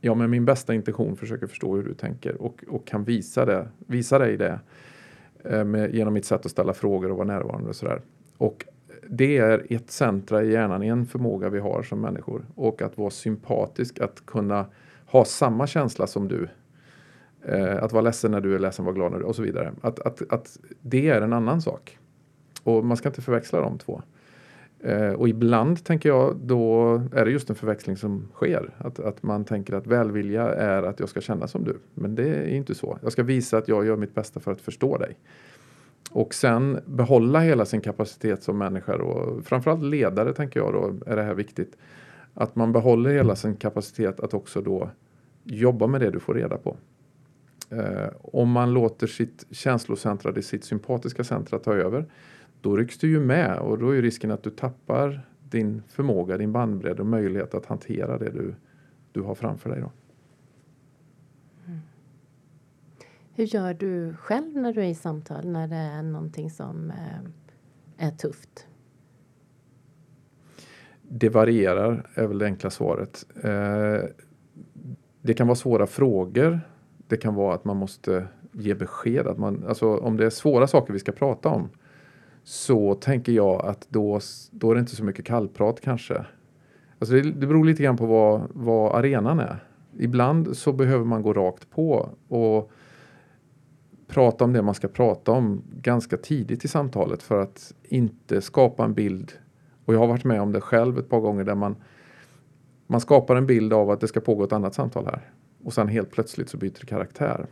jag 0.00 0.16
med 0.16 0.30
min 0.30 0.44
bästa 0.44 0.74
intention 0.74 1.16
försöker 1.16 1.46
förstå 1.46 1.76
hur 1.76 1.82
du 1.82 1.94
tänker 1.94 2.42
och, 2.42 2.64
och 2.68 2.86
kan 2.86 3.04
visa, 3.04 3.44
det, 3.44 3.68
visa 3.78 4.18
dig 4.18 4.36
det 4.36 4.60
eh, 5.44 5.64
med, 5.64 5.94
genom 5.94 6.14
mitt 6.14 6.24
sätt 6.24 6.46
att 6.46 6.50
ställa 6.50 6.72
frågor 6.72 7.10
och 7.10 7.16
vara 7.16 7.26
närvarande 7.26 7.68
och 7.68 7.76
sådär. 7.76 8.02
Och 8.36 8.64
det 9.08 9.38
är 9.38 9.66
ett 9.70 9.90
centra 9.90 10.42
i 10.42 10.52
hjärnan, 10.52 10.82
en 10.82 11.06
förmåga 11.06 11.48
vi 11.48 11.58
har 11.58 11.82
som 11.82 12.00
människor. 12.00 12.46
Och 12.54 12.82
att 12.82 12.98
vara 12.98 13.10
sympatisk, 13.10 14.00
att 14.00 14.26
kunna 14.26 14.66
ha 15.06 15.24
samma 15.24 15.66
känsla 15.66 16.06
som 16.06 16.28
du. 16.28 16.48
Eh, 17.42 17.82
att 17.82 17.92
vara 17.92 18.02
ledsen 18.02 18.30
när 18.30 18.40
du 18.40 18.54
är 18.54 18.58
ledsen, 18.58 18.84
vara 18.84 18.94
glad 18.94 19.12
när 19.12 19.18
du 19.18 19.24
och 19.24 19.36
så 19.36 19.42
vidare. 19.42 19.72
Att, 19.80 20.00
att, 20.00 20.32
att 20.32 20.58
det 20.80 21.08
är 21.08 21.22
en 21.22 21.32
annan 21.32 21.62
sak. 21.62 21.98
Och 22.62 22.84
man 22.84 22.96
ska 22.96 23.08
inte 23.08 23.22
förväxla 23.22 23.60
de 23.60 23.78
två. 23.78 24.02
Eh, 24.82 25.12
och 25.12 25.28
ibland 25.28 25.84
tänker 25.84 26.08
jag 26.08 26.36
då 26.36 26.94
är 27.12 27.24
det 27.24 27.30
just 27.30 27.50
en 27.50 27.56
förväxling 27.56 27.96
som 27.96 28.28
sker. 28.34 28.70
Att, 28.78 29.00
att 29.00 29.22
man 29.22 29.44
tänker 29.44 29.74
att 29.74 29.86
välvilja 29.86 30.42
är 30.42 30.82
att 30.82 31.00
jag 31.00 31.08
ska 31.08 31.20
känna 31.20 31.48
som 31.48 31.64
du. 31.64 31.78
Men 31.94 32.14
det 32.14 32.28
är 32.28 32.48
inte 32.48 32.74
så. 32.74 32.98
Jag 33.02 33.12
ska 33.12 33.22
visa 33.22 33.58
att 33.58 33.68
jag 33.68 33.86
gör 33.86 33.96
mitt 33.96 34.14
bästa 34.14 34.40
för 34.40 34.52
att 34.52 34.60
förstå 34.60 34.96
dig. 34.96 35.16
Och 36.10 36.34
sen 36.34 36.80
behålla 36.86 37.40
hela 37.40 37.64
sin 37.64 37.80
kapacitet 37.80 38.42
som 38.42 38.58
människa 38.58 38.94
och 38.96 39.44
framförallt 39.44 39.82
ledare 39.82 40.32
tänker 40.32 40.60
jag 40.60 40.72
då 40.72 41.12
är 41.12 41.16
det 41.16 41.22
här 41.22 41.34
viktigt. 41.34 41.76
Att 42.34 42.56
man 42.56 42.72
behåller 42.72 43.10
hela 43.10 43.36
sin 43.36 43.56
kapacitet 43.56 44.20
att 44.20 44.34
också 44.34 44.60
då 44.60 44.90
jobba 45.44 45.86
med 45.86 46.00
det 46.00 46.10
du 46.10 46.20
får 46.20 46.34
reda 46.34 46.56
på. 46.56 46.76
Eh, 47.70 48.08
om 48.20 48.50
man 48.50 48.72
låter 48.72 49.06
sitt 49.06 49.46
känslocentra, 49.50 50.42
sitt 50.42 50.64
sympatiska 50.64 51.24
centra 51.24 51.58
ta 51.58 51.74
över 51.74 52.06
då 52.60 52.76
rycks 52.76 52.98
du 52.98 53.10
ju 53.10 53.20
med 53.20 53.58
och 53.58 53.78
då 53.78 53.90
är 53.90 54.02
risken 54.02 54.30
att 54.30 54.42
du 54.42 54.50
tappar 54.50 55.26
din 55.50 55.82
förmåga, 55.88 56.36
din 56.36 56.52
bandbredd 56.52 57.00
och 57.00 57.06
möjlighet 57.06 57.54
att 57.54 57.66
hantera 57.66 58.18
det 58.18 58.30
du, 58.30 58.54
du 59.12 59.20
har 59.20 59.34
framför 59.34 59.70
dig. 59.70 59.80
Då. 59.80 59.90
Mm. 61.66 61.78
Hur 63.34 63.44
gör 63.44 63.74
du 63.74 64.14
själv 64.14 64.56
när 64.56 64.72
du 64.72 64.80
är 64.80 64.88
i 64.88 64.94
samtal, 64.94 65.48
när 65.48 65.68
det 65.68 65.76
är 65.76 66.02
någonting 66.02 66.50
som 66.50 66.90
eh, 66.90 68.06
är 68.06 68.10
tufft? 68.10 68.66
Det 71.02 71.28
varierar, 71.28 72.10
är 72.14 72.26
väl 72.26 72.38
det 72.38 72.44
enkla 72.44 72.70
svaret. 72.70 73.26
Eh, 73.42 74.08
det 75.22 75.34
kan 75.34 75.46
vara 75.46 75.56
svåra 75.56 75.86
frågor. 75.86 76.60
Det 77.08 77.16
kan 77.16 77.34
vara 77.34 77.54
att 77.54 77.64
man 77.64 77.76
måste 77.76 78.26
ge 78.52 78.74
besked. 78.74 79.26
Att 79.26 79.38
man, 79.38 79.64
alltså, 79.68 79.96
om 79.96 80.16
det 80.16 80.26
är 80.26 80.30
svåra 80.30 80.66
saker 80.66 80.92
vi 80.92 80.98
ska 80.98 81.12
prata 81.12 81.48
om 81.48 81.68
så 82.44 82.94
tänker 82.94 83.32
jag 83.32 83.64
att 83.64 83.86
då, 83.88 84.20
då 84.50 84.70
är 84.70 84.74
det 84.74 84.80
inte 84.80 84.96
så 84.96 85.04
mycket 85.04 85.24
kallprat 85.24 85.80
kanske. 85.80 86.24
Alltså 86.98 87.14
det, 87.14 87.22
det 87.22 87.46
beror 87.46 87.64
lite 87.64 87.82
grann 87.82 87.96
på 87.96 88.06
vad, 88.06 88.42
vad 88.54 88.94
arenan 88.94 89.38
är. 89.38 89.64
Ibland 89.98 90.56
så 90.56 90.72
behöver 90.72 91.04
man 91.04 91.22
gå 91.22 91.32
rakt 91.32 91.70
på 91.70 92.10
och 92.28 92.72
prata 94.08 94.44
om 94.44 94.52
det 94.52 94.62
man 94.62 94.74
ska 94.74 94.88
prata 94.88 95.32
om 95.32 95.62
ganska 95.72 96.16
tidigt 96.16 96.64
i 96.64 96.68
samtalet 96.68 97.22
för 97.22 97.42
att 97.42 97.74
inte 97.82 98.40
skapa 98.40 98.84
en 98.84 98.94
bild 98.94 99.32
Och 99.84 99.94
jag 99.94 99.98
har 99.98 100.06
varit 100.06 100.24
med 100.24 100.40
om 100.40 100.52
det 100.52 100.60
själv 100.60 100.98
ett 100.98 101.08
par 101.08 101.20
gånger 101.20 101.44
där 101.44 101.54
man, 101.54 101.76
man 102.86 103.00
skapar 103.00 103.36
en 103.36 103.46
bild 103.46 103.72
av 103.72 103.90
att 103.90 104.00
det 104.00 104.08
ska 104.08 104.20
pågå 104.20 104.44
ett 104.44 104.52
annat 104.52 104.74
samtal 104.74 105.06
här. 105.06 105.30
Och 105.64 105.72
sen 105.72 105.88
helt 105.88 106.10
plötsligt 106.10 106.48
så 106.48 106.56
byter 106.56 106.80
det 106.80 106.86
karaktär. 106.86 107.46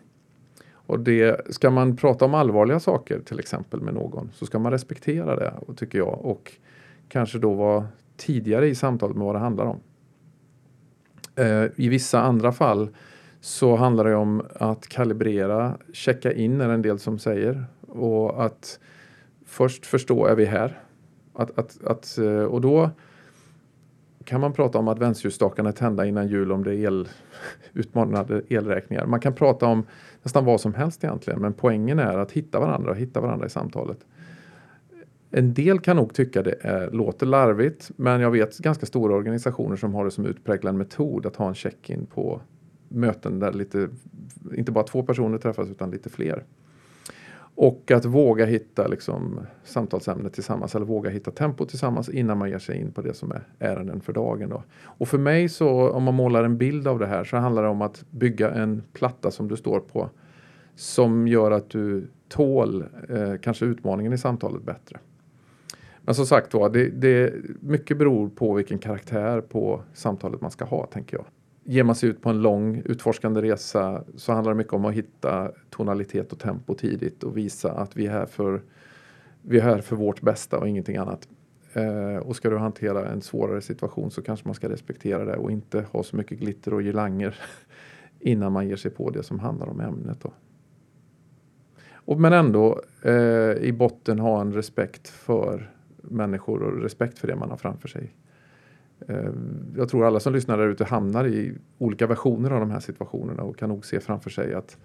Och 0.89 1.01
det, 1.01 1.55
ska 1.55 1.71
man 1.71 1.97
prata 1.97 2.25
om 2.25 2.35
allvarliga 2.35 2.81
saker 2.81 3.21
till 3.21 3.39
exempel 3.39 3.81
med 3.81 3.95
någon 3.95 4.31
så 4.35 4.47
ska 4.47 4.59
man 4.59 4.73
respektera 4.73 5.37
det 5.37 5.55
tycker 5.77 5.99
jag 5.99 6.25
och 6.25 6.53
kanske 7.09 7.39
då 7.39 7.55
vara 7.55 7.87
tidigare 8.17 8.69
i 8.69 8.75
samtalet 8.75 9.17
med 9.17 9.27
vad 9.27 9.35
det 9.35 9.39
handlar 9.39 9.65
om. 9.65 9.81
Eh, 11.37 11.65
I 11.77 11.89
vissa 11.89 12.21
andra 12.21 12.53
fall 12.53 12.89
så 13.41 13.77
handlar 13.77 14.05
det 14.05 14.15
om 14.15 14.43
att 14.55 14.89
kalibrera, 14.89 15.79
checka 15.93 16.33
in 16.33 16.61
är 16.61 16.69
en 16.69 16.83
del 16.83 16.99
som 16.99 17.19
säger 17.19 17.65
och 17.89 18.45
att 18.45 18.81
först 19.47 19.87
förstå, 19.87 20.27
är 20.27 20.35
vi 20.35 20.45
här? 20.45 20.79
Att, 21.35 21.59
att, 21.59 21.85
att, 21.85 22.19
eh, 22.19 22.43
och 22.43 22.61
då 22.61 22.91
kan 24.29 24.41
man 24.41 24.53
prata 24.53 24.79
om 24.79 24.89
adventsljusstakarna 24.89 25.73
tända 25.73 26.07
innan 26.07 26.29
jul 26.29 26.53
om 26.53 26.65
det 26.65 26.71
är 26.71 26.75
el, 26.75 27.09
utmanande 27.73 28.43
elräkningar. 28.49 29.07
Man 29.07 29.21
kan 29.21 29.35
prata 29.35 29.67
om 29.67 29.87
nästan 30.23 30.45
vad 30.45 30.61
som 30.61 30.75
helst 30.75 31.05
egentligen 31.05 31.41
men 31.41 31.53
poängen 31.53 31.99
är 31.99 32.19
att 32.19 32.33
hitta 32.33 32.61
varandra 32.61 32.91
och 32.91 32.97
hitta 32.97 33.21
varandra 33.21 33.47
i 33.47 33.51
samtalet. 33.51 33.99
En 35.31 35.55
del 35.55 35.81
kan 35.81 35.97
nog 35.97 36.15
tycka 36.15 36.43
det 36.43 36.55
är, 36.61 36.91
låter 36.91 37.27
larvigt 37.27 37.91
men 37.97 38.21
jag 38.21 38.31
vet 38.31 38.59
ganska 38.59 38.87
stora 38.87 39.15
organisationer 39.15 39.77
som 39.77 39.95
har 39.95 40.05
det 40.05 40.11
som 40.11 40.27
utpräglad 40.27 40.75
metod 40.75 41.27
att 41.27 41.37
ha 41.37 41.49
en 41.49 41.55
check-in 41.55 42.07
på 42.07 42.41
möten 42.89 43.39
där 43.39 43.53
lite, 43.53 43.89
inte 44.55 44.73
bara 44.73 44.85
två 44.85 45.03
personer 45.03 45.39
träffas 45.39 45.71
utan 45.71 45.91
lite 45.91 46.11
fler. 46.11 46.45
Och 47.61 47.91
att 47.91 48.05
våga 48.05 48.47
hitta 48.47 48.87
liksom, 48.87 49.41
samtalsämnet 49.65 50.33
tillsammans 50.33 50.75
eller 50.75 50.87
våga 50.87 51.11
hitta 51.11 51.31
tempo 51.31 51.65
tillsammans 51.65 52.09
innan 52.09 52.39
man 52.39 52.51
ger 52.51 52.59
sig 52.59 52.81
in 52.81 52.93
på 52.93 53.03
det 53.03 53.15
som 53.15 53.33
är 53.33 53.43
ärenden 53.59 54.01
för 54.01 54.13
dagen. 54.13 54.49
Då. 54.49 54.63
Och 54.85 55.09
för 55.09 55.19
mig 55.19 55.49
så 55.49 55.91
om 55.91 56.03
man 56.03 56.15
målar 56.15 56.45
en 56.45 56.59
bild 56.59 56.89
av 56.89 56.99
det 56.99 57.07
här 57.07 57.25
så 57.25 57.37
handlar 57.37 57.63
det 57.63 57.69
om 57.69 57.83
att 57.83 58.05
bygga 58.11 58.51
en 58.51 58.83
platta 58.93 59.31
som 59.31 59.49
du 59.49 59.57
står 59.57 59.81
på 59.81 60.11
som 60.75 61.29
gör 61.29 61.51
att 61.51 61.71
du 61.71 62.09
tål 62.29 62.85
eh, 63.09 63.35
kanske 63.43 63.65
utmaningen 63.65 64.13
i 64.13 64.19
samtalet 64.19 64.63
bättre. 64.63 64.99
Men 66.01 66.15
som 66.15 66.27
sagt 66.27 66.55
var, 66.55 66.71
det, 66.71 66.89
det 66.89 67.35
mycket 67.61 67.99
beror 67.99 68.29
på 68.29 68.55
vilken 68.55 68.79
karaktär 68.79 69.41
på 69.41 69.83
samtalet 69.93 70.41
man 70.41 70.51
ska 70.51 70.65
ha, 70.65 70.87
tänker 70.87 71.17
jag 71.17 71.25
ger 71.69 71.85
man 71.85 71.95
sig 71.95 72.09
ut 72.09 72.23
på 72.23 72.31
en 72.31 72.43
lång 72.43 72.83
utforskande 72.85 73.43
resa 73.43 74.05
så 74.17 74.33
handlar 74.33 74.53
det 74.53 74.59
mycket 74.59 74.73
om 74.73 74.85
att 74.85 74.95
hitta 74.95 75.53
tonalitet 75.71 76.33
och 76.33 76.39
tempo 76.39 76.75
tidigt 76.75 77.23
och 77.23 77.37
visa 77.37 77.73
att 77.73 77.97
vi 77.97 78.07
är 78.07 78.11
här 78.11 78.27
för, 78.27 78.63
vi 79.43 79.59
är 79.59 79.63
här 79.63 79.81
för 79.81 79.97
vårt 79.97 80.21
bästa 80.21 80.59
och 80.59 80.69
ingenting 80.69 80.97
annat. 80.97 81.29
Eh, 81.73 82.17
och 82.17 82.37
ska 82.37 82.51
du 82.51 82.59
hantera 82.59 83.09
en 83.09 83.23
svårare 83.23 83.61
situation 83.61 84.11
så 84.11 84.23
kanske 84.23 84.49
man 84.49 84.55
ska 84.55 84.69
respektera 84.69 85.25
det 85.25 85.37
och 85.37 85.51
inte 85.51 85.85
ha 85.93 86.03
så 86.03 86.17
mycket 86.17 86.39
glitter 86.39 86.75
och 86.75 86.83
girlanger 86.83 87.37
innan 88.21 88.53
man 88.53 88.69
ger 88.69 88.77
sig 88.77 88.91
på 88.91 89.11
det 89.11 89.23
som 89.23 89.39
handlar 89.39 89.69
om 89.69 89.81
ämnet. 89.81 90.21
Då. 90.21 90.33
Och, 91.93 92.21
men 92.21 92.33
ändå 92.33 92.81
eh, 93.03 93.53
i 93.53 93.75
botten 93.79 94.19
ha 94.19 94.41
en 94.41 94.53
respekt 94.53 95.09
för 95.09 95.71
människor 96.03 96.63
och 96.63 96.83
respekt 96.83 97.19
för 97.19 97.29
det 97.29 97.37
man 97.37 97.51
har 97.51 97.57
framför 97.57 97.89
sig. 97.89 98.15
Eh, 99.07 99.33
jag 99.77 99.89
tror 99.89 100.07
alla 100.07 100.21
som 100.21 100.33
lyssnar 100.33 100.59
där 100.59 100.69
ute 100.69 100.85
hamnar 100.85 101.27
i 101.27 101.55
olika 101.79 102.07
versioner 102.07 102.51
av 102.51 102.61
de 102.61 102.71
här 102.71 102.81
situationerna 102.81 103.43
och 103.43 103.57
kan 103.57 103.69
nog 103.69 103.85
se 103.85 104.01
framför 104.01 104.31
sig 104.31 104.55
att, 104.55 104.79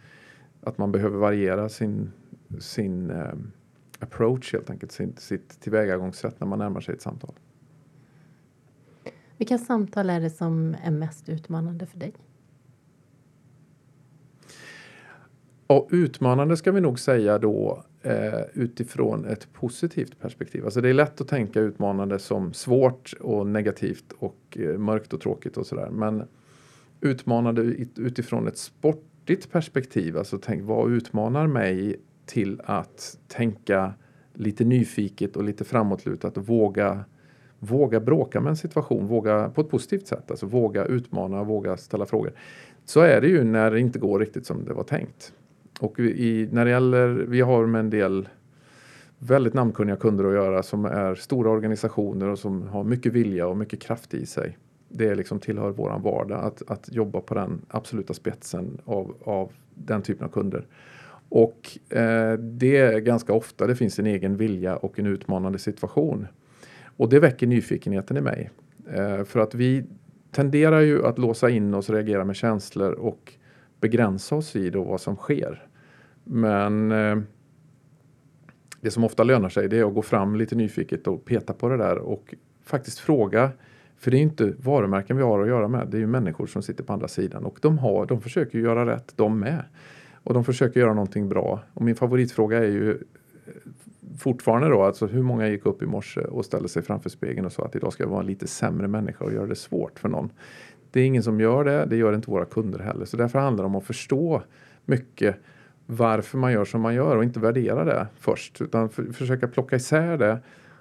att 0.61 0.77
man 0.77 0.91
behöver 0.91 1.17
variera 1.17 1.69
sin, 1.69 2.11
sin 2.59 3.09
eh, 3.09 3.33
approach 3.99 4.53
helt 4.53 4.69
enkelt, 4.69 4.91
sin, 4.91 5.15
sitt 5.17 5.59
tillvägagångssätt 5.59 6.39
när 6.39 6.47
man 6.47 6.59
närmar 6.59 6.81
sig 6.81 6.95
ett 6.95 7.01
samtal. 7.01 7.33
Vilka 9.37 9.57
samtal 9.57 10.09
är 10.09 10.21
det 10.21 10.29
som 10.29 10.75
är 10.83 10.91
mest 10.91 11.29
utmanande 11.29 11.85
för 11.85 11.99
dig? 11.99 12.13
Och 15.67 15.89
utmanande 15.91 16.57
ska 16.57 16.71
vi 16.71 16.81
nog 16.81 16.99
säga 16.99 17.39
då 17.39 17.83
eh, 18.03 18.41
utifrån 18.53 19.25
ett 19.25 19.53
positivt 19.53 20.19
perspektiv. 20.19 20.65
Alltså 20.65 20.81
det 20.81 20.89
är 20.89 20.93
lätt 20.93 21.21
att 21.21 21.27
tänka 21.27 21.59
utmanande 21.59 22.19
som 22.19 22.53
svårt 22.53 23.13
och 23.19 23.47
negativt 23.47 24.13
och 24.19 24.57
eh, 24.59 24.77
mörkt 24.77 25.13
och 25.13 25.21
tråkigt 25.21 25.57
och 25.57 25.67
sådär. 25.67 25.89
Men 25.89 26.23
utmanande 27.01 27.61
utifrån 27.95 28.47
ett 28.47 28.57
sportigt 28.57 29.51
perspektiv, 29.51 30.17
alltså 30.17 30.37
tänk 30.37 30.63
vad 30.63 30.91
utmanar 30.91 31.47
mig 31.47 31.95
till 32.25 32.61
att 32.65 33.17
tänka 33.27 33.93
lite 34.33 34.63
nyfiket 34.63 35.35
och 35.35 35.43
lite 35.43 35.63
framåtlutat 35.63 36.37
och 36.37 36.47
våga 36.47 37.05
våga 37.59 37.99
bråka 37.99 38.41
med 38.41 38.49
en 38.49 38.57
situation, 38.57 39.07
våga 39.07 39.49
på 39.49 39.61
ett 39.61 39.69
positivt 39.69 40.07
sätt, 40.07 40.31
alltså 40.31 40.45
våga 40.45 40.85
utmana, 40.85 41.43
våga 41.43 41.77
ställa 41.77 42.05
frågor. 42.05 42.33
Så 42.85 43.01
är 43.01 43.21
det 43.21 43.27
ju 43.27 43.43
när 43.43 43.71
det 43.71 43.79
inte 43.79 43.99
går 43.99 44.19
riktigt 44.19 44.45
som 44.45 44.65
det 44.65 44.73
var 44.73 44.83
tänkt. 44.83 45.33
Och 45.79 45.99
i, 45.99 46.49
när 46.51 46.65
det 46.65 46.71
gäller, 46.71 47.07
vi 47.09 47.41
har 47.41 47.65
med 47.65 47.79
en 47.79 47.89
del 47.89 48.29
väldigt 49.19 49.53
namnkunniga 49.53 49.95
kunder 49.95 50.25
att 50.25 50.33
göra 50.33 50.63
som 50.63 50.85
är 50.85 51.15
stora 51.15 51.49
organisationer 51.49 52.29
och 52.29 52.39
som 52.39 52.67
har 52.67 52.83
mycket 52.83 53.13
vilja 53.13 53.47
och 53.47 53.57
mycket 53.57 53.81
kraft 53.81 54.13
i 54.13 54.25
sig. 54.25 54.57
Det 54.89 55.15
liksom 55.15 55.39
tillhör 55.39 55.71
våran 55.71 56.01
vardag 56.01 56.43
att, 56.43 56.71
att 56.71 56.89
jobba 56.91 57.21
på 57.21 57.33
den 57.33 57.61
absoluta 57.67 58.13
spetsen 58.13 58.77
av, 58.85 59.15
av 59.23 59.51
den 59.75 60.01
typen 60.01 60.25
av 60.25 60.29
kunder. 60.29 60.65
Och 61.29 61.77
eh, 61.89 62.33
det 62.33 62.77
är 62.77 62.99
ganska 62.99 63.33
ofta 63.33 63.67
det 63.67 63.75
finns 63.75 63.99
en 63.99 64.05
egen 64.05 64.37
vilja 64.37 64.77
och 64.77 64.99
en 64.99 65.05
utmanande 65.05 65.59
situation. 65.59 66.27
Och 66.97 67.09
det 67.09 67.19
väcker 67.19 67.47
nyfikenheten 67.47 68.17
i 68.17 68.21
mig. 68.21 68.49
Eh, 68.93 69.23
för 69.23 69.39
att 69.39 69.55
vi 69.55 69.83
tenderar 70.31 70.79
ju 70.79 71.05
att 71.05 71.17
låsa 71.17 71.49
in 71.49 71.73
oss 71.73 71.89
och 71.89 71.95
reagera 71.95 72.25
med 72.25 72.35
känslor 72.35 72.91
och 72.91 73.33
begränsa 73.83 74.35
oss 74.35 74.55
i 74.55 74.69
då 74.69 74.83
vad 74.83 75.01
som 75.01 75.15
sker. 75.15 75.67
Men 76.23 76.91
eh, 76.91 77.17
det 78.81 78.91
som 78.91 79.03
ofta 79.03 79.23
lönar 79.23 79.49
sig 79.49 79.69
det 79.69 79.79
är 79.79 79.87
att 79.87 79.93
gå 79.93 80.01
fram 80.01 80.35
lite 80.35 80.55
nyfiket 80.55 81.07
och 81.07 81.25
peta 81.25 81.53
på 81.53 81.69
det 81.69 81.77
där 81.77 81.97
och 81.97 82.35
faktiskt 82.63 82.99
fråga. 82.99 83.51
För 83.97 84.11
det 84.11 84.17
är 84.17 84.21
inte 84.21 84.53
varumärken 84.59 85.17
vi 85.17 85.23
har 85.23 85.41
att 85.41 85.47
göra 85.47 85.67
med. 85.67 85.87
Det 85.87 85.97
är 85.97 85.99
ju 85.99 86.07
människor 86.07 86.47
som 86.47 86.61
sitter 86.61 86.83
på 86.83 86.93
andra 86.93 87.07
sidan 87.07 87.45
och 87.45 87.59
de, 87.61 87.77
har, 87.77 88.05
de 88.05 88.21
försöker 88.21 88.59
göra 88.59 88.85
rätt 88.85 89.13
de 89.15 89.39
med. 89.39 89.63
Och 90.23 90.33
de 90.33 90.43
försöker 90.43 90.79
göra 90.79 90.93
någonting 90.93 91.29
bra. 91.29 91.59
Och 91.73 91.81
min 91.81 91.95
favoritfråga 91.95 92.57
är 92.57 92.71
ju 92.71 92.91
eh, 92.91 92.97
fortfarande 94.19 94.67
då, 94.67 94.83
alltså 94.83 95.07
hur 95.07 95.23
många 95.23 95.47
gick 95.47 95.65
upp 95.65 95.83
i 95.83 95.85
morse 95.85 96.21
och 96.21 96.45
ställde 96.45 96.69
sig 96.69 96.81
framför 96.81 97.09
spegeln 97.09 97.45
och 97.45 97.51
sa 97.51 97.65
att 97.65 97.75
idag 97.75 97.93
ska 97.93 98.03
jag 98.03 98.09
vara 98.09 98.19
en 98.19 98.27
lite 98.27 98.47
sämre 98.47 98.87
människa 98.87 99.25
och 99.25 99.33
göra 99.33 99.47
det 99.47 99.55
svårt 99.55 99.99
för 99.99 100.09
någon. 100.09 100.29
Det 100.93 101.01
är 101.01 101.05
ingen 101.05 101.23
som 101.23 101.39
gör 101.39 101.63
det, 101.63 101.85
det 101.85 101.95
gör 101.95 102.15
inte 102.15 102.31
våra 102.31 102.45
kunder 102.45 102.79
heller. 102.79 103.05
Så 103.05 103.17
därför 103.17 103.39
handlar 103.39 103.63
det 103.63 103.67
om 103.67 103.75
att 103.75 103.83
förstå 103.83 104.41
mycket 104.85 105.35
varför 105.85 106.37
man 106.37 106.51
gör 106.51 106.65
som 106.65 106.81
man 106.81 106.95
gör 106.95 107.17
och 107.17 107.23
inte 107.23 107.39
värdera 107.39 107.85
det 107.85 108.07
först 108.19 108.61
utan 108.61 108.89
för, 108.89 109.03
försöka 109.03 109.47
plocka 109.47 109.75
isär 109.75 110.17
det, 110.17 110.39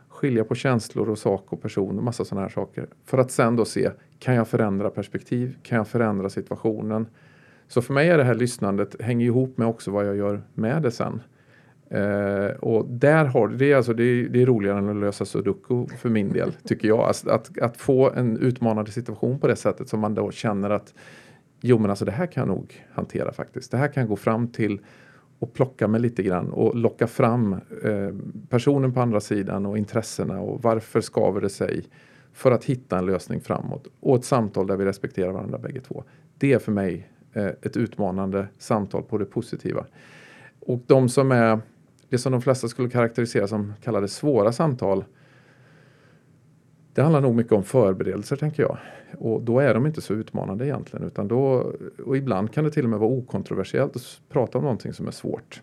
skilja 0.09 0.45
på 0.45 0.55
känslor 0.55 1.09
och 1.09 1.19
sak 1.19 1.53
och 1.53 1.63
person 1.63 1.99
och 1.99 2.05
massa 2.05 2.25
sådana 2.25 2.47
här 2.47 2.53
saker. 2.53 2.87
För 3.05 3.19
att 3.19 3.31
sen 3.31 3.57
då 3.57 3.65
se, 3.65 3.91
kan 4.19 4.35
jag 4.35 4.49
förändra 4.49 4.91
perspektiv? 4.91 5.57
Kan 5.63 5.79
jag 5.79 5.89
förändra 5.89 6.31
situationen? 6.31 7.07
Så 7.69 7.83
för 7.83 7.95
mig 7.95 8.09
är 8.09 8.19
det 8.19 8.25
här 8.25 8.35
lyssnandet 8.35 9.03
hänger 9.03 9.27
ihop 9.27 9.59
med 9.59 9.69
också 9.69 9.91
vad 9.91 10.07
jag 10.07 10.17
gör 10.17 10.43
med 10.55 10.83
det 10.83 10.91
sen. 10.91 11.21
Eh, 11.93 12.51
och 12.61 12.87
där 12.89 13.25
har 13.25 13.49
det, 13.49 13.75
alltså 13.75 13.93
det, 13.93 14.29
det 14.29 14.43
är 14.43 14.47
roligare 14.47 14.79
än 14.79 14.89
att 14.89 14.97
lösa 14.97 15.25
sudoku 15.25 15.87
för 15.99 16.09
min 16.09 16.33
del, 16.33 16.53
tycker 16.65 16.89
jag. 16.89 17.01
Alltså 17.01 17.31
att, 17.31 17.59
att 17.59 17.77
få 17.77 18.11
en 18.11 18.37
utmanande 18.37 18.91
situation 18.91 19.39
på 19.39 19.47
det 19.47 19.57
sättet 19.57 19.89
som 19.89 20.01
man 20.01 20.15
då 20.15 20.31
känner 20.31 20.71
att 20.71 20.95
jo 21.61 21.79
men 21.79 21.91
alltså 21.91 22.05
det 22.05 22.13
här 22.13 22.27
kan 22.27 22.41
jag 22.41 22.57
nog 22.57 22.85
hantera 22.93 23.33
faktiskt. 23.33 23.71
Det 23.71 23.77
här 23.77 23.89
kan 23.89 24.01
jag 24.01 24.09
gå 24.09 24.17
fram 24.17 24.49
till 24.49 24.81
och 25.39 25.55
plocka 25.55 25.89
mig 25.89 26.01
lite 26.01 26.23
grann 26.23 26.51
och 26.51 26.77
locka 26.77 27.07
fram 27.07 27.53
eh, 27.85 28.15
personen 28.49 28.93
på 28.93 29.01
andra 29.01 29.21
sidan 29.21 29.67
och 29.67 29.79
intressena 29.79 30.41
och 30.41 30.63
varför 30.63 31.01
skaver 31.01 31.41
det 31.41 31.51
sig 31.51 31.85
för 32.33 32.51
att 32.51 32.65
hitta 32.65 32.99
en 32.99 33.07
lösning 33.07 33.41
framåt 33.41 33.87
och 34.01 34.17
ett 34.17 34.25
samtal 34.25 34.67
där 34.67 34.77
vi 34.77 34.85
respekterar 34.85 35.33
varandra 35.33 35.59
bägge 35.59 35.81
två. 35.81 36.05
Det 36.39 36.53
är 36.53 36.59
för 36.59 36.73
mig 36.73 37.09
eh, 37.33 37.47
ett 37.47 37.77
utmanande 37.77 38.49
samtal 38.59 39.03
på 39.03 39.19
det 39.19 39.25
positiva. 39.25 39.87
Och 40.61 40.81
de 40.87 41.09
som 41.09 41.33
är 41.33 41.61
det 42.13 42.19
som 42.19 42.33
de 42.33 42.43
flesta 42.43 42.69
skulle 42.69 42.91
karaktärisera 42.91 43.47
som 43.47 43.75
kallade 43.83 44.09
svåra 44.09 44.53
samtal. 44.53 45.05
Det 46.95 47.03
handlar 47.03 47.21
nog 47.21 47.35
mycket 47.35 47.53
om 47.53 47.65
förberedelser 47.65 48.37
tänker 48.37 48.63
jag. 48.63 48.79
Och 49.19 49.43
då 49.43 49.61
är 49.61 49.75
de 49.75 49.87
inte 49.87 50.01
så 50.01 50.15
utmanande 50.15 50.67
egentligen. 50.67 51.07
Utan 51.07 51.29
då, 51.29 51.73
och 52.05 52.17
ibland 52.17 52.53
kan 52.53 52.65
det 52.65 52.71
till 52.71 52.85
och 52.85 52.91
med 52.91 52.99
vara 52.99 53.11
okontroversiellt 53.11 53.97
att 53.97 54.21
prata 54.29 54.59
om 54.59 54.65
någonting 54.65 54.93
som 54.93 55.07
är 55.07 55.11
svårt. 55.11 55.63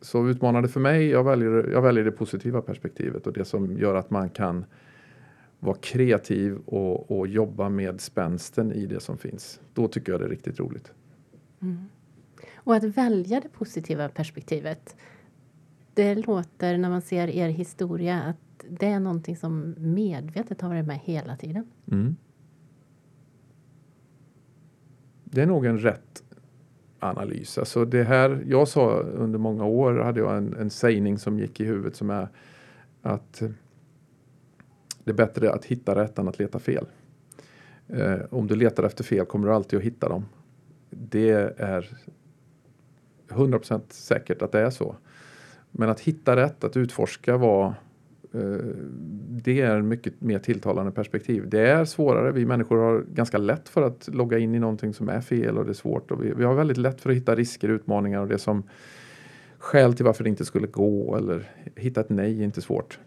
Så 0.00 0.28
utmanande 0.28 0.68
för 0.68 0.80
mig, 0.80 1.08
jag 1.08 1.24
väljer, 1.24 1.70
jag 1.72 1.82
väljer 1.82 2.04
det 2.04 2.12
positiva 2.12 2.62
perspektivet 2.62 3.26
och 3.26 3.32
det 3.32 3.44
som 3.44 3.78
gör 3.78 3.94
att 3.94 4.10
man 4.10 4.28
kan 4.28 4.64
vara 5.58 5.76
kreativ 5.76 6.58
och, 6.66 7.18
och 7.18 7.26
jobba 7.26 7.68
med 7.68 8.00
spänsten 8.00 8.72
i 8.72 8.86
det 8.86 9.00
som 9.00 9.18
finns. 9.18 9.60
Då 9.74 9.88
tycker 9.88 10.12
jag 10.12 10.20
det 10.20 10.24
är 10.24 10.30
riktigt 10.30 10.60
roligt. 10.60 10.92
Mm. 11.62 11.88
Och 12.54 12.74
att 12.74 12.84
välja 12.84 13.40
det 13.40 13.48
positiva 13.48 14.08
perspektivet 14.08 14.96
det 15.94 16.14
låter 16.14 16.78
när 16.78 16.88
man 16.88 17.02
ser 17.02 17.28
er 17.28 17.48
historia 17.48 18.22
att 18.22 18.36
det 18.68 18.86
är 18.86 19.00
någonting 19.00 19.36
som 19.36 19.74
medvetet 19.78 20.60
har 20.60 20.68
varit 20.68 20.86
med 20.86 20.98
hela 20.98 21.36
tiden. 21.36 21.66
Mm. 21.90 22.16
Det 25.24 25.42
är 25.42 25.46
nog 25.46 25.66
en 25.66 25.78
rätt 25.78 26.22
analys. 26.98 27.58
Alltså 27.58 27.84
det 27.84 28.04
här, 28.04 28.42
jag 28.46 28.68
sa 28.68 29.00
under 29.00 29.38
många 29.38 29.64
år, 29.64 29.94
hade 29.94 30.20
jag 30.20 30.36
en, 30.36 30.54
en 30.54 30.70
sägning 30.70 31.18
som 31.18 31.38
gick 31.38 31.60
i 31.60 31.64
huvudet 31.64 31.96
som 31.96 32.10
är 32.10 32.28
att 33.02 33.42
eh, 33.42 33.50
det 35.04 35.10
är 35.10 35.14
bättre 35.14 35.52
att 35.52 35.64
hitta 35.64 35.94
rätt 35.94 36.18
än 36.18 36.28
att 36.28 36.38
leta 36.38 36.58
fel. 36.58 36.86
Eh, 37.88 38.18
om 38.30 38.46
du 38.46 38.56
letar 38.56 38.82
efter 38.82 39.04
fel 39.04 39.26
kommer 39.26 39.48
du 39.48 39.54
alltid 39.54 39.78
att 39.78 39.84
hitta 39.84 40.08
dem. 40.08 40.24
Det 40.90 41.30
är 41.60 41.88
100% 43.28 43.80
säkert 43.88 44.42
att 44.42 44.52
det 44.52 44.60
är 44.60 44.70
så. 44.70 44.96
Men 45.70 45.88
att 45.88 46.00
hitta 46.00 46.36
rätt, 46.36 46.64
att 46.64 46.76
utforska 46.76 47.36
vad 47.36 47.66
eh, 48.32 48.66
det 49.28 49.60
är 49.60 49.82
mycket 49.82 50.20
mer 50.20 50.38
tilltalande 50.38 50.92
perspektiv. 50.92 51.48
Det 51.48 51.60
är 51.60 51.84
svårare. 51.84 52.32
Vi 52.32 52.46
människor 52.46 52.76
har 52.76 53.04
ganska 53.14 53.38
lätt 53.38 53.68
för 53.68 53.82
att 53.82 54.08
logga 54.12 54.38
in 54.38 54.54
i 54.54 54.58
någonting 54.58 54.94
som 54.94 55.08
är 55.08 55.20
fel 55.20 55.58
och 55.58 55.64
det 55.64 55.72
är 55.72 55.74
svårt. 55.74 56.10
Och 56.10 56.24
vi, 56.24 56.32
vi 56.36 56.44
har 56.44 56.54
väldigt 56.54 56.76
lätt 56.76 57.00
för 57.00 57.10
att 57.10 57.16
hitta 57.16 57.34
risker, 57.34 57.68
utmaningar 57.68 58.20
och 58.20 58.28
det 58.28 58.38
som 58.38 58.62
skäl 59.58 59.94
till 59.94 60.04
varför 60.04 60.24
det 60.24 60.30
inte 60.30 60.44
skulle 60.44 60.66
gå 60.66 61.16
eller 61.16 61.50
hitta 61.76 62.00
ett 62.00 62.10
nej 62.10 62.40
är 62.40 62.44
inte 62.44 62.62
svårt. 62.62 62.98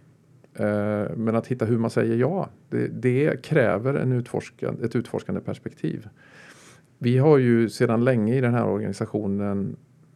Eh, 0.56 1.15
men 1.15 1.36
att 1.36 1.47
hitta 1.47 1.65
hur 1.65 1.78
man 1.78 1.89
säger 1.89 2.15
ja, 2.15 2.49
det, 2.69 2.88
det 2.88 3.43
kräver 3.43 3.93
en 3.93 4.12
utforskande, 4.12 4.86
ett 4.86 4.95
utforskande 4.95 5.41
perspektiv. 5.41 6.10
Vi 6.97 7.17
har 7.17 7.38
ju 7.38 7.69
sedan 7.69 8.04
länge 8.04 8.36
i 8.36 8.41
den 8.41 8.54
här 8.54 8.65
organisationen, 8.65 9.76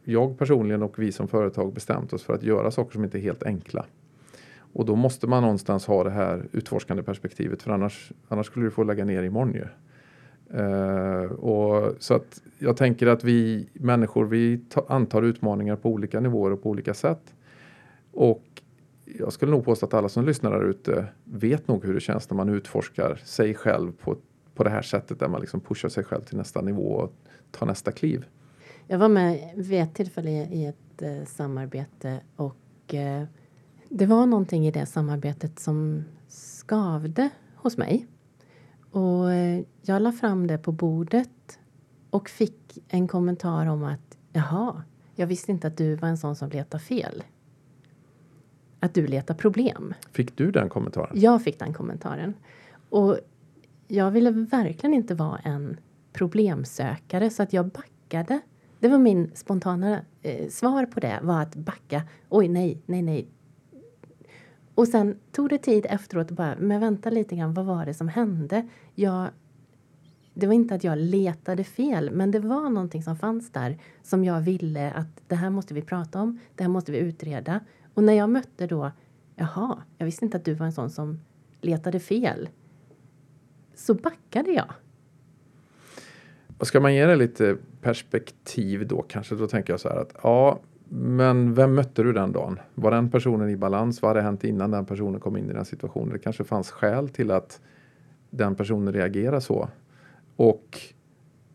jag 0.10 0.38
personligen 0.38 0.84
och 0.84 1.00
vi 1.00 1.12
som 1.12 1.28
företag 1.28 1.74
bestämt 1.74 2.14
oss 2.14 2.24
för 2.24 2.34
att 2.34 2.44
göra 2.44 2.72
saker 2.72 2.92
som 2.92 3.04
inte 3.04 3.18
är 3.18 3.22
helt 3.22 3.44
enkla. 3.44 3.86
Och 4.74 4.86
då 4.86 4.96
måste 4.96 5.28
man 5.28 5.44
någonstans 5.44 5.86
ha 5.86 6.04
det 6.04 6.10
här 6.10 6.48
utforskande 6.52 7.04
perspektivet 7.04 7.64
för 7.64 7.72
annars, 7.72 8.12
annars 8.28 8.46
skulle 8.46 8.66
du 8.66 8.72
få 8.72 8.84
lägga 8.84 9.06
ner 9.06 9.24
imorgon 9.24 9.54
ju. 9.54 9.66
Uh, 10.60 11.32
och 11.32 11.94
så 12.00 12.14
att 12.14 12.42
jag 12.60 12.78
tänker 12.78 13.08
att 13.08 13.24
vi 13.24 13.70
människor 13.74 14.26
vi 14.26 14.58
ta, 14.70 14.86
antar 14.88 15.22
utmaningar 15.22 15.76
på 15.76 15.90
olika 15.90 16.20
nivåer 16.20 16.52
och 16.52 16.64
på 16.64 16.70
olika 16.70 16.94
sätt. 16.94 17.36
Och 18.12 18.44
jag 19.06 19.34
skulle 19.34 19.52
nog 19.52 19.66
påstå 19.66 19.86
att 19.86 19.94
alla 19.94 20.10
som 20.10 20.26
lyssnar 20.26 20.52
där 20.52 20.70
ute 20.70 21.06
vet 21.24 21.68
nog 21.68 21.86
hur 21.86 21.94
det 21.94 22.00
känns 22.00 22.30
när 22.30 22.38
man 22.38 22.50
utforskar 22.50 23.16
sig 23.16 23.54
själv 23.54 23.92
på, 23.92 24.18
på 24.56 24.64
det 24.64 24.70
här 24.70 24.82
sättet 24.82 25.20
där 25.20 25.28
man 25.28 25.42
liksom 25.42 25.60
pushar 25.60 25.90
sig 25.90 26.04
själv 26.04 26.22
till 26.22 26.38
nästa 26.38 26.62
nivå 26.62 26.92
och 26.92 27.14
tar 27.52 27.66
nästa 27.66 27.92
kliv. 27.92 28.26
Jag 28.88 28.98
var 28.98 29.10
med 29.10 29.52
vid 29.56 29.82
ett 29.82 29.94
tillfälle 29.94 30.30
i 30.30 30.66
ett 30.66 31.02
eh, 31.02 31.26
samarbete 31.26 32.20
och 32.36 32.94
eh, 32.94 33.24
det 33.90 34.06
var 34.06 34.26
någonting 34.26 34.68
i 34.68 34.72
det 34.72 34.86
samarbetet 34.86 35.60
som 35.60 36.04
skavde 36.28 37.30
hos 37.56 37.78
mig. 37.78 38.08
Och 38.92 39.32
eh, 39.34 39.64
jag 39.82 40.02
la 40.02 40.12
fram 40.12 40.48
det 40.48 40.58
på 40.58 40.72
bordet 40.72 41.60
och 42.10 42.30
fick 42.30 42.78
en 42.88 43.08
kommentar 43.08 43.66
om 43.66 43.84
att 43.84 44.18
jaha, 44.34 44.84
jag 45.16 45.28
visste 45.28 45.52
inte 45.52 45.68
att 45.68 45.78
du 45.78 45.96
var 45.96 46.08
en 46.08 46.18
sån 46.18 46.36
som 46.36 46.50
letar 46.50 46.80
fel 46.80 47.24
att 48.80 48.94
du 48.94 49.08
letar 49.08 49.34
problem. 49.34 49.94
Fick 50.12 50.38
du 50.38 50.52
den 50.52 50.70
kommentaren? 50.70 51.10
Jag 51.14 51.44
fick 51.44 51.60
den 51.60 51.74
kommentaren. 51.74 52.34
Och 52.90 53.18
jag 53.88 54.12
ville 54.12 54.32
verkligen 54.32 54.94
inte 54.94 55.16
vara 55.16 55.38
en 55.38 55.78
problemsökare 56.14 57.30
så 57.30 57.44
att 57.44 57.54
jag 57.54 57.70
backade. 57.70 58.40
Det 58.80 58.88
var 58.88 58.98
min 58.98 59.32
spontana 59.36 60.02
eh, 60.22 60.48
svar 60.50 60.86
på 60.86 61.00
det 61.00 61.20
var 61.22 61.42
att 61.42 61.56
backa. 61.56 62.02
Oj, 62.30 62.48
nej, 62.48 62.82
nej, 62.86 63.02
nej. 63.02 63.28
Och 64.76 64.88
sen 64.88 65.20
tog 65.32 65.50
det 65.50 65.58
tid 65.58 65.86
efteråt 65.90 66.32
att 66.32 66.38
bara, 66.38 66.56
men 66.60 66.80
vänta 66.80 67.10
lite 67.10 67.36
grann, 67.36 67.54
vad 67.54 67.66
var 67.66 67.86
det 67.86 67.94
som 67.94 68.08
hände? 68.08 68.68
Jag, 68.96 69.30
det 70.34 70.48
var 70.48 70.54
inte 70.54 70.76
att 70.76 70.84
jag 70.84 70.98
letade 70.98 71.64
fel, 71.64 72.12
men 72.12 72.32
det 72.32 72.40
var 72.40 72.70
någonting 72.70 73.04
som 73.04 73.16
fanns 73.16 73.52
där 73.52 73.78
som 74.04 74.24
jag 74.24 74.42
ville 74.42 74.92
att 74.92 75.22
det 75.28 75.36
här 75.36 75.50
måste 75.50 75.74
vi 75.74 75.82
prata 75.82 76.22
om, 76.22 76.40
det 76.56 76.64
här 76.64 76.70
måste 76.70 76.92
vi 76.92 76.98
utreda. 76.98 77.60
Och 77.94 78.04
när 78.04 78.14
jag 78.14 78.30
mötte 78.30 78.68
då, 78.68 78.92
jaha, 79.36 79.84
jag 79.98 80.06
visste 80.06 80.26
inte 80.26 80.38
att 80.38 80.46
du 80.46 80.54
var 80.54 80.66
en 80.66 80.74
sån 80.74 80.90
som 80.90 81.20
letade 81.62 82.00
fel. 82.00 82.50
Så 83.76 83.94
backade 83.94 84.52
jag. 84.52 84.74
Och 86.58 86.68
ska 86.68 86.80
man 86.80 86.96
ge 86.96 87.06
det 87.06 87.16
lite 87.16 87.58
perspektiv 87.88 88.88
då 88.88 89.02
kanske, 89.02 89.36
då 89.36 89.48
tänker 89.48 89.74
jag 89.74 89.80
så 89.80 89.90
här 89.90 89.98
att 89.98 90.16
ja, 90.24 90.60
men 90.90 91.54
vem 91.54 91.76
mötte 91.76 92.04
du 92.04 92.14
den 92.14 92.32
dagen? 92.32 92.60
Var 92.76 92.92
den 92.92 93.12
personen 93.12 93.50
i 93.50 93.56
balans? 93.56 94.02
Vad 94.02 94.10
hade 94.10 94.22
hänt 94.22 94.44
innan 94.44 94.72
den 94.72 94.86
personen 94.86 95.20
kom 95.20 95.38
in 95.38 95.50
i 95.50 95.54
den 95.54 95.66
situationen? 95.66 96.14
Det 96.14 96.20
kanske 96.20 96.44
fanns 96.44 96.72
skäl 96.72 97.10
till 97.10 97.32
att 97.32 97.62
den 98.30 98.56
personen 98.56 98.94
reagerar 98.94 99.40
så. 99.40 99.70
Och 100.36 100.80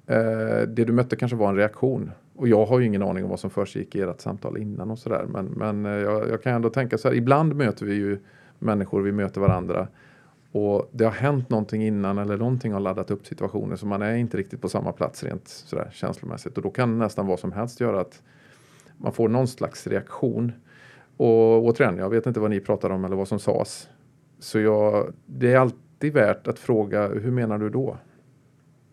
eh, 0.07 0.69
det 0.69 0.85
du 0.85 0.93
mötte 0.93 1.17
kanske 1.17 1.37
var 1.37 1.49
en 1.49 1.57
reaktion. 1.57 2.11
Och 2.37 2.49
jag 2.49 2.67
har 2.67 2.79
ju 2.79 2.87
ingen 2.87 3.03
aning 3.03 3.25
om 3.25 3.31
vad 3.31 3.41
som 3.41 3.51
försiggick 3.51 3.95
i 3.95 4.01
ert 4.01 4.21
samtal 4.21 4.59
innan 4.59 4.91
och 4.91 4.99
sådär. 4.99 5.25
Men, 5.29 5.47
men 5.47 5.87
eh, 5.87 5.93
jag, 5.93 6.29
jag, 6.29 6.43
kan 6.43 6.55
ändå 6.55 6.71
tänka 6.71 6.99
så 6.99 7.09
här, 7.09 7.15
ibland 7.15 7.55
möter 7.55 7.87
vi 7.87 7.95
ju 7.95 8.19
människor, 8.59 9.03
vi 9.03 9.13
möter 9.13 9.41
varandra. 9.41 9.89
Och 10.53 10.91
det 10.93 11.05
har 11.05 11.13
hänt 11.13 11.51
någonting 11.51 11.83
innan 11.83 12.19
eller 12.19 12.37
någonting 12.37 12.73
har 12.73 12.81
laddat 12.81 13.11
upp 13.11 13.27
situationer 13.27 13.77
så 13.77 13.87
man 13.87 14.03
är 14.03 14.15
inte 14.15 14.37
riktigt 14.37 14.61
på 14.61 14.69
samma 14.69 14.93
plats 14.93 15.23
rent 15.25 15.49
sådär 15.49 15.91
känslomässigt. 15.93 16.57
Och 16.57 16.63
då 16.63 16.71
kan 16.71 16.99
nästan 16.99 17.27
vad 17.27 17.39
som 17.39 17.53
helst 17.53 17.81
göra 17.81 18.01
att 18.01 18.23
man 18.97 19.13
får 19.13 19.29
någon 19.29 19.49
slags 19.49 19.87
reaktion. 19.87 20.53
Och 21.17 21.65
återigen, 21.65 21.99
jag 21.99 22.11
vet 22.11 22.27
inte 22.27 22.41
vad 22.41 22.51
ni 22.51 22.61
pratar 22.61 22.91
om 22.91 23.05
eller 23.05 23.17
vad 23.17 23.29
som 23.29 23.39
sades. 23.39 23.89
Så 24.39 24.59
jag, 24.59 25.13
det 25.27 25.53
är 25.53 25.59
alltid 25.59 26.13
värt 26.13 26.47
att 26.47 26.59
fråga, 26.59 27.09
hur 27.09 27.31
menar 27.31 27.59
du 27.59 27.71
då? 27.71 27.97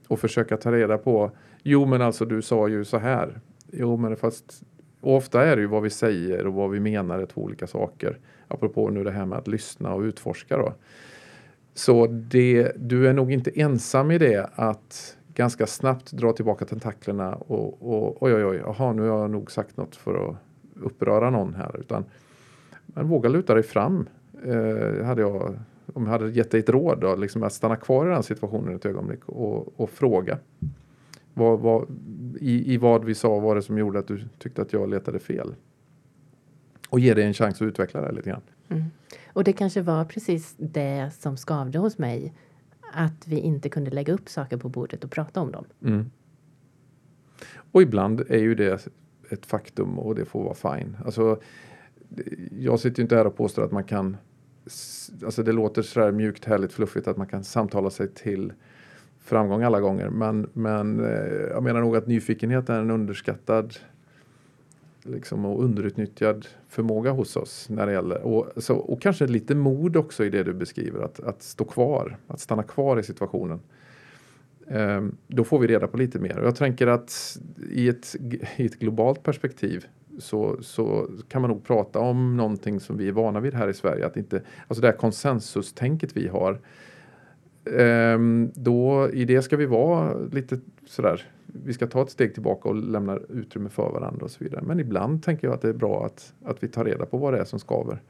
Och 0.07 0.19
försöka 0.19 0.57
ta 0.57 0.71
reda 0.71 0.97
på 0.97 1.31
Jo 1.63 1.85
men 1.85 2.01
alltså 2.01 2.25
du 2.25 2.41
sa 2.41 2.67
ju 2.67 2.85
så 2.85 2.97
här. 2.97 3.39
Jo 3.71 3.97
men 3.97 4.15
fast 4.15 4.63
ofta 5.01 5.45
är 5.45 5.55
det 5.55 5.61
ju 5.61 5.67
vad 5.67 5.83
vi 5.83 5.89
säger 5.89 6.47
och 6.47 6.53
vad 6.53 6.69
vi 6.69 6.79
menar 6.79 7.19
är 7.19 7.25
två 7.25 7.41
olika 7.41 7.67
saker. 7.67 8.19
Apropå 8.47 8.89
nu 8.89 9.03
det 9.03 9.11
här 9.11 9.25
med 9.25 9.37
att 9.37 9.47
lyssna 9.47 9.93
och 9.93 10.01
utforska 10.01 10.57
då. 10.57 10.73
Så 11.79 12.07
det, 12.07 12.71
du 12.77 13.07
är 13.07 13.13
nog 13.13 13.31
inte 13.31 13.51
ensam 13.61 14.11
i 14.11 14.17
det 14.17 14.49
att 14.55 15.17
ganska 15.33 15.67
snabbt 15.67 16.11
dra 16.11 16.33
tillbaka 16.33 16.65
tentaklerna 16.65 17.35
och, 17.35 17.93
och 17.93 18.23
oj 18.23 18.33
oj 18.33 18.45
oj, 18.45 18.61
aha, 18.65 18.93
nu 18.93 19.01
har 19.01 19.19
jag 19.19 19.29
nog 19.29 19.51
sagt 19.51 19.77
något 19.77 19.95
för 19.95 20.29
att 20.29 20.35
uppröra 20.81 21.29
någon 21.29 21.53
här. 21.53 21.79
Utan 21.79 22.05
men 22.85 23.07
våga 23.07 23.29
luta 23.29 23.53
dig 23.53 23.63
fram. 23.63 24.07
Eh, 24.45 25.05
hade 25.05 25.21
jag, 25.21 25.59
om 25.93 26.03
jag 26.03 26.11
hade 26.11 26.31
gett 26.31 26.51
dig 26.51 26.59
ett 26.59 26.69
råd 26.69 27.01
då, 27.01 27.15
liksom 27.15 27.43
att 27.43 27.53
stanna 27.53 27.75
kvar 27.75 28.07
i 28.07 28.09
den 28.09 28.23
situationen 28.23 28.75
ett 28.75 28.85
ögonblick 28.85 29.25
och, 29.25 29.79
och 29.79 29.89
fråga. 29.89 30.37
Vad, 31.33 31.59
vad, 31.59 31.87
i, 32.39 32.73
I 32.73 32.77
vad 32.77 33.05
vi 33.05 33.15
sa 33.15 33.39
var 33.39 33.55
det 33.55 33.61
som 33.61 33.77
gjorde 33.77 33.99
att 33.99 34.07
du 34.07 34.21
tyckte 34.37 34.61
att 34.61 34.73
jag 34.73 34.89
letade 34.89 35.19
fel? 35.19 35.55
Och 36.89 36.99
ge 36.99 37.13
dig 37.13 37.23
en 37.23 37.33
chans 37.33 37.55
att 37.55 37.61
utveckla 37.61 38.01
det 38.01 38.11
lite 38.11 38.29
grann. 38.29 38.41
Mm. 38.69 38.83
Och 39.33 39.43
det 39.43 39.53
kanske 39.53 39.81
var 39.81 40.05
precis 40.05 40.55
det 40.57 41.11
som 41.19 41.37
skavde 41.37 41.79
hos 41.79 41.97
mig. 41.97 42.33
Att 42.93 43.27
vi 43.27 43.39
inte 43.39 43.69
kunde 43.69 43.91
lägga 43.91 44.13
upp 44.13 44.29
saker 44.29 44.57
på 44.57 44.69
bordet 44.69 45.03
och 45.03 45.11
prata 45.11 45.41
om 45.41 45.51
dem. 45.51 45.65
Mm. 45.83 46.11
Och 47.71 47.81
ibland 47.81 48.21
är 48.21 48.39
ju 48.39 48.55
det 48.55 48.87
ett 49.29 49.45
faktum 49.45 49.99
och 49.99 50.15
det 50.15 50.25
får 50.25 50.43
vara 50.43 50.77
fine. 50.77 50.97
Alltså, 51.05 51.41
jag 52.51 52.79
sitter 52.79 52.99
ju 52.99 53.03
inte 53.03 53.15
här 53.15 53.27
och 53.27 53.37
påstår 53.37 53.63
att 53.63 53.71
man 53.71 53.83
kan 53.83 54.17
Alltså 55.23 55.43
det 55.43 55.51
låter 55.51 55.81
sådär 55.81 56.11
mjukt, 56.11 56.45
härligt, 56.45 56.73
fluffigt 56.73 57.07
att 57.07 57.17
man 57.17 57.27
kan 57.27 57.43
samtala 57.43 57.89
sig 57.89 58.13
till 58.13 58.53
framgång 59.19 59.63
alla 59.63 59.79
gånger. 59.79 60.09
Men, 60.09 60.49
men 60.53 60.99
eh, 60.99 61.49
jag 61.49 61.63
menar 61.63 61.81
nog 61.81 61.95
att 61.95 62.07
nyfikenhet 62.07 62.69
är 62.69 62.79
en 62.79 62.91
underskattad 62.91 63.75
liksom, 65.03 65.45
och 65.45 65.63
underutnyttjad 65.63 66.47
förmåga 66.67 67.11
hos 67.11 67.35
oss. 67.35 67.69
när 67.69 67.85
det 67.85 67.91
gäller 67.91 68.21
och, 68.21 68.63
så, 68.63 68.75
och 68.75 69.01
kanske 69.01 69.27
lite 69.27 69.55
mod 69.55 69.97
också 69.97 70.25
i 70.25 70.29
det 70.29 70.43
du 70.43 70.53
beskriver, 70.53 71.01
att, 71.01 71.19
att 71.19 71.43
stå 71.43 71.65
kvar, 71.65 72.17
att 72.27 72.39
stanna 72.39 72.63
kvar 72.63 72.99
i 72.99 73.03
situationen. 73.03 73.59
Ehm, 74.67 75.15
då 75.27 75.43
får 75.43 75.59
vi 75.59 75.67
reda 75.67 75.87
på 75.87 75.97
lite 75.97 76.19
mer. 76.19 76.39
Och 76.39 76.47
jag 76.47 76.55
tänker 76.55 76.87
att 76.87 77.37
i 77.71 77.89
ett, 77.89 78.15
i 78.55 78.65
ett 78.65 78.79
globalt 78.79 79.23
perspektiv 79.23 79.85
så, 80.19 80.57
så 80.61 81.09
kan 81.27 81.41
man 81.41 81.51
nog 81.51 81.63
prata 81.63 81.99
om 81.99 82.37
någonting 82.37 82.79
som 82.79 82.97
vi 82.97 83.07
är 83.07 83.11
vana 83.11 83.39
vid 83.39 83.53
här 83.53 83.67
i 83.67 83.73
Sverige. 83.73 84.05
Att 84.05 84.17
inte, 84.17 84.41
alltså 84.67 84.81
det 84.81 84.87
här 84.87 84.97
konsensustänket 84.97 86.17
vi 86.17 86.27
har 86.27 86.59
Ehm, 87.77 88.51
då, 88.55 89.09
I 89.13 89.25
det 89.25 89.41
ska 89.41 89.57
vi 89.57 89.65
vara 89.65 90.13
lite 90.31 90.59
sådär, 90.87 91.21
vi 91.45 91.73
ska 91.73 91.87
ta 91.87 92.01
ett 92.01 92.09
steg 92.09 92.33
tillbaka 92.33 92.69
och 92.69 92.75
lämna 92.75 93.19
utrymme 93.29 93.69
för 93.69 93.89
varandra 93.91 94.25
och 94.25 94.31
så 94.31 94.43
vidare. 94.43 94.61
Men 94.61 94.79
ibland 94.79 95.23
tänker 95.23 95.47
jag 95.47 95.53
att 95.53 95.61
det 95.61 95.69
är 95.69 95.73
bra 95.73 96.05
att, 96.05 96.33
att 96.43 96.63
vi 96.63 96.67
tar 96.67 96.85
reda 96.85 97.05
på 97.05 97.17
vad 97.17 97.33
det 97.33 97.39
är 97.39 97.45
som 97.45 97.59
skaver. 97.59 98.01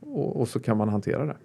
Och, 0.00 0.40
och 0.40 0.48
så 0.48 0.60
kan 0.60 0.76
man 0.76 0.88
hantera 0.88 1.24
det. 1.24 1.36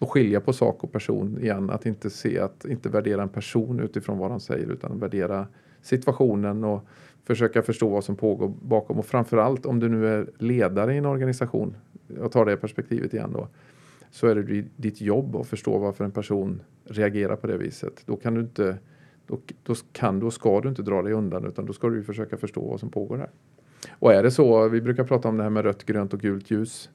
Och 0.00 0.12
skilja 0.12 0.40
på 0.40 0.52
sak 0.52 0.84
och 0.84 0.92
person 0.92 1.38
igen, 1.40 1.70
att 1.70 1.86
inte 1.86 2.10
se 2.10 2.38
att, 2.38 2.64
inte 2.64 2.88
värdera 2.88 3.22
en 3.22 3.28
person 3.28 3.80
utifrån 3.80 4.18
vad 4.18 4.30
de 4.30 4.40
säger 4.40 4.66
utan 4.66 4.98
värdera 4.98 5.46
situationen 5.82 6.64
och 6.64 6.86
försöka 7.24 7.62
förstå 7.62 7.88
vad 7.88 8.04
som 8.04 8.16
pågår 8.16 8.52
bakom. 8.62 8.98
Och 8.98 9.06
framförallt 9.06 9.66
om 9.66 9.80
du 9.80 9.88
nu 9.88 10.06
är 10.06 10.30
ledare 10.38 10.94
i 10.94 10.98
en 10.98 11.06
organisation 11.06 11.74
jag 12.18 12.32
tar 12.32 12.44
det 12.44 12.56
perspektivet 12.56 13.14
igen 13.14 13.30
då, 13.32 13.48
så 14.10 14.26
är 14.26 14.34
det 14.34 14.64
ditt 14.76 15.00
jobb 15.00 15.36
att 15.36 15.46
förstå 15.46 15.78
varför 15.78 16.04
en 16.04 16.10
person 16.10 16.62
reagerar 16.84 17.36
på 17.36 17.46
det 17.46 17.56
viset. 17.56 18.02
Då 18.06 18.16
kan 18.16 18.34
du 18.34 18.40
inte, 18.40 18.78
då, 19.26 19.40
då 19.62 19.74
kan 19.92 20.20
du 20.20 20.26
och 20.26 20.32
ska 20.32 20.60
du 20.60 20.68
inte 20.68 20.82
dra 20.82 21.02
dig 21.02 21.12
undan 21.12 21.44
utan 21.44 21.66
då 21.66 21.72
ska 21.72 21.88
du 21.88 22.02
försöka 22.02 22.36
förstå 22.36 22.60
vad 22.60 22.80
som 22.80 22.90
pågår 22.90 23.18
här. 23.18 23.30
Och 23.90 24.12
är 24.12 24.22
det 24.22 24.30
så, 24.30 24.68
vi 24.68 24.80
brukar 24.80 25.04
prata 25.04 25.28
om 25.28 25.36
det 25.36 25.42
här 25.42 25.50
med 25.50 25.64
rött, 25.64 25.84
grönt 25.84 26.14
och 26.14 26.20
gult 26.20 26.50
ljus. 26.50 26.90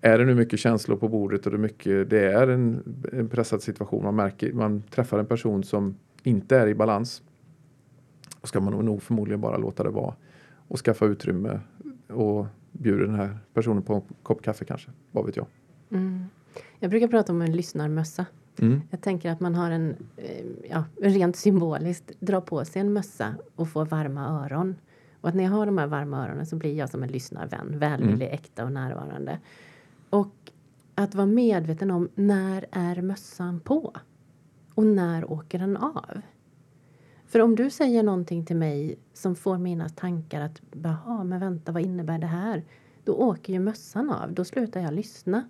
Är 0.00 0.18
det 0.18 0.24
nu 0.24 0.34
mycket 0.34 0.60
känslor 0.60 0.96
på 0.96 1.08
bordet 1.08 1.46
och 1.46 1.52
det, 1.52 1.58
mycket, 1.58 2.10
det 2.10 2.32
är 2.32 2.48
en, 2.48 2.82
en 3.12 3.28
pressad 3.28 3.62
situation, 3.62 4.04
man, 4.04 4.16
märker, 4.16 4.52
man 4.52 4.82
träffar 4.82 5.18
en 5.18 5.26
person 5.26 5.64
som 5.64 5.94
inte 6.22 6.56
är 6.56 6.66
i 6.66 6.74
balans. 6.74 7.22
Då 8.40 8.46
ska 8.46 8.60
man 8.60 8.84
nog 8.84 9.02
förmodligen 9.02 9.40
bara 9.40 9.56
låta 9.56 9.82
det 9.82 9.90
vara 9.90 10.14
och 10.68 10.78
skaffa 10.78 11.06
utrymme 11.06 11.60
och 12.08 12.46
bjuda 12.72 13.04
den 13.04 13.14
här 13.14 13.38
personen 13.54 13.82
på 13.82 13.94
en 13.94 14.02
kopp 14.22 14.42
kaffe 14.42 14.64
kanske, 14.64 14.90
vad 15.10 15.26
vet 15.26 15.36
jag. 15.36 15.46
Mm. 15.90 16.24
Jag 16.78 16.90
brukar 16.90 17.08
prata 17.08 17.32
om 17.32 17.42
en 17.42 17.52
lyssnarmössa. 17.52 18.26
Mm. 18.58 18.82
Jag 18.90 19.00
tänker 19.00 19.30
att 19.30 19.40
man 19.40 19.54
har 19.54 19.70
en, 19.70 19.96
eh, 20.16 20.44
ja, 20.70 20.84
rent 21.00 21.36
symboliskt, 21.36 22.12
drar 22.20 22.40
på 22.40 22.64
sig 22.64 22.80
en 22.80 22.92
mössa 22.92 23.34
och 23.56 23.68
får 23.68 23.86
varma 23.86 24.44
öron. 24.44 24.76
Och 25.20 25.28
att 25.28 25.34
när 25.34 25.44
jag 25.44 25.50
har 25.50 25.66
de 25.66 25.78
här 25.78 25.86
varma 25.86 26.26
öronen 26.26 26.46
så 26.46 26.56
blir 26.56 26.74
jag 26.76 26.90
som 26.90 27.02
en 27.02 27.08
lyssnarvän, 27.08 27.78
välvillig, 27.78 28.26
mm. 28.26 28.34
äkta 28.34 28.64
och 28.64 28.72
närvarande. 28.72 29.38
Och 30.10 30.52
att 30.94 31.14
vara 31.14 31.26
medveten 31.26 31.90
om 31.90 32.08
när 32.14 32.66
är 32.70 33.02
mössan 33.02 33.60
på? 33.60 33.92
Och 34.74 34.86
när 34.86 35.30
åker 35.30 35.58
den 35.58 35.76
av? 35.76 36.20
För 37.26 37.40
om 37.40 37.54
du 37.54 37.70
säger 37.70 38.02
någonting 38.02 38.44
till 38.44 38.56
mig 38.56 38.98
som 39.12 39.34
får 39.34 39.58
mina 39.58 39.88
tankar 39.88 40.40
att 40.40 40.60
Jaha, 40.82 41.24
men 41.24 41.40
vänta, 41.40 41.72
vad 41.72 41.82
innebär 41.82 42.18
det 42.18 42.26
här? 42.26 42.64
Då 43.04 43.12
åker 43.12 43.52
ju 43.52 43.58
mössan 43.58 44.10
av, 44.10 44.32
då 44.32 44.44
slutar 44.44 44.80
jag 44.80 44.94
lyssna. 44.94 45.48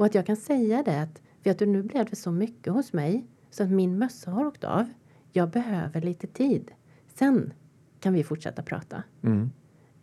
Och 0.00 0.06
att 0.06 0.14
jag 0.14 0.26
kan 0.26 0.36
säga 0.36 0.82
det 0.82 1.02
att, 1.02 1.22
vet 1.42 1.58
du, 1.58 1.66
nu 1.66 1.82
blev 1.82 2.06
det 2.10 2.16
så 2.16 2.30
mycket 2.30 2.72
hos 2.72 2.92
mig 2.92 3.26
så 3.50 3.62
att 3.62 3.70
min 3.70 3.98
mössa 3.98 4.30
har 4.30 4.46
åkt 4.46 4.64
av. 4.64 4.88
Jag 5.32 5.50
behöver 5.50 6.00
lite 6.00 6.26
tid. 6.26 6.70
Sen 7.14 7.52
kan 8.00 8.12
vi 8.12 8.24
fortsätta 8.24 8.62
prata. 8.62 9.02
Mm. 9.22 9.50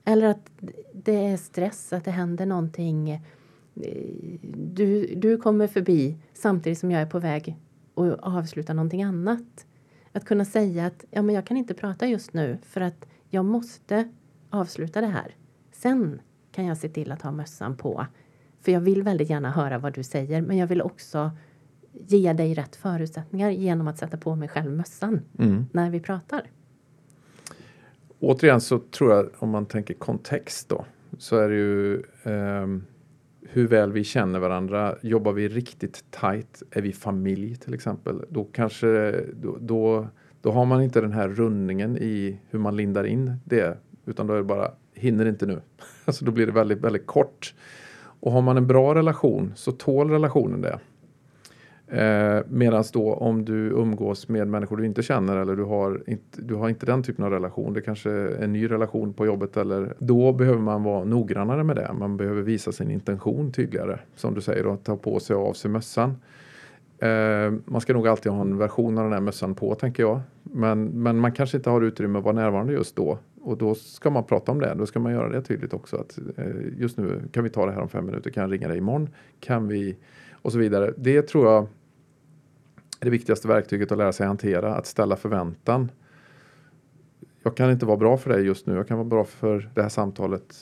Eller 0.06 0.28
att 0.28 0.52
det 0.94 1.26
är 1.26 1.38
stress, 1.38 1.94
att 1.94 2.06
det 2.06 2.12
händer 2.12 2.46
någonting. 2.46 3.22
Du, 4.54 5.16
du 5.16 5.38
kommer 5.38 5.68
förbi 5.68 6.18
samtidigt 6.34 6.80
som 6.80 6.92
jag 6.92 7.02
är 7.02 7.06
på 7.06 7.20
väg 7.20 7.58
att 7.96 8.20
avsluta 8.20 8.74
någonting 8.74 9.04
annat. 9.04 9.66
Att 10.12 10.26
kunna 10.26 10.46
säga 10.46 10.86
att 10.86 11.06
ja, 11.12 11.22
men 11.22 11.36
jag 11.36 11.46
kan 11.46 11.58
inte 11.58 11.74
prata 11.74 12.08
just 12.08 12.34
nu 12.34 12.58
för 12.64 12.82
att 12.82 13.08
jag 13.30 13.46
måste 13.46 14.12
avsluta 14.50 15.02
det 15.02 15.08
här. 15.08 15.36
Sen 15.72 16.22
kan 16.52 16.66
jag 16.66 16.78
se 16.78 16.90
till 16.90 17.12
att 17.12 17.22
ha 17.22 17.32
mössan 17.32 17.78
på. 17.78 18.06
För 18.68 18.72
jag 18.72 18.80
vill 18.80 19.04
väldigt 19.04 19.30
gärna 19.30 19.52
höra 19.52 19.78
vad 19.78 19.94
du 19.94 20.04
säger 20.04 20.42
men 20.42 20.58
jag 20.58 20.68
vill 20.68 20.82
också 20.82 21.32
ge 21.92 22.34
dig 22.34 22.54
rätt 22.54 22.76
förutsättningar 22.76 23.50
genom 23.50 23.88
att 23.88 23.98
sätta 23.98 24.18
på 24.18 24.36
mig 24.36 24.50
själv 24.50 24.72
mössan 24.72 25.22
mm. 25.40 25.66
när 25.72 25.90
vi 25.90 26.00
pratar. 26.00 26.42
Återigen 28.20 28.62
så 28.62 28.80
tror 28.80 29.14
jag 29.14 29.30
om 29.40 29.50
man 29.50 29.66
tänker 29.66 29.94
kontext 29.94 30.70
då 30.70 30.86
så 31.18 31.38
är 31.38 31.50
det 31.50 31.56
ju 31.56 31.96
eh, 32.24 32.68
hur 33.42 33.68
väl 33.68 33.92
vi 33.92 34.04
känner 34.04 34.40
varandra. 34.40 34.96
Jobbar 35.02 35.34
vi 35.34 35.48
riktigt 35.48 36.12
tight, 36.12 36.64
är 36.72 36.82
vi 36.82 36.94
familj 36.94 37.56
till 37.56 37.74
exempel, 37.74 38.26
då 38.30 38.44
kanske 38.44 39.12
då, 39.34 39.58
då, 39.62 40.08
då 40.42 40.52
har 40.52 40.66
man 40.66 40.82
inte 40.82 41.02
den 41.02 41.14
här 41.14 41.30
rundningen 41.30 41.98
i 41.98 42.40
hur 42.50 42.60
man 42.60 42.76
lindar 42.76 43.04
in 43.04 43.34
det 43.46 43.78
utan 44.06 44.28
då 44.28 44.34
är 44.34 44.38
det 44.38 44.44
bara 44.44 44.72
hinner 44.94 45.26
inte 45.26 45.46
nu. 45.46 45.62
Alltså 46.06 46.26
då 46.26 46.32
blir 46.32 46.46
det 46.46 46.52
väldigt, 46.52 46.80
väldigt 46.80 47.08
kort. 47.08 47.54
Och 48.20 48.32
har 48.32 48.42
man 48.42 48.58
en 48.58 48.68
bra 48.68 48.96
relation 48.96 49.54
så 49.56 49.72
tål 49.72 50.10
relationen 50.10 50.62
det. 50.62 50.80
Eh, 51.90 52.44
Medan 52.48 52.84
då 52.94 53.14
om 53.14 53.46
du 53.46 53.70
umgås 53.70 54.28
med 54.28 54.48
människor 54.48 54.78
du 54.78 54.86
inte 54.86 55.04
känner 55.04 55.38
eller 55.38 55.56
du 55.56 55.64
har, 55.64 56.04
inte, 56.08 56.42
du 56.42 56.56
har 56.56 56.70
inte 56.70 56.86
den 56.86 57.04
typen 57.04 57.26
av 57.26 57.32
relation, 57.32 57.74
det 57.74 57.82
kanske 57.82 58.12
är 58.12 58.44
en 58.44 58.54
ny 58.54 58.72
relation 58.72 59.14
på 59.14 59.26
jobbet 59.26 59.58
eller 59.58 59.94
då 60.00 60.34
behöver 60.34 60.60
man 60.60 60.84
vara 60.84 61.04
noggrannare 61.04 61.64
med 61.64 61.76
det. 61.76 61.94
Man 62.00 62.18
behöver 62.18 62.42
visa 62.42 62.72
sin 62.72 62.92
intention 62.92 63.52
tydligare. 63.52 64.00
Som 64.16 64.34
du 64.34 64.42
säger, 64.42 64.64
då, 64.64 64.76
ta 64.76 64.98
på 64.98 65.20
sig 65.20 65.36
och 65.36 65.50
av 65.50 65.54
sig 65.54 65.72
mössan. 65.72 66.16
Eh, 67.00 67.54
man 67.66 67.82
ska 67.82 67.94
nog 67.94 68.08
alltid 68.08 68.32
ha 68.32 68.42
en 68.42 68.58
version 68.58 68.98
av 68.98 69.04
den 69.04 69.14
här 69.14 69.22
mössan 69.22 69.56
på 69.56 69.76
tänker 69.76 70.04
jag. 70.04 70.20
Men, 70.44 70.86
men 70.86 71.18
man 71.18 71.32
kanske 71.32 71.58
inte 71.58 71.70
har 71.70 71.82
utrymme 71.82 72.20
att 72.20 72.26
vara 72.26 72.36
närvarande 72.36 72.74
just 72.74 72.96
då. 72.96 73.18
Och 73.48 73.58
då 73.58 73.76
ska 73.76 74.10
man 74.10 74.24
prata 74.24 74.52
om 74.52 74.60
det. 74.60 74.76
Då 74.78 74.86
ska 74.86 75.00
man 75.00 75.12
göra 75.12 75.30
det 75.30 75.42
tydligt 75.42 75.74
också. 75.74 75.98
Att 75.98 76.20
eh, 76.38 76.46
just 76.78 76.98
nu 76.98 77.22
kan 77.32 77.44
vi 77.44 77.50
ta 77.50 77.66
det 77.66 77.72
här 77.72 77.82
om 77.82 77.90
fem 77.90 78.06
minuter. 78.06 78.30
Kan 78.30 78.42
jag 78.42 78.52
ringa 78.52 78.68
dig 78.68 78.78
imorgon? 78.78 79.10
Kan 79.40 79.68
vi? 79.68 79.98
Och 80.32 80.52
så 80.52 80.58
vidare. 80.58 80.94
Det 80.98 81.22
tror 81.22 81.46
jag 81.46 81.64
är 83.00 83.06
det 83.06 83.10
viktigaste 83.10 83.48
verktyget 83.48 83.92
att 83.92 83.98
lära 83.98 84.12
sig 84.12 84.28
hantera. 84.28 84.76
Att 84.76 84.86
ställa 84.86 85.16
förväntan. 85.16 85.92
Jag 87.44 87.58
kan 87.58 87.72
inte 87.72 87.86
vara 87.86 87.98
bra 87.98 88.18
för 88.18 88.30
dig 88.30 88.46
just 88.46 88.68
nu. 88.68 88.76
Jag 88.76 88.88
kan 88.88 88.98
vara 88.98 89.08
bra 89.08 89.24
för 89.24 89.70
det 89.76 89.82
här 89.82 89.90
samtalet 89.90 90.56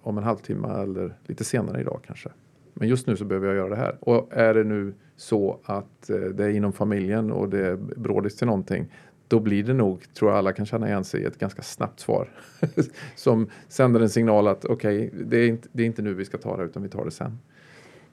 om 0.00 0.18
en 0.18 0.24
halvtimme 0.24 0.68
eller 0.68 1.18
lite 1.26 1.44
senare 1.44 1.80
idag 1.80 2.00
kanske. 2.06 2.28
Men 2.74 2.88
just 2.88 3.06
nu 3.06 3.16
så 3.16 3.24
behöver 3.24 3.46
jag 3.46 3.56
göra 3.56 3.68
det 3.68 3.76
här. 3.76 3.96
Och 4.00 4.28
är 4.32 4.54
det 4.54 4.64
nu 4.64 4.94
så 5.16 5.60
att 5.64 6.10
eh, 6.10 6.16
det 6.16 6.44
är 6.44 6.50
inom 6.50 6.72
familjen 6.72 7.32
och 7.32 7.48
det 7.48 7.66
är 7.66 7.76
brådis 7.76 8.36
till 8.36 8.46
någonting 8.46 8.92
då 9.30 9.40
blir 9.40 9.64
det 9.64 9.74
nog, 9.74 10.14
tror 10.14 10.30
jag 10.30 10.38
alla 10.38 10.52
kan 10.52 10.66
känna 10.66 10.88
igen 10.88 11.04
sig 11.04 11.24
ett 11.24 11.38
ganska 11.38 11.62
snabbt 11.62 12.00
svar. 12.00 12.30
som 13.16 13.50
sänder 13.68 14.00
en 14.00 14.10
signal 14.10 14.48
att 14.48 14.64
okej, 14.64 15.06
okay, 15.08 15.22
det, 15.24 15.36
är 15.36 15.48
inte, 15.48 15.68
det 15.72 15.82
är 15.82 15.86
inte 15.86 16.02
nu 16.02 16.14
vi 16.14 16.24
ska 16.24 16.38
ta 16.38 16.56
det 16.56 16.64
utan 16.64 16.82
vi 16.82 16.88
tar 16.88 17.04
det 17.04 17.10
sen. 17.10 17.38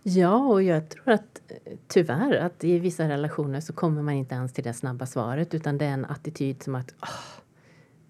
Ja, 0.03 0.38
och 0.38 0.63
jag 0.63 0.89
tror 0.89 1.13
att 1.13 1.41
tyvärr 1.88 2.36
att 2.36 2.63
i 2.63 2.80
vissa 2.80 3.10
relationer 3.10 3.60
så 3.60 3.73
kommer 3.73 4.01
man 4.01 4.13
inte 4.13 4.36
ens 4.36 4.53
till 4.53 4.63
det 4.63 4.73
snabba 4.73 5.06
svaret 5.06 5.53
utan 5.53 5.77
det 5.77 5.86
är 5.86 5.89
en 5.89 6.06
attityd 6.06 6.63
som 6.63 6.75
att 6.75 6.91
oh, 7.01 7.41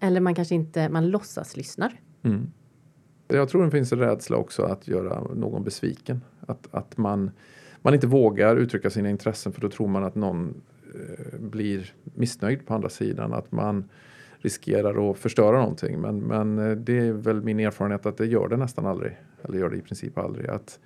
eller 0.00 0.20
man 0.20 0.34
kanske 0.34 0.54
inte, 0.54 0.88
man 0.88 1.08
låtsas 1.10 1.56
lyssnar. 1.56 2.00
Mm. 2.22 2.50
Jag 3.28 3.48
tror 3.48 3.64
det 3.64 3.70
finns 3.70 3.92
en 3.92 3.98
rädsla 3.98 4.36
också 4.36 4.62
att 4.62 4.88
göra 4.88 5.20
någon 5.34 5.64
besviken. 5.64 6.20
Att, 6.40 6.68
att 6.70 6.96
man, 6.96 7.30
man 7.82 7.94
inte 7.94 8.06
vågar 8.06 8.56
uttrycka 8.56 8.90
sina 8.90 9.10
intressen 9.10 9.52
för 9.52 9.60
då 9.60 9.70
tror 9.70 9.88
man 9.88 10.04
att 10.04 10.14
någon 10.14 10.54
blir 11.38 11.94
missnöjd 12.04 12.66
på 12.66 12.74
andra 12.74 12.88
sidan. 12.88 13.32
Att 13.32 13.52
man 13.52 13.84
riskerar 14.38 15.10
att 15.10 15.18
förstöra 15.18 15.58
någonting. 15.58 16.00
Men, 16.00 16.20
men 16.20 16.58
eh, 16.58 16.76
det 16.76 16.98
är 16.98 17.12
väl 17.12 17.42
min 17.42 17.60
erfarenhet 17.60 18.06
att 18.06 18.16
det 18.16 18.26
gör 18.26 18.48
det 18.48 18.56
nästan 18.56 18.86
aldrig. 18.86 19.16
Eller 19.42 19.58
gör 19.58 19.70
det 19.70 19.76
i 19.76 19.82
princip 19.82 20.18
aldrig. 20.18 20.48
Att, 20.48 20.80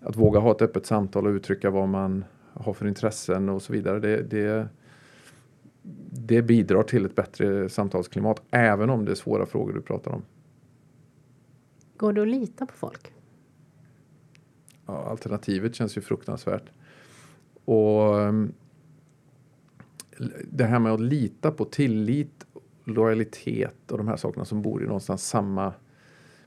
att 0.00 0.16
våga 0.16 0.40
ha 0.40 0.50
ett 0.50 0.62
öppet 0.62 0.86
samtal 0.86 1.26
och 1.26 1.30
uttrycka 1.30 1.70
vad 1.70 1.88
man 1.88 2.24
har 2.52 2.72
för 2.72 2.86
intressen 2.86 3.48
och 3.48 3.62
så 3.62 3.72
vidare. 3.72 4.00
Det, 4.00 4.22
det, 4.22 4.68
det 6.10 6.42
bidrar 6.42 6.82
till 6.82 7.04
ett 7.04 7.14
bättre 7.14 7.68
samtalsklimat 7.68 8.42
även 8.50 8.90
om 8.90 9.04
det 9.04 9.10
är 9.10 9.14
svåra 9.14 9.46
frågor 9.46 9.72
du 9.72 9.82
pratar 9.82 10.10
om. 10.10 10.22
Går 11.96 12.12
det 12.12 12.22
att 12.22 12.28
lita 12.28 12.66
på 12.66 12.74
folk? 12.74 13.12
Ja, 14.86 15.04
alternativet 15.04 15.74
känns 15.74 15.96
ju 15.96 16.00
fruktansvärt. 16.00 16.70
Och 17.64 18.20
ehm, 18.20 18.52
det 20.44 20.64
här 20.64 20.78
med 20.78 20.92
att 20.92 21.00
lita 21.00 21.50
på 21.50 21.64
tillit, 21.64 22.46
lojalitet 22.84 23.90
och 23.90 23.98
de 23.98 24.08
här 24.08 24.16
sakerna 24.16 24.44
som 24.44 24.62
bor 24.62 24.82
i 24.82 24.86
någonstans 24.86 25.28
samma 25.28 25.72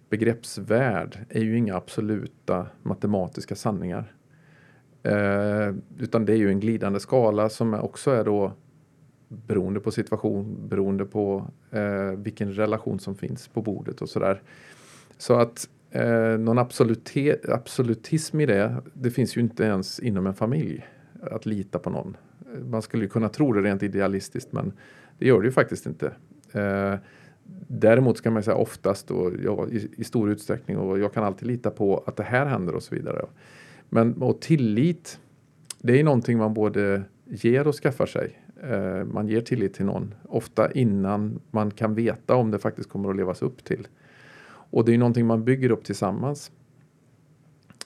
begreppsvärld 0.10 1.17
är 1.29 1.41
ju 1.41 1.58
inga 1.58 1.75
absoluta 1.75 2.67
matematiska 2.84 3.55
sanningar. 3.55 4.13
Eh, 5.03 5.73
utan 5.97 6.25
det 6.25 6.34
är 6.34 6.38
ju 6.38 6.49
en 6.49 6.60
glidande 6.60 6.99
skala 6.99 7.49
som 7.49 7.74
också 7.74 8.11
är 8.11 8.24
då 8.24 8.53
beroende 9.28 9.80
på 9.80 9.91
situation, 9.91 10.67
beroende 10.70 11.05
på 11.05 11.47
eh, 11.72 12.11
vilken 12.17 12.53
relation 12.53 12.99
som 12.99 13.15
finns 13.15 13.47
på 13.47 13.61
bordet 13.61 14.01
och 14.01 14.09
sådär. 14.09 14.41
Så 15.17 15.34
att 15.34 15.70
eh, 15.91 16.38
någon 16.38 16.57
absolutism 17.47 18.39
i 18.39 18.45
det, 18.45 18.76
det 18.93 19.11
finns 19.11 19.38
ju 19.38 19.41
inte 19.41 19.63
ens 19.63 19.99
inom 19.99 20.28
en 20.28 20.34
familj. 20.34 20.88
Att 21.22 21.45
lita 21.45 21.80
på 21.80 21.89
någon. 21.89 22.17
Man 22.66 22.82
skulle 22.82 23.04
ju 23.04 23.10
kunna 23.10 23.30
tro 23.30 23.54
det 23.54 23.62
rent 23.62 23.84
idealistiskt 23.84 24.52
men 24.52 24.74
det 25.18 25.28
gör 25.28 25.41
det 25.41 25.45
ju 25.45 25.52
faktiskt 25.52 25.86
inte. 25.86 26.12
Eh, 26.54 26.95
däremot 27.68 28.18
ska 28.18 28.32
man 28.32 28.43
säga 28.43 28.56
oftast 28.56 29.12
och 29.12 29.32
ja, 29.43 29.68
i, 29.68 29.89
i, 29.97 30.04
stor 30.04 30.30
utsträckning 30.30 30.78
och 30.78 31.00
jag 31.00 31.14
kan 31.14 31.24
alltid 31.24 31.47
lita 31.47 31.70
på 31.70 32.04
att 32.08 32.16
det 32.16 32.24
här 32.24 32.45
händer 32.45 32.76
och 32.76 32.84
så 32.84 32.95
vidare. 32.95 33.26
Men 33.89 34.14
och 34.14 34.41
tillit, 34.41 35.20
det 35.82 36.00
är 36.00 36.04
någonting 36.04 36.38
man 36.38 36.54
både 36.54 37.04
ger 37.26 37.68
och 37.68 37.76
skaffar 37.76 38.06
sig. 38.06 38.39
Eh, 38.64 39.06
man 39.06 39.28
ger 39.28 39.41
tillit 39.41 39.74
till 39.74 39.86
någon, 39.86 40.14
ofta 40.24 40.72
innan 40.72 41.39
man 41.52 41.72
kan 41.72 41.95
veta 41.95 42.36
om 42.36 42.52
det 42.52 42.60
faktiskt 42.60 42.89
kommer 42.89 43.10
att 43.10 43.16
levas 43.16 43.41
upp 43.41 43.64
till. 43.64 43.88
Och 44.72 44.86
det 44.86 44.93
är 44.93 44.97
någonting 44.97 45.26
man 45.26 45.43
bygger 45.43 45.72
upp 45.72 45.84
tillsammans. 45.84 46.52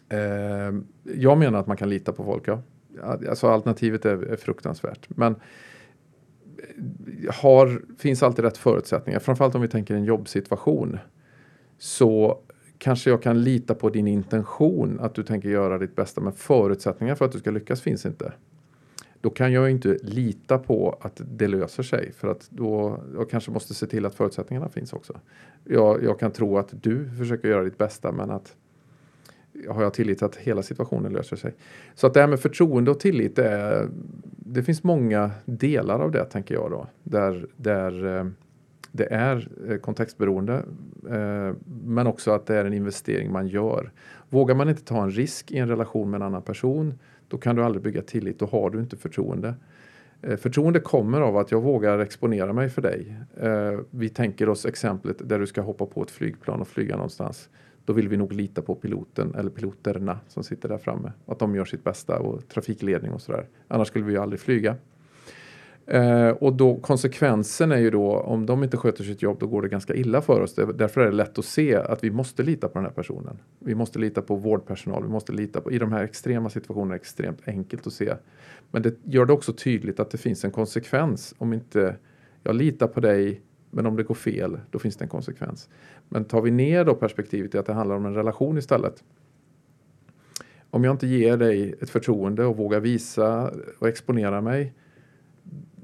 Eh, 0.10 0.74
jag 1.04 1.38
menar 1.38 1.60
att 1.60 1.68
man 1.68 1.78
kan 1.78 1.90
lita 1.90 2.12
på 2.12 2.24
folk, 2.24 2.48
ja. 2.48 2.62
Alltså 3.02 3.48
alternativet 3.48 4.06
är, 4.06 4.24
är 4.24 4.36
fruktansvärt. 4.36 5.08
Men 5.10 5.36
har, 7.30 7.82
finns 7.98 8.24
alltid 8.24 8.46
rätt 8.46 8.58
förutsättningar. 8.58 9.20
Framförallt 9.20 9.56
om 9.56 9.62
vi 9.62 9.68
tänker 9.68 9.96
en 9.96 10.04
jobbsituation. 10.04 10.98
Så 11.78 12.40
kanske 12.78 13.10
jag 13.10 13.22
kan 13.22 13.44
lita 13.44 13.76
på 13.76 13.90
din 13.90 14.08
intention 14.08 15.00
att 15.00 15.16
du 15.16 15.24
tänker 15.24 15.50
göra 15.50 15.78
ditt 15.78 15.96
bästa 15.96 16.22
men 16.22 16.34
förutsättningar 16.34 17.16
för 17.16 17.26
att 17.26 17.32
du 17.32 17.40
ska 17.40 17.52
lyckas 17.52 17.82
finns 17.82 18.06
inte. 18.06 18.34
Då 19.22 19.30
kan 19.30 19.54
jag 19.54 19.72
inte 19.72 19.98
lita 20.02 20.58
på 20.58 20.98
att 21.02 21.22
det 21.26 21.48
löser 21.48 21.84
sig 21.84 22.12
för 22.12 22.28
att 22.28 22.48
då 22.50 23.00
jag 23.16 23.30
kanske 23.30 23.52
måste 23.52 23.74
se 23.74 23.86
till 23.86 24.06
att 24.06 24.16
förutsättningarna 24.16 24.70
finns 24.70 24.94
också. 24.94 25.20
Jag, 25.64 26.04
jag 26.04 26.20
kan 26.20 26.32
tro 26.32 26.58
att 26.58 26.84
du 26.84 27.10
försöker 27.18 27.48
göra 27.48 27.64
ditt 27.64 27.78
bästa 27.78 28.12
men 28.12 28.32
att 28.32 28.56
har 29.70 29.84
jag 29.84 29.94
tillit 29.94 30.24
att 30.24 30.36
hela 30.36 30.64
situationen 30.64 31.14
löser 31.14 31.36
sig. 31.36 31.54
Så 31.96 32.08
att 32.08 32.14
det 32.14 32.20
här 32.20 32.28
med 32.28 32.40
förtroende 32.40 32.92
och 32.92 33.00
tillit, 33.00 33.36
det, 33.36 33.50
är, 33.50 33.90
det 34.38 34.64
finns 34.64 34.84
många 34.84 35.32
delar 35.46 36.00
av 36.00 36.12
det 36.12 36.26
tänker 36.26 36.56
jag 36.56 36.72
då. 36.72 36.88
Där, 37.04 37.48
där 37.56 38.18
eh, 38.18 38.26
det 38.92 39.06
är 39.06 39.50
eh, 39.70 39.78
kontextberoende 39.78 40.54
eh, 41.10 41.56
men 41.86 42.08
också 42.08 42.32
att 42.32 42.46
det 42.46 42.56
är 42.56 42.66
en 42.66 42.74
investering 42.74 43.32
man 43.32 43.48
gör. 43.48 43.92
Vågar 44.30 44.56
man 44.56 44.70
inte 44.70 44.84
ta 44.84 45.04
en 45.04 45.12
risk 45.12 45.52
i 45.52 45.58
en 45.58 45.70
relation 45.70 46.10
med 46.10 46.18
en 46.18 46.28
annan 46.28 46.42
person 46.42 47.00
då 47.28 47.38
kan 47.38 47.56
du 47.56 47.64
aldrig 47.64 47.84
bygga 47.84 48.02
tillit, 48.02 48.40
då 48.40 48.46
har 48.46 48.70
du 48.70 48.80
inte 48.80 48.98
förtroende. 48.98 49.56
Förtroende 50.38 50.80
kommer 50.80 51.22
av 51.22 51.38
att 51.38 51.52
jag 51.52 51.62
vågar 51.62 52.00
exponera 52.00 52.54
mig 52.54 52.70
för 52.70 52.82
dig. 52.82 53.16
Vi 53.90 54.10
tänker 54.10 54.50
oss 54.50 54.66
exemplet 54.66 55.30
där 55.30 55.40
du 55.40 55.48
ska 55.48 55.62
hoppa 55.62 55.86
på 55.86 56.04
ett 56.04 56.12
flygplan 56.12 56.62
och 56.62 56.68
flyga 56.68 56.96
någonstans 56.96 57.50
då 57.86 57.94
vill 57.94 58.10
vi 58.10 58.18
nog 58.18 58.34
lita 58.34 58.62
på 58.62 58.76
piloten 58.76 59.36
eller 59.36 59.50
piloterna 59.50 60.20
som 60.28 60.44
sitter 60.44 60.70
där 60.70 60.78
framme. 60.78 61.12
Att 61.26 61.40
de 61.40 61.56
gör 61.56 61.66
sitt 61.66 61.84
bästa 61.84 62.20
och 62.20 62.48
trafikledning 62.48 63.12
och 63.12 63.22
sådär. 63.22 63.48
Annars 63.68 63.88
skulle 63.88 64.06
vi 64.06 64.12
ju 64.12 64.20
aldrig 64.20 64.40
flyga. 64.40 64.76
Eh, 65.86 66.30
och 66.30 66.54
då 66.54 66.76
konsekvensen 66.76 67.72
är 67.72 67.78
ju 67.78 67.90
då 67.90 68.18
om 68.18 68.46
de 68.46 68.64
inte 68.64 68.78
sköter 68.78 69.04
sitt 69.04 69.22
jobb 69.22 69.38
då 69.40 69.48
går 69.48 69.62
det 69.62 69.70
ganska 69.70 69.96
illa 69.96 70.22
för 70.22 70.42
oss. 70.42 70.56
Därför 70.56 71.02
är 71.02 71.06
det 71.06 71.12
lätt 71.12 71.40
att 71.40 71.46
se 71.46 71.76
att 71.76 72.04
vi 72.04 72.12
måste 72.12 72.44
lita 72.44 72.68
på 72.68 72.74
den 72.74 72.86
här 72.86 72.94
personen. 72.94 73.38
Vi 73.60 73.76
måste 73.76 74.00
lita 74.00 74.22
på 74.22 74.36
vårdpersonal. 74.36 75.04
Vi 75.04 75.10
måste 75.10 75.32
lita 75.32 75.62
på, 75.62 75.72
I 75.72 75.78
de 75.80 75.92
här 75.92 76.04
extrema 76.04 76.50
situationerna 76.50 76.94
är 76.94 76.98
det 76.98 77.02
extremt 77.02 77.40
enkelt 77.46 77.88
att 77.88 77.94
se. 77.94 78.14
Men 78.72 78.82
det 78.82 78.96
gör 79.04 79.26
det 79.26 79.34
också 79.34 79.54
tydligt 79.54 80.00
att 80.00 80.12
det 80.12 80.18
finns 80.18 80.46
en 80.46 80.52
konsekvens 80.52 81.36
om 81.38 81.54
inte 81.54 81.96
jag 82.44 82.56
litar 82.56 82.88
på 82.88 83.00
dig 83.00 83.42
men 83.74 83.86
om 83.86 83.96
det 83.96 84.04
går 84.04 84.16
fel, 84.16 84.60
då 84.72 84.80
finns 84.80 84.96
det 84.98 85.06
en 85.06 85.10
konsekvens. 85.10 85.70
Men 86.10 86.26
tar 86.26 86.42
vi 86.42 86.52
ner 86.52 86.86
då 86.86 86.96
perspektivet 86.96 87.52
till 87.52 87.60
att 87.60 87.66
det 87.66 87.74
handlar 87.74 87.96
om 87.96 88.06
en 88.06 88.16
relation 88.16 88.58
istället. 88.58 89.04
Om 90.70 90.84
jag 90.84 90.94
inte 90.94 91.08
ger 91.08 91.38
dig 91.38 91.76
ett 91.82 91.90
förtroende 91.90 92.46
och 92.46 92.58
vågar 92.58 92.80
visa 92.80 93.52
och 93.80 93.88
exponera 93.88 94.42
mig 94.42 94.74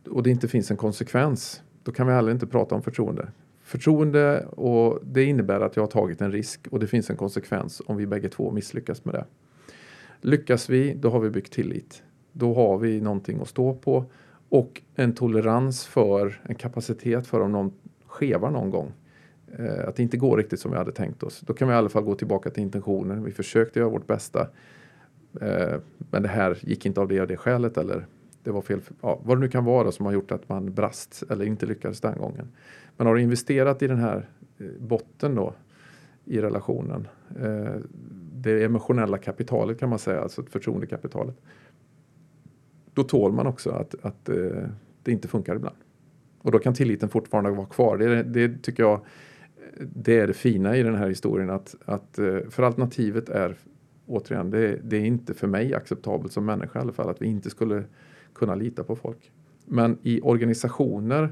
och 0.10 0.24
det 0.24 0.30
inte 0.30 0.48
finns 0.48 0.72
en 0.72 0.78
konsekvens, 0.78 1.64
då 1.84 1.92
kan 1.92 2.08
vi 2.08 2.14
heller 2.14 2.32
inte 2.32 2.48
prata 2.48 2.76
om 2.76 2.82
förtroende. 2.82 3.28
Förtroende 3.62 4.46
och 4.46 5.00
det 5.04 5.24
innebär 5.24 5.60
att 5.60 5.76
jag 5.76 5.84
har 5.84 5.88
tagit 5.88 6.22
en 6.22 6.32
risk 6.32 6.68
och 6.72 6.80
det 6.80 6.88
finns 6.88 7.10
en 7.10 7.18
konsekvens 7.18 7.82
om 7.86 7.98
vi 7.98 8.08
bägge 8.08 8.30
två 8.30 8.52
misslyckas 8.52 9.06
med 9.06 9.14
det. 9.14 9.26
Lyckas 10.22 10.70
vi, 10.70 10.94
då 10.94 11.10
har 11.10 11.20
vi 11.20 11.30
byggt 11.30 11.54
tillit. 11.54 12.04
Då 12.32 12.54
har 12.54 12.78
vi 12.78 13.02
någonting 13.02 13.42
att 13.42 13.48
stå 13.48 13.76
på 13.76 14.06
och 14.50 14.82
en 14.96 15.14
tolerans 15.14 15.86
för, 15.86 16.42
en 16.44 16.56
kapacitet 16.56 17.28
för 17.28 17.40
om 17.40 17.52
någon 17.52 17.74
skevar 18.06 18.52
någon 18.52 18.70
gång. 18.70 18.94
Eh, 19.58 19.88
att 19.88 19.96
det 19.96 20.04
inte 20.04 20.18
går 20.18 20.38
riktigt 20.38 20.60
som 20.60 20.72
vi 20.72 20.78
hade 20.78 20.92
tänkt 20.92 21.24
oss. 21.24 21.40
Då 21.40 21.54
kan 21.54 21.68
vi 21.68 21.74
i 21.74 21.78
alla 21.78 21.90
fall 21.90 22.04
gå 22.04 22.16
tillbaka 22.16 22.50
till 22.50 22.64
intentionen. 22.64 23.24
Vi 23.24 23.32
försökte 23.32 23.80
göra 23.80 23.90
vårt 23.90 24.08
bästa. 24.08 24.48
Eh, 25.42 25.80
men 25.98 26.24
det 26.24 26.30
här 26.30 26.58
gick 26.62 26.86
inte 26.86 27.02
av 27.02 27.08
det 27.08 27.22
och 27.22 27.28
det 27.28 27.38
skälet 27.38 27.78
eller 27.78 28.06
det 28.44 28.52
var 28.52 28.62
fel. 28.62 28.82
Ja, 29.02 29.20
vad 29.24 29.38
det 29.38 29.42
nu 29.42 29.48
kan 29.48 29.66
vara 29.66 29.92
som 29.92 30.06
har 30.06 30.14
gjort 30.14 30.32
att 30.32 30.50
man 30.50 30.74
brast 30.74 31.24
eller 31.30 31.46
inte 31.46 31.66
lyckades 31.66 32.02
den 32.02 32.18
gången. 32.18 32.48
Men 32.98 33.08
har 33.08 33.16
du 33.16 33.22
investerat 33.22 33.82
i 33.82 33.88
den 33.88 34.00
här 34.00 34.30
eh, 34.58 34.68
botten 34.80 35.36
då 35.36 35.54
i 36.26 36.42
relationen. 36.42 37.08
Eh, 37.42 37.76
det 38.34 38.64
emotionella 38.64 39.18
kapitalet 39.18 39.80
kan 39.80 39.90
man 39.90 40.00
säga, 40.00 40.22
alltså 40.22 40.44
förtroendekapitalet 40.44 41.36
då 43.00 43.04
tål 43.04 43.32
man 43.32 43.48
också 43.48 43.70
att, 43.70 43.96
att 44.02 44.30
eh, 44.30 44.36
det 45.04 45.12
inte 45.12 45.28
funkar 45.28 45.56
ibland. 45.56 45.76
Och 46.42 46.52
då 46.52 46.60
kan 46.60 46.74
tilliten 46.74 47.10
fortfarande 47.10 47.52
vara 47.52 47.68
kvar. 47.68 47.98
Det, 47.98 48.24
det 48.24 48.64
tycker 48.64 48.84
jag 48.84 49.02
det 49.80 50.20
är 50.20 50.28
det 50.28 50.34
fina 50.34 50.78
i 50.78 50.84
den 50.84 50.96
här 50.96 51.08
historien 51.08 51.50
att, 51.50 51.76
att 51.86 52.20
eh, 52.20 52.38
för 52.50 52.64
alternativet 52.64 53.30
är 53.30 53.56
återigen, 54.06 54.50
det, 54.50 54.80
det, 54.84 54.98
är 54.98 55.06
inte 55.06 55.34
för 55.34 55.48
mig 55.48 55.74
acceptabelt 55.74 56.34
som 56.34 56.46
människa 56.46 56.80
i 56.80 56.82
alla 56.82 56.92
fall 56.92 57.10
att 57.10 57.22
vi 57.22 57.28
inte 57.28 57.50
skulle 57.50 57.84
kunna 58.34 58.56
lita 58.56 58.84
på 58.84 58.96
folk. 58.96 59.32
Men 59.66 59.98
i 60.02 60.22
organisationer 60.22 61.30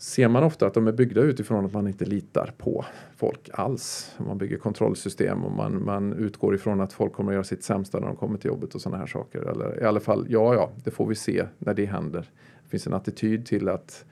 ser 0.00 0.28
man 0.28 0.42
ofta 0.42 0.66
att 0.66 0.74
de 0.74 0.86
är 0.86 0.92
byggda 0.92 1.20
utifrån 1.20 1.64
att 1.66 1.72
man 1.72 1.88
inte 1.88 2.04
litar 2.04 2.54
på 2.58 2.84
folk 3.16 3.50
alls. 3.52 4.14
Man 4.18 4.38
bygger 4.38 4.58
kontrollsystem 4.58 5.44
och 5.44 5.52
man, 5.52 5.84
man 5.84 6.12
utgår 6.12 6.54
ifrån 6.54 6.80
att 6.80 6.92
folk 6.92 7.12
kommer 7.12 7.32
att 7.32 7.34
göra 7.34 7.44
sitt 7.44 7.64
sämsta 7.64 8.00
när 8.00 8.06
de 8.06 8.16
kommer 8.16 8.38
till 8.38 8.48
jobbet 8.48 8.74
och 8.74 8.80
sådana 8.80 8.98
här 8.98 9.06
saker. 9.06 9.40
Eller 9.40 9.82
i 9.82 9.84
alla 9.84 10.00
fall, 10.00 10.26
ja, 10.28 10.54
ja, 10.54 10.70
det 10.84 10.90
får 10.90 11.06
vi 11.06 11.14
se 11.14 11.46
när 11.58 11.74
det 11.74 11.84
händer. 11.84 12.30
Det 12.62 12.68
finns 12.68 12.86
en 12.86 12.94
attityd 12.94 13.46
till 13.46 13.68
att 13.68 14.04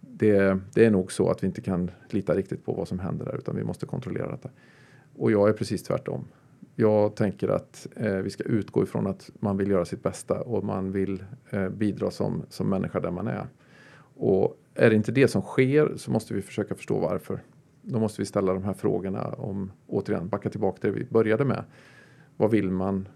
det, 0.00 0.58
det 0.74 0.84
är 0.84 0.90
nog 0.90 1.12
så 1.12 1.30
att 1.30 1.42
vi 1.42 1.46
inte 1.46 1.60
kan 1.60 1.90
lita 2.10 2.34
riktigt 2.34 2.64
på 2.64 2.72
vad 2.72 2.88
som 2.88 2.98
händer 2.98 3.24
där 3.24 3.36
utan 3.36 3.56
vi 3.56 3.64
måste 3.64 3.86
kontrollera 3.86 4.30
detta. 4.30 4.48
Och 5.16 5.32
jag 5.32 5.48
är 5.48 5.52
precis 5.52 5.82
tvärtom. 5.82 6.24
Jag 6.74 7.16
tänker 7.16 7.48
att 7.48 7.86
eh, 7.96 8.16
vi 8.16 8.30
ska 8.30 8.44
utgå 8.44 8.82
ifrån 8.82 9.06
att 9.06 9.30
man 9.34 9.56
vill 9.56 9.70
göra 9.70 9.84
sitt 9.84 10.02
bästa 10.02 10.40
och 10.40 10.64
man 10.64 10.92
vill 10.92 11.24
eh, 11.50 11.68
bidra 11.68 12.10
som, 12.10 12.42
som 12.48 12.68
människa 12.68 13.00
där 13.00 13.10
man 13.10 13.26
är. 13.26 13.46
Och 14.18 14.60
är 14.76 14.90
det 14.90 14.96
inte 14.96 15.12
det 15.12 15.28
som 15.28 15.42
sker 15.42 15.92
så 15.96 16.10
måste 16.10 16.34
vi 16.34 16.42
försöka 16.42 16.74
förstå 16.74 16.98
varför. 16.98 17.42
Då 17.82 17.98
måste 17.98 18.22
vi 18.22 18.26
ställa 18.26 18.52
de 18.52 18.64
här 18.64 18.72
frågorna 18.72 19.28
om, 19.28 19.72
återigen, 19.86 20.28
backa 20.28 20.50
tillbaka 20.50 20.80
till 20.80 20.92
det 20.92 20.98
vi 20.98 21.04
började 21.04 21.44
med. 21.44 21.64
Vad 22.36 22.50
vill 22.50 22.70
man? 22.70 23.08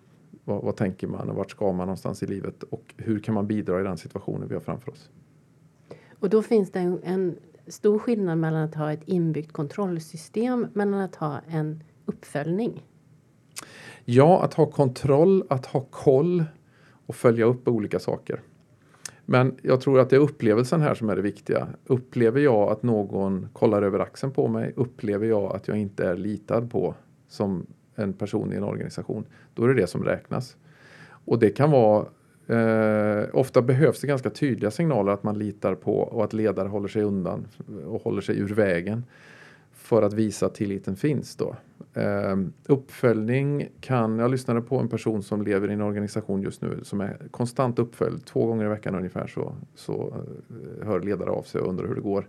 Vad, 0.45 0.63
vad, 0.63 0.77
tänker 0.77 1.07
man 1.07 1.31
och 1.31 1.37
vart 1.37 1.51
ska 1.51 1.73
man 1.73 1.87
någonstans 1.87 2.23
i 2.23 2.27
livet? 2.27 2.63
Och 2.63 2.95
hur 2.97 3.19
kan 3.19 3.35
man 3.35 3.47
bidra 3.47 3.81
i 3.81 3.83
den 3.83 3.99
situationen 3.99 4.49
vi 4.49 4.55
har 4.55 4.61
framför 4.61 4.93
oss? 4.93 5.11
Och 6.19 6.31
då 6.31 6.43
finns 6.43 6.73
det 6.73 6.79
en, 6.79 7.01
en 7.03 7.37
stor 7.67 7.99
skillnad 7.99 8.39
mellan 8.39 8.63
att 8.63 8.75
ha 8.75 8.93
ett 8.93 9.03
inbyggt 9.05 9.53
kontrollsystem 9.53 10.67
mellan 10.73 11.01
att 11.01 11.15
ha 11.15 11.41
en 11.49 11.83
uppföljning. 12.05 12.87
Ja, 14.05 14.43
att 14.43 14.55
ha 14.55 14.67
kontroll, 14.67 15.45
att 15.49 15.67
ha 15.67 15.81
koll 15.81 16.45
och 17.07 17.15
följa 17.15 17.45
upp 17.45 17.69
olika 17.69 17.99
saker. 17.99 18.41
Men 19.33 19.57
jag 19.63 19.81
tror 19.81 20.01
att 20.01 20.11
det 20.11 20.17
är 20.17 20.21
upplevelsen 20.21 20.81
här 20.81 20.95
som 20.95 21.11
är 21.11 21.17
det 21.17 21.23
viktiga. 21.23 21.69
Upplever 21.87 22.41
jag 22.41 22.71
att 22.71 22.83
någon 22.83 23.49
kollar 23.53 23.83
över 23.83 23.99
axeln 23.99 24.33
på 24.33 24.49
mig, 24.49 24.73
upplever 24.77 25.27
jag 25.27 25.57
att 25.57 25.69
jag 25.69 25.77
inte 25.77 26.07
är 26.07 26.17
litad 26.17 26.71
på 26.71 26.95
som 27.29 27.67
en 27.95 28.13
person 28.13 28.53
i 28.53 28.57
en 28.57 28.65
organisation, 28.65 29.25
då 29.55 29.65
är 29.65 29.69
det 29.69 29.75
det 29.75 29.87
som 29.87 30.05
räknas. 30.05 30.57
Och 31.25 31.39
det 31.39 31.51
kan 31.51 31.71
vara 31.71 32.07
Eh, 32.47 33.25
ofta 33.33 33.63
behövs 33.63 34.01
det 34.01 34.07
ganska 34.07 34.31
tydliga 34.31 34.71
signaler 34.71 35.13
att 35.13 35.23
man 35.23 35.39
litar 35.39 35.75
på 35.75 35.99
och 35.99 36.25
att 36.25 36.33
ledare 36.33 36.69
håller 36.69 36.89
sig 36.89 37.03
undan 37.03 37.47
och 37.87 38.03
håller 38.03 38.21
sig 38.21 38.39
ur 38.39 38.55
vägen 38.55 39.05
för 39.91 40.03
att 40.03 40.13
visa 40.13 40.47
att 40.47 40.55
tilliten 40.55 40.97
finns. 40.97 41.37
Då. 41.37 41.57
Eh, 41.95 42.37
uppföljning 42.67 43.69
kan, 43.81 44.19
jag 44.19 44.31
lyssnade 44.31 44.61
på 44.61 44.79
en 44.79 44.89
person 44.89 45.23
som 45.23 45.43
lever 45.43 45.71
i 45.71 45.73
en 45.73 45.81
organisation 45.81 46.43
just 46.43 46.63
nu 46.63 46.81
som 46.83 47.01
är 47.01 47.17
konstant 47.31 47.79
uppföljd. 47.79 48.25
Två 48.25 48.47
gånger 48.47 48.65
i 48.65 48.69
veckan 48.69 48.95
ungefär 48.95 49.27
så, 49.27 49.55
så 49.75 50.15
eh, 50.51 50.87
hör 50.87 51.01
ledare 51.01 51.31
av 51.31 51.43
sig 51.43 51.61
och 51.61 51.69
undrar 51.69 51.87
hur 51.87 51.95
det 51.95 52.01
går. 52.01 52.29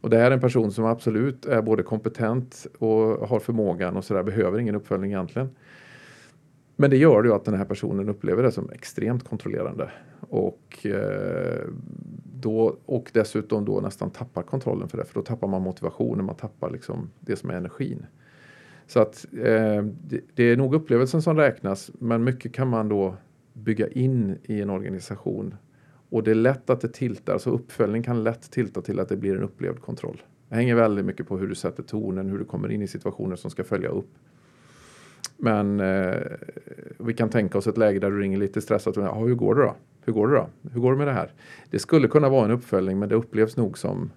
Och 0.00 0.10
det 0.10 0.18
är 0.18 0.30
en 0.30 0.40
person 0.40 0.72
som 0.72 0.84
absolut 0.84 1.46
är 1.46 1.62
både 1.62 1.82
kompetent 1.82 2.66
och 2.78 3.28
har 3.28 3.40
förmågan 3.40 3.96
och 3.96 4.04
sådär, 4.04 4.22
behöver 4.22 4.58
ingen 4.58 4.74
uppföljning 4.74 5.10
egentligen. 5.10 5.50
Men 6.76 6.90
det 6.90 6.96
gör 6.96 7.24
ju 7.24 7.32
att 7.32 7.44
den 7.44 7.54
här 7.54 7.64
personen 7.64 8.08
upplever 8.08 8.42
det 8.42 8.52
som 8.52 8.70
extremt 8.70 9.28
kontrollerande. 9.28 9.90
Och, 10.20 10.86
eh, 10.86 11.66
då, 12.42 12.76
och 12.86 13.10
dessutom 13.14 13.64
då 13.64 13.80
nästan 13.80 14.10
tappar 14.10 14.42
kontrollen 14.42 14.88
för 14.88 14.98
det. 14.98 15.04
För 15.04 15.14
då 15.14 15.22
tappar 15.22 15.48
man 15.48 15.62
motivationen, 15.62 16.24
man 16.24 16.36
tappar 16.36 16.70
liksom 16.70 17.10
det 17.20 17.36
som 17.36 17.50
är 17.50 17.54
energin. 17.54 18.06
Så 18.86 19.00
att 19.00 19.26
eh, 19.32 19.84
det, 19.84 20.20
det, 20.34 20.42
är 20.42 20.56
nog 20.56 20.74
upplevelsen 20.74 21.22
som 21.22 21.36
räknas. 21.36 21.90
Men 21.98 22.24
mycket 22.24 22.54
kan 22.54 22.68
man 22.68 22.88
då 22.88 23.16
bygga 23.52 23.88
in 23.88 24.38
i 24.42 24.60
en 24.60 24.70
organisation. 24.70 25.54
Och 26.10 26.22
det 26.22 26.30
är 26.30 26.34
lätt 26.34 26.70
att 26.70 26.80
det 26.80 26.92
tiltar, 26.92 27.38
så 27.38 27.50
uppföljning 27.50 28.02
kan 28.02 28.24
lätt 28.24 28.50
tilta 28.50 28.82
till 28.82 29.00
att 29.00 29.08
det 29.08 29.16
blir 29.16 29.36
en 29.36 29.42
upplevd 29.42 29.80
kontroll. 29.80 30.22
Det 30.48 30.54
hänger 30.54 30.74
väldigt 30.74 31.04
mycket 31.04 31.28
på 31.28 31.38
hur 31.38 31.48
du 31.48 31.54
sätter 31.54 31.82
tonen, 31.82 32.30
hur 32.30 32.38
du 32.38 32.44
kommer 32.44 32.70
in 32.70 32.82
i 32.82 32.86
situationer 32.86 33.36
som 33.36 33.50
ska 33.50 33.64
följa 33.64 33.88
upp. 33.88 34.10
Men 35.44 35.80
eh, 35.80 36.16
vi 36.98 37.14
kan 37.14 37.28
tänka 37.28 37.58
oss 37.58 37.66
ett 37.66 37.78
läge 37.78 37.98
där 37.98 38.10
du 38.10 38.20
ringer 38.20 38.38
lite 38.38 38.60
stressat. 38.60 38.96
Och, 38.96 39.28
hur 39.28 39.34
går 39.34 39.54
det 39.54 39.62
då? 39.62 39.76
Hur 40.04 40.12
går 40.12 40.28
det 40.28 40.34
då? 40.34 40.48
Hur 40.72 40.80
går 40.80 40.92
det 40.92 40.98
med 40.98 41.06
det 41.06 41.12
här? 41.12 41.32
Det 41.70 41.78
skulle 41.78 42.08
kunna 42.08 42.28
vara 42.28 42.44
en 42.44 42.50
uppföljning 42.50 42.98
men 42.98 43.08
det 43.08 43.14
upplevs 43.14 43.56
nog 43.56 43.78
som 43.78 44.10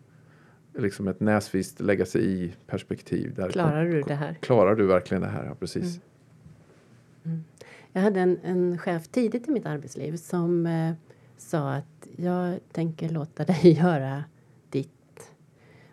liksom 0.78 1.08
ett 1.08 1.20
näsvist 1.20 1.80
lägga 1.80 2.06
sig 2.06 2.26
i 2.26 2.54
perspektiv. 2.68 3.34
Där 3.36 3.50
klarar 3.50 3.86
du 3.86 4.02
det 4.02 4.16
här? 4.16 4.34
Klarar 4.34 4.76
du 4.76 4.86
verkligen 4.86 5.22
det 5.22 5.28
här? 5.28 5.46
Ja, 5.46 5.56
precis. 5.60 5.84
Mm. 5.84 6.02
Mm. 7.24 7.44
Jag 7.92 8.02
hade 8.02 8.20
en, 8.20 8.40
en 8.44 8.78
chef 8.78 9.08
tidigt 9.08 9.48
i 9.48 9.52
mitt 9.52 9.66
arbetsliv 9.66 10.16
som 10.16 10.66
eh, 10.66 10.94
sa 11.38 11.74
att 11.74 12.08
jag 12.16 12.60
tänker 12.72 13.10
låta 13.10 13.44
dig 13.46 13.72
göra 13.72 14.24
ditt. 14.70 15.32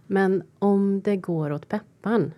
Men 0.06 0.42
om 0.58 1.00
det 1.04 1.16
går 1.16 1.52
åt 1.52 1.68
peppan 1.68 2.32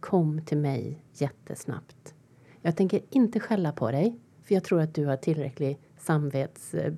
kom 0.00 0.40
till 0.40 0.58
mig 0.58 1.04
jättesnabbt. 1.12 2.14
Jag 2.62 2.76
tänker 2.76 3.00
inte 3.10 3.40
skälla 3.40 3.72
på 3.72 3.90
dig, 3.90 4.18
för 4.42 4.54
jag 4.54 4.64
tror 4.64 4.80
att 4.80 4.94
du 4.94 5.06
har 5.06 5.16
tillräcklig 5.16 5.78
samvets... 5.98 6.74
Eh, 6.74 6.94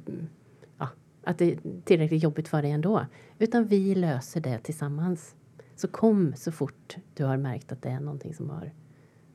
ja, 0.78 0.88
att 1.24 1.38
det 1.38 1.52
är 1.52 1.58
tillräckligt 1.84 2.22
jobbigt 2.22 2.48
för 2.48 2.62
dig 2.62 2.70
ändå. 2.70 3.06
Utan 3.38 3.64
vi 3.64 3.94
löser 3.94 4.40
det 4.40 4.58
tillsammans. 4.58 5.34
Så 5.76 5.88
kom 5.88 6.32
så 6.36 6.52
fort 6.52 6.96
du 7.14 7.24
har 7.24 7.36
märkt 7.36 7.72
att 7.72 7.82
det 7.82 7.88
är 7.88 8.00
någonting 8.00 8.34
som 8.34 8.50
har 8.50 8.72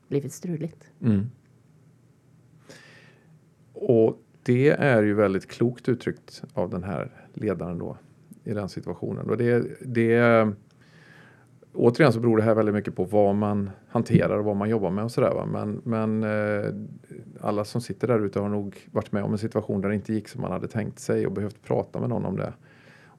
blivit 0.08 0.32
struligt. 0.32 0.90
Mm. 1.00 1.30
Och 3.72 4.22
det 4.42 4.68
är 4.68 5.02
ju 5.02 5.14
väldigt 5.14 5.46
klokt 5.46 5.88
uttryckt 5.88 6.44
av 6.54 6.70
den 6.70 6.82
här 6.82 7.28
ledaren 7.34 7.78
då 7.78 7.96
i 8.44 8.54
den 8.54 8.68
situationen. 8.68 9.30
Och 9.30 9.36
det, 9.36 9.66
det, 9.80 10.52
återigen 11.76 12.12
så 12.12 12.20
beror 12.20 12.36
det 12.36 12.42
här 12.42 12.54
väldigt 12.54 12.74
mycket 12.74 12.96
på 12.96 13.04
vad 13.04 13.34
man 13.34 13.70
hanterar 13.88 14.38
och 14.38 14.44
vad 14.44 14.56
man 14.56 14.68
jobbar 14.68 14.90
med 14.90 15.04
och 15.04 15.10
sådär. 15.10 15.46
Men, 15.46 15.80
men 15.84 16.22
eh, 16.22 16.74
alla 17.40 17.64
som 17.64 17.80
sitter 17.80 18.08
där 18.08 18.24
ute 18.24 18.40
har 18.40 18.48
nog 18.48 18.88
varit 18.92 19.12
med 19.12 19.22
om 19.22 19.32
en 19.32 19.38
situation 19.38 19.80
där 19.80 19.88
det 19.88 19.94
inte 19.94 20.12
gick 20.12 20.28
som 20.28 20.40
man 20.40 20.52
hade 20.52 20.68
tänkt 20.68 20.98
sig 20.98 21.26
och 21.26 21.32
behövt 21.32 21.62
prata 21.62 22.00
med 22.00 22.08
någon 22.08 22.24
om 22.24 22.36
det. 22.36 22.52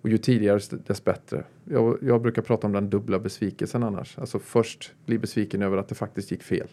Och 0.01 0.09
ju 0.09 0.17
tidigare 0.17 0.59
dess 0.87 1.03
bättre. 1.03 1.43
Jag, 1.65 1.97
jag 2.01 2.21
brukar 2.21 2.41
prata 2.41 2.67
om 2.67 2.73
den 2.73 2.89
dubbla 2.89 3.19
besvikelsen 3.19 3.83
annars. 3.83 4.19
Alltså 4.19 4.39
först 4.39 4.93
bli 5.05 5.19
besviken 5.19 5.61
över 5.61 5.77
att 5.77 5.87
det 5.87 5.95
faktiskt 5.95 6.31
gick 6.31 6.43
fel. 6.43 6.67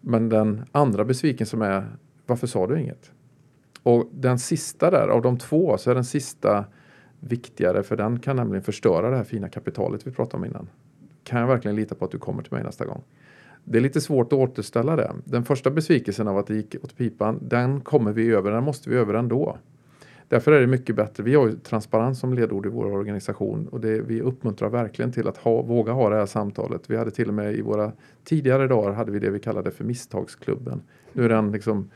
Men 0.00 0.28
den 0.28 0.64
andra 0.72 1.04
besvikelsen 1.04 1.58
som 1.58 1.62
är 1.62 1.86
varför 2.26 2.46
sa 2.46 2.66
du 2.66 2.80
inget? 2.80 3.12
Och 3.82 4.08
den 4.12 4.38
sista 4.38 4.90
där, 4.90 5.08
av 5.08 5.22
de 5.22 5.38
två, 5.38 5.78
så 5.78 5.90
är 5.90 5.94
den 5.94 6.04
sista 6.04 6.64
viktigare 7.20 7.82
för 7.82 7.96
den 7.96 8.18
kan 8.18 8.36
nämligen 8.36 8.62
förstöra 8.62 9.10
det 9.10 9.16
här 9.16 9.24
fina 9.24 9.48
kapitalet 9.48 10.06
vi 10.06 10.10
pratade 10.10 10.36
om 10.36 10.44
innan. 10.44 10.68
Kan 11.26 11.40
jag 11.40 11.46
verkligen 11.46 11.76
lita 11.76 11.94
på 11.94 12.04
att 12.04 12.10
du 12.10 12.18
kommer 12.18 12.42
till 12.42 12.52
mig 12.52 12.62
nästa 12.62 12.84
gång? 12.84 13.02
Det 13.64 13.78
är 13.78 13.82
lite 13.82 14.00
svårt 14.00 14.32
att 14.32 14.38
återställa 14.38 14.96
det. 14.96 15.12
Den 15.24 15.44
första 15.44 15.70
besvikelsen 15.70 16.28
av 16.28 16.38
att 16.38 16.46
det 16.46 16.54
gick 16.54 16.76
åt 16.82 16.96
pipan, 16.96 17.38
den 17.42 17.80
kommer 17.80 18.12
vi 18.12 18.30
över, 18.30 18.50
den 18.50 18.64
måste 18.64 18.90
vi 18.90 18.96
över 18.96 19.14
ändå. 19.14 19.58
Därför 20.28 20.52
är 20.52 20.60
det 20.60 20.66
mycket 20.66 20.96
bättre. 20.96 21.22
Vi 21.22 21.34
har 21.34 21.46
ju 21.46 21.56
transparens 21.56 22.20
som 22.20 22.34
ledord 22.34 22.66
i 22.66 22.68
vår 22.68 22.84
organisation 22.84 23.68
och 23.68 23.80
det, 23.80 24.00
vi 24.00 24.20
uppmuntrar 24.20 24.68
verkligen 24.68 25.12
till 25.12 25.28
att 25.28 25.36
ha, 25.36 25.62
våga 25.62 25.92
ha 25.92 26.10
det 26.10 26.16
här 26.16 26.26
samtalet. 26.26 26.90
Vi 26.90 26.96
hade 26.96 27.10
till 27.10 27.28
och 27.28 27.34
med 27.34 27.54
i 27.54 27.60
våra 27.60 27.92
tidigare 28.24 28.66
dagar 28.66 28.92
hade 28.92 29.12
vi 29.12 29.18
det 29.18 29.30
vi 29.30 29.38
kallade 29.38 29.70
för 29.70 29.84
misstagsklubben. 29.84 30.82
Nu 31.12 31.24
är 31.24 31.28
den 31.28 31.52
liksom 31.52 31.90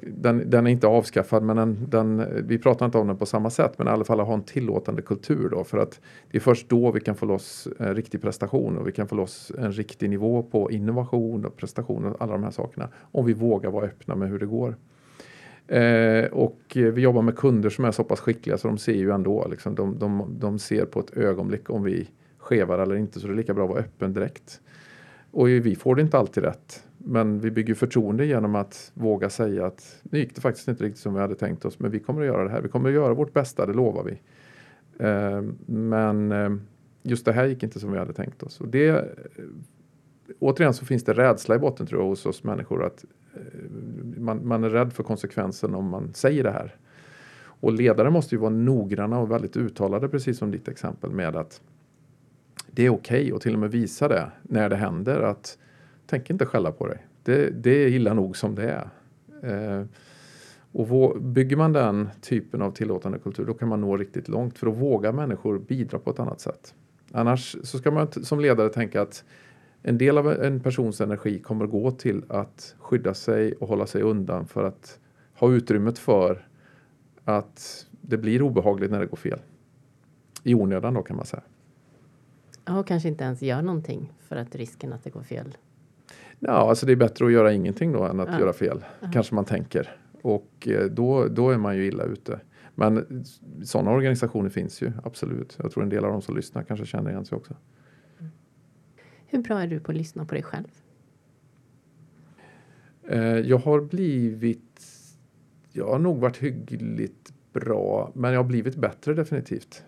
den, 0.00 0.50
den, 0.50 0.66
är 0.66 0.70
inte 0.70 0.86
avskaffad 0.86 1.42
men 1.42 1.56
den, 1.56 1.86
den, 1.88 2.26
vi 2.46 2.58
pratar 2.58 2.86
inte 2.86 2.98
om 2.98 3.06
den 3.06 3.16
på 3.16 3.26
samma 3.26 3.50
sätt 3.50 3.78
men 3.78 3.86
i 3.86 3.90
alla 3.90 4.04
fall 4.04 4.20
ha 4.20 4.34
en 4.34 4.42
tillåtande 4.42 5.02
kultur 5.02 5.48
då 5.48 5.64
för 5.64 5.78
att 5.78 6.00
det 6.30 6.38
är 6.38 6.40
först 6.40 6.68
då 6.68 6.90
vi 6.90 7.00
kan 7.00 7.14
få 7.14 7.26
loss 7.26 7.68
en 7.78 7.94
riktig 7.94 8.22
prestation 8.22 8.78
och 8.78 8.88
vi 8.88 8.92
kan 8.92 9.08
få 9.08 9.14
loss 9.14 9.52
en 9.58 9.72
riktig 9.72 10.10
nivå 10.10 10.42
på 10.42 10.70
innovation 10.70 11.44
och 11.44 11.56
prestation 11.56 12.04
och 12.04 12.22
alla 12.22 12.32
de 12.32 12.42
här 12.42 12.50
sakerna 12.50 12.88
om 13.12 13.26
vi 13.26 13.32
vågar 13.32 13.70
vara 13.70 13.86
öppna 13.86 14.14
med 14.14 14.28
hur 14.28 14.38
det 14.38 14.46
går. 14.46 14.76
Eh, 15.66 16.24
och 16.24 16.60
vi 16.74 17.00
jobbar 17.00 17.22
med 17.22 17.36
kunder 17.36 17.70
som 17.70 17.84
är 17.84 17.90
så 17.90 18.04
pass 18.04 18.20
skickliga 18.20 18.58
så 18.58 18.68
de 18.68 18.78
ser 18.78 18.94
ju 18.94 19.10
ändå, 19.10 19.48
liksom, 19.50 19.74
de, 19.74 19.98
de, 19.98 20.36
de 20.38 20.58
ser 20.58 20.84
på 20.84 21.00
ett 21.00 21.16
ögonblick 21.16 21.70
om 21.70 21.82
vi 21.82 22.08
skevar 22.38 22.78
eller 22.78 22.94
inte 22.94 23.20
så 23.20 23.26
det 23.26 23.32
är 23.32 23.36
lika 23.36 23.54
bra 23.54 23.64
att 23.64 23.70
vara 23.70 23.80
öppen 23.80 24.12
direkt. 24.12 24.60
Och 25.30 25.48
vi 25.48 25.76
får 25.76 25.94
det 25.94 26.02
inte 26.02 26.18
alltid 26.18 26.44
rätt. 26.44 26.84
Men 27.04 27.40
vi 27.40 27.50
bygger 27.50 27.74
förtroende 27.74 28.26
genom 28.26 28.54
att 28.54 28.92
våga 28.94 29.30
säga 29.30 29.66
att 29.66 30.00
nu 30.02 30.18
gick 30.18 30.34
det 30.34 30.40
faktiskt 30.40 30.68
inte 30.68 30.84
riktigt 30.84 31.02
som 31.02 31.14
vi 31.14 31.20
hade 31.20 31.34
tänkt 31.34 31.64
oss 31.64 31.78
men 31.78 31.90
vi 31.90 32.00
kommer 32.00 32.20
att 32.20 32.26
göra 32.26 32.44
det 32.44 32.50
här. 32.50 32.60
Vi 32.60 32.68
kommer 32.68 32.88
att 32.88 32.94
göra 32.94 33.14
vårt 33.14 33.32
bästa, 33.32 33.66
det 33.66 33.72
lovar 33.72 34.04
vi. 34.04 34.20
Eh, 35.06 35.42
men 35.66 36.32
eh, 36.32 36.50
just 37.02 37.24
det 37.24 37.32
här 37.32 37.46
gick 37.46 37.62
inte 37.62 37.80
som 37.80 37.92
vi 37.92 37.98
hade 37.98 38.12
tänkt 38.12 38.42
oss. 38.42 38.60
Och 38.60 38.68
det, 38.68 38.88
eh, 38.88 39.04
återigen 40.38 40.74
så 40.74 40.84
finns 40.84 41.04
det 41.04 41.12
rädsla 41.12 41.54
i 41.54 41.58
botten 41.58 41.86
tror 41.86 42.00
jag 42.00 42.08
hos 42.08 42.26
oss 42.26 42.44
människor 42.44 42.84
att 42.84 43.04
eh, 43.34 43.70
man, 44.18 44.46
man 44.46 44.64
är 44.64 44.70
rädd 44.70 44.92
för 44.92 45.02
konsekvensen 45.02 45.74
om 45.74 45.88
man 45.88 46.14
säger 46.14 46.44
det 46.44 46.50
här. 46.50 46.76
Och 47.44 47.72
ledare 47.72 48.10
måste 48.10 48.34
ju 48.34 48.40
vara 48.40 48.50
noggranna 48.50 49.18
och 49.18 49.30
väldigt 49.30 49.56
uttalade 49.56 50.08
precis 50.08 50.38
som 50.38 50.50
ditt 50.50 50.68
exempel 50.68 51.10
med 51.10 51.36
att 51.36 51.60
det 52.70 52.86
är 52.86 52.90
okej 52.90 53.20
okay 53.20 53.32
och 53.32 53.40
till 53.40 53.54
och 53.54 53.60
med 53.60 53.70
visa 53.70 54.08
det 54.08 54.30
när 54.42 54.68
det 54.68 54.76
händer 54.76 55.20
att 55.20 55.58
tänk 56.12 56.30
inte 56.30 56.46
skälla 56.46 56.72
på 56.72 56.86
dig. 56.86 57.06
Det, 57.22 57.50
det 57.50 57.70
är 57.70 57.88
illa 57.88 58.14
nog 58.14 58.36
som 58.36 58.54
det 58.54 58.70
är. 58.70 58.88
Eh, 59.42 59.86
och 60.72 61.22
bygger 61.22 61.56
man 61.56 61.72
den 61.72 62.10
typen 62.20 62.62
av 62.62 62.70
tillåtande 62.70 63.18
kultur 63.18 63.44
då 63.44 63.54
kan 63.54 63.68
man 63.68 63.80
nå 63.80 63.96
riktigt 63.96 64.28
långt 64.28 64.58
för 64.58 64.66
då 64.66 64.72
vågar 64.72 65.12
människor 65.12 65.58
bidra 65.58 65.98
på 65.98 66.10
ett 66.10 66.18
annat 66.18 66.40
sätt. 66.40 66.74
Annars 67.12 67.56
så 67.62 67.78
ska 67.78 67.90
man 67.90 68.12
som 68.12 68.40
ledare 68.40 68.68
tänka 68.68 69.02
att 69.02 69.24
en 69.82 69.98
del 69.98 70.18
av 70.18 70.32
en 70.32 70.60
persons 70.60 71.00
energi 71.00 71.38
kommer 71.38 71.66
gå 71.66 71.90
till 71.90 72.24
att 72.28 72.74
skydda 72.78 73.14
sig 73.14 73.52
och 73.52 73.68
hålla 73.68 73.86
sig 73.86 74.02
undan 74.02 74.46
för 74.46 74.64
att 74.64 74.98
ha 75.34 75.52
utrymmet 75.52 75.98
för 75.98 76.46
att 77.24 77.86
det 78.00 78.18
blir 78.18 78.42
obehagligt 78.42 78.90
när 78.90 79.00
det 79.00 79.06
går 79.06 79.16
fel. 79.16 79.38
I 80.42 80.54
onödan 80.54 80.94
då 80.94 81.02
kan 81.02 81.16
man 81.16 81.26
säga. 81.26 81.42
Ja, 82.64 82.78
och 82.78 82.86
kanske 82.86 83.08
inte 83.08 83.24
ens 83.24 83.42
gör 83.42 83.62
någonting 83.62 84.12
för 84.20 84.36
att 84.36 84.54
risken 84.54 84.92
att 84.92 85.04
det 85.04 85.10
går 85.10 85.22
fel. 85.22 85.56
Ja, 86.44 86.68
alltså 86.68 86.86
det 86.86 86.92
är 86.92 86.96
bättre 86.96 87.26
att 87.26 87.32
göra 87.32 87.52
ingenting 87.52 87.92
då 87.92 88.04
än 88.04 88.20
att 88.20 88.28
ja. 88.28 88.40
göra 88.40 88.52
fel, 88.52 88.84
ja. 89.00 89.08
kanske 89.12 89.34
man 89.34 89.44
tänker. 89.44 89.96
Och 90.22 90.68
eh, 90.68 90.84
då, 90.84 91.26
då 91.28 91.50
är 91.50 91.58
man 91.58 91.76
ju 91.76 91.86
illa 91.86 92.04
ute. 92.04 92.40
Men 92.74 93.24
sådana 93.64 93.90
organisationer 93.90 94.48
finns 94.48 94.82
ju 94.82 94.92
absolut. 95.04 95.58
Jag 95.62 95.72
tror 95.72 95.82
en 95.82 95.88
del 95.88 96.04
av 96.04 96.12
de 96.12 96.22
som 96.22 96.36
lyssnar 96.36 96.62
kanske 96.62 96.86
känner 96.86 97.10
igen 97.10 97.24
sig 97.24 97.36
också. 97.36 97.54
Mm. 98.18 98.32
Hur 99.26 99.42
bra 99.42 99.60
är 99.60 99.66
du 99.66 99.80
på 99.80 99.90
att 99.90 99.96
lyssna 99.96 100.24
på 100.24 100.34
dig 100.34 100.42
själv? 100.42 100.68
Eh, 103.08 103.20
jag 103.22 103.58
har 103.58 103.80
blivit, 103.80 104.84
jag 105.72 105.88
har 105.88 105.98
nog 105.98 106.18
varit 106.18 106.36
hyggligt 106.36 107.32
bra, 107.52 108.12
men 108.14 108.32
jag 108.32 108.38
har 108.38 108.48
blivit 108.48 108.76
bättre 108.76 109.14
definitivt 109.14 109.84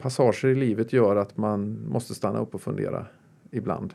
passager 0.00 0.48
i 0.48 0.54
livet 0.54 0.92
gör 0.92 1.16
att 1.16 1.36
man 1.36 1.88
måste 1.88 2.14
stanna 2.14 2.38
upp 2.38 2.54
och 2.54 2.60
fundera 2.60 3.06
ibland. 3.50 3.94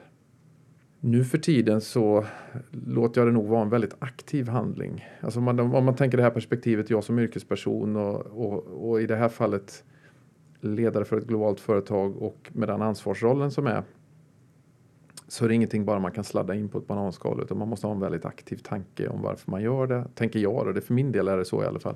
Nu 1.00 1.24
för 1.24 1.38
tiden 1.38 1.82
så 1.82 2.26
låter 2.72 3.22
jag 3.22 3.28
det 3.28 3.32
nog 3.32 3.48
vara 3.48 3.62
en 3.62 3.70
väldigt 3.70 3.96
aktiv 4.00 4.48
handling. 4.48 5.06
Alltså 5.22 5.40
om 5.40 5.46
man, 5.46 5.60
om 5.60 5.86
man 5.86 5.96
tänker 5.96 6.18
det 6.18 6.24
här 6.24 6.30
perspektivet, 6.30 6.90
jag 6.90 7.04
som 7.04 7.20
yrkesperson 7.20 7.96
och, 7.96 8.26
och, 8.26 8.90
och, 8.90 9.02
i 9.02 9.08
det 9.08 9.16
här 9.16 9.30
fallet 9.30 9.84
ledare 10.60 11.06
för 11.06 11.18
ett 11.18 11.28
globalt 11.28 11.60
företag 11.60 12.18
och 12.18 12.50
med 12.54 12.70
den 12.70 12.82
ansvarsrollen 12.82 13.52
som 13.52 13.68
är 13.68 13.84
så 15.28 15.46
är 15.46 15.50
det 15.50 15.56
ingenting 15.56 15.86
bara 15.86 16.00
man 16.00 16.12
kan 16.12 16.24
sladda 16.24 16.56
in 16.56 16.70
på 16.70 16.78
ett 16.78 16.88
bananskal 16.88 17.42
utan 17.42 17.58
man 17.58 17.68
måste 17.68 17.88
ha 17.88 17.94
en 17.94 18.00
väldigt 18.00 18.26
aktiv 18.26 18.58
tanke 18.58 19.08
om 19.08 19.22
varför 19.22 19.52
man 19.52 19.62
gör 19.62 19.88
det, 19.88 20.08
tänker 20.16 20.40
jag. 20.40 20.68
Och 20.68 20.74
det 20.74 20.82
för 20.82 20.94
min 20.94 21.12
del 21.12 21.28
är 21.28 21.38
det 21.38 21.46
så 21.46 21.64
i 21.64 21.66
alla 21.66 21.80
fall. 21.80 21.96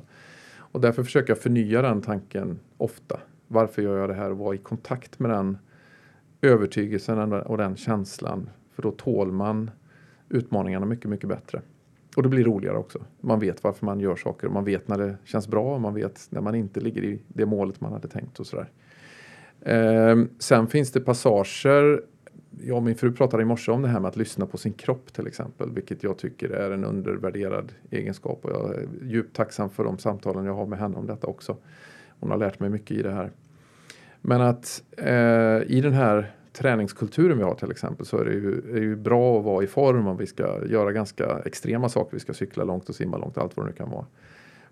Och 0.58 0.82
därför 0.82 1.04
försöker 1.04 1.30
jag 1.30 1.38
förnya 1.38 1.82
den 1.82 2.02
tanken 2.02 2.60
ofta 2.78 3.20
varför 3.48 3.82
gör 3.82 3.98
jag 3.98 4.10
det 4.10 4.14
här 4.14 4.32
och 4.32 4.38
vara 4.38 4.56
i 4.56 4.58
kontakt 4.58 5.20
med 5.20 5.32
den 5.32 5.58
övertygelsen 6.42 7.34
och 7.34 7.58
den 7.58 7.76
känslan. 7.76 8.50
För 8.80 8.84
då 8.84 8.92
tål 8.92 9.32
man 9.32 9.72
utmaningarna 10.30 10.86
mycket, 10.86 11.10
mycket 11.10 11.30
bättre. 11.30 11.62
Och 12.16 12.24
det 12.24 12.30
blir 12.30 12.44
roligare 12.44 12.78
också. 12.78 13.00
Man 13.22 13.40
vet 13.40 13.64
varför 13.64 13.86
man 13.86 14.00
gör 14.00 14.16
saker 14.16 14.48
och 14.48 14.54
man 14.54 14.66
vet 14.66 14.88
när 14.88 14.98
det 14.98 15.18
känns 15.24 15.48
bra 15.48 15.74
och 15.74 15.82
man 15.82 15.94
vet 15.94 16.28
när 16.30 16.42
man 16.42 16.56
inte 16.56 16.80
ligger 16.80 17.04
i 17.04 17.22
det 17.28 17.46
målet 17.46 17.82
man 17.82 17.94
hade 17.94 18.08
tänkt 18.08 18.40
och 18.40 18.48
sådär. 18.48 18.70
Eh, 19.62 20.18
sen 20.40 20.68
finns 20.68 20.92
det 20.92 21.00
passager 21.00 22.02
jag 22.62 22.78
och 22.78 22.84
min 22.84 22.96
fru 22.96 23.12
pratade 23.12 23.44
i 23.44 23.46
morse 23.46 23.72
om 23.72 23.82
det 23.82 23.88
här 23.88 24.00
med 24.00 24.10
att 24.10 24.18
lyssna 24.18 24.46
på 24.46 24.58
sin 24.58 24.74
kropp 24.74 25.14
till 25.14 25.28
exempel, 25.28 25.72
vilket 25.72 26.04
jag 26.04 26.18
tycker 26.18 26.50
är 26.50 26.72
en 26.72 26.86
undervärderad 26.86 27.72
egenskap 27.92 28.46
och 28.46 28.52
jag 28.52 28.76
är 28.76 28.88
djupt 29.04 29.36
tacksam 29.36 29.70
för 29.70 29.84
de 29.84 29.98
samtalen 29.98 30.46
jag 30.46 30.54
har 30.54 30.66
med 30.66 30.80
henne 30.80 30.98
om 30.98 31.08
detta 31.08 31.28
också. 31.28 31.58
Hon 32.20 32.32
har 32.32 32.38
lärt 32.38 32.60
mig 32.60 32.70
mycket 32.70 32.98
i 32.98 33.02
det 33.02 33.12
här. 33.12 33.32
Men 34.22 34.42
att 34.42 34.84
eh, 34.98 35.62
i 35.68 35.82
den 35.84 35.94
här 35.94 36.36
träningskulturen 36.60 37.38
vi 37.38 37.44
har 37.44 37.56
till 37.56 37.72
exempel 37.72 38.06
så 38.06 38.18
är 38.18 38.26
det, 38.26 38.32
ju, 38.32 38.76
är 38.76 38.82
ju 38.82 38.96
bra 38.96 39.40
att 39.40 39.46
vara 39.46 39.64
i 39.64 39.68
form 39.68 40.08
om 40.08 40.18
vi 40.18 40.28
ska 40.28 40.66
göra 40.66 40.92
ganska 40.92 41.40
extrema 41.46 41.90
saker. 41.90 42.14
Vi 42.14 42.20
ska 42.20 42.34
cykla 42.34 42.64
långt 42.64 42.90
och 42.90 42.96
simma 42.96 43.18
långt, 43.18 43.38
allt 43.38 43.58
vad 43.58 43.66
det 43.66 43.70
nu 43.70 43.76
kan 43.76 43.90
vara. 43.90 44.06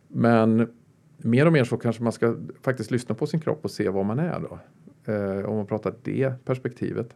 Men 0.08 0.70
mer 1.18 1.46
och 1.46 1.54
mer 1.54 1.64
så 1.64 1.78
kanske 1.78 2.04
man 2.04 2.12
ska 2.12 2.36
faktiskt 2.62 2.92
lyssna 2.92 3.16
på 3.16 3.28
sin 3.28 3.40
kropp 3.40 3.60
och 3.62 3.72
se 3.72 3.90
vad 3.90 4.06
man 4.06 4.20
är 4.20 4.40
då. 4.40 4.60
Eh, 5.14 5.46
om 5.46 5.56
man 5.56 5.66
pratar 5.66 5.94
det 6.04 6.46
perspektivet. 6.46 7.16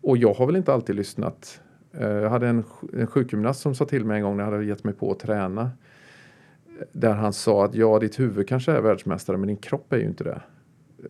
Och 0.00 0.16
jag 0.16 0.34
har 0.34 0.46
väl 0.46 0.56
inte 0.56 0.72
alltid 0.72 0.96
lyssnat. 0.96 1.60
Eh, 1.92 2.08
jag 2.08 2.30
hade 2.30 2.48
en, 2.48 2.64
en 2.92 3.06
sjukgymnast 3.06 3.60
som 3.60 3.74
sa 3.74 3.84
till 3.84 4.04
mig 4.04 4.16
en 4.16 4.22
gång 4.22 4.36
när 4.36 4.44
jag 4.44 4.50
hade 4.52 4.64
gett 4.64 4.84
mig 4.84 4.94
på 4.94 5.10
att 5.10 5.18
träna 5.18 5.62
eh, 5.62 6.86
där 6.92 7.14
han 7.14 7.32
sa 7.32 7.64
att 7.64 7.74
ja, 7.74 7.98
ditt 7.98 8.20
huvud 8.20 8.48
kanske 8.48 8.72
är 8.72 8.80
världsmästare 8.80 9.36
men 9.36 9.46
din 9.46 9.56
kropp 9.56 9.92
är 9.92 9.98
ju 9.98 10.06
inte 10.06 10.24
det. 10.24 10.42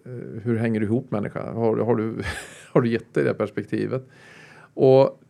Eh, 0.05 0.42
hur 0.42 0.57
hänger 0.57 0.80
du 0.80 0.86
ihop 0.86 1.11
människa? 1.11 1.53
Har, 1.53 1.76
har, 1.76 1.97
du, 1.97 2.22
har 2.72 2.80
du 2.80 2.88
gett 2.88 3.14
dig 3.14 3.24
det 3.24 3.34
perspektivet? 3.34 4.09
Och 4.74 5.22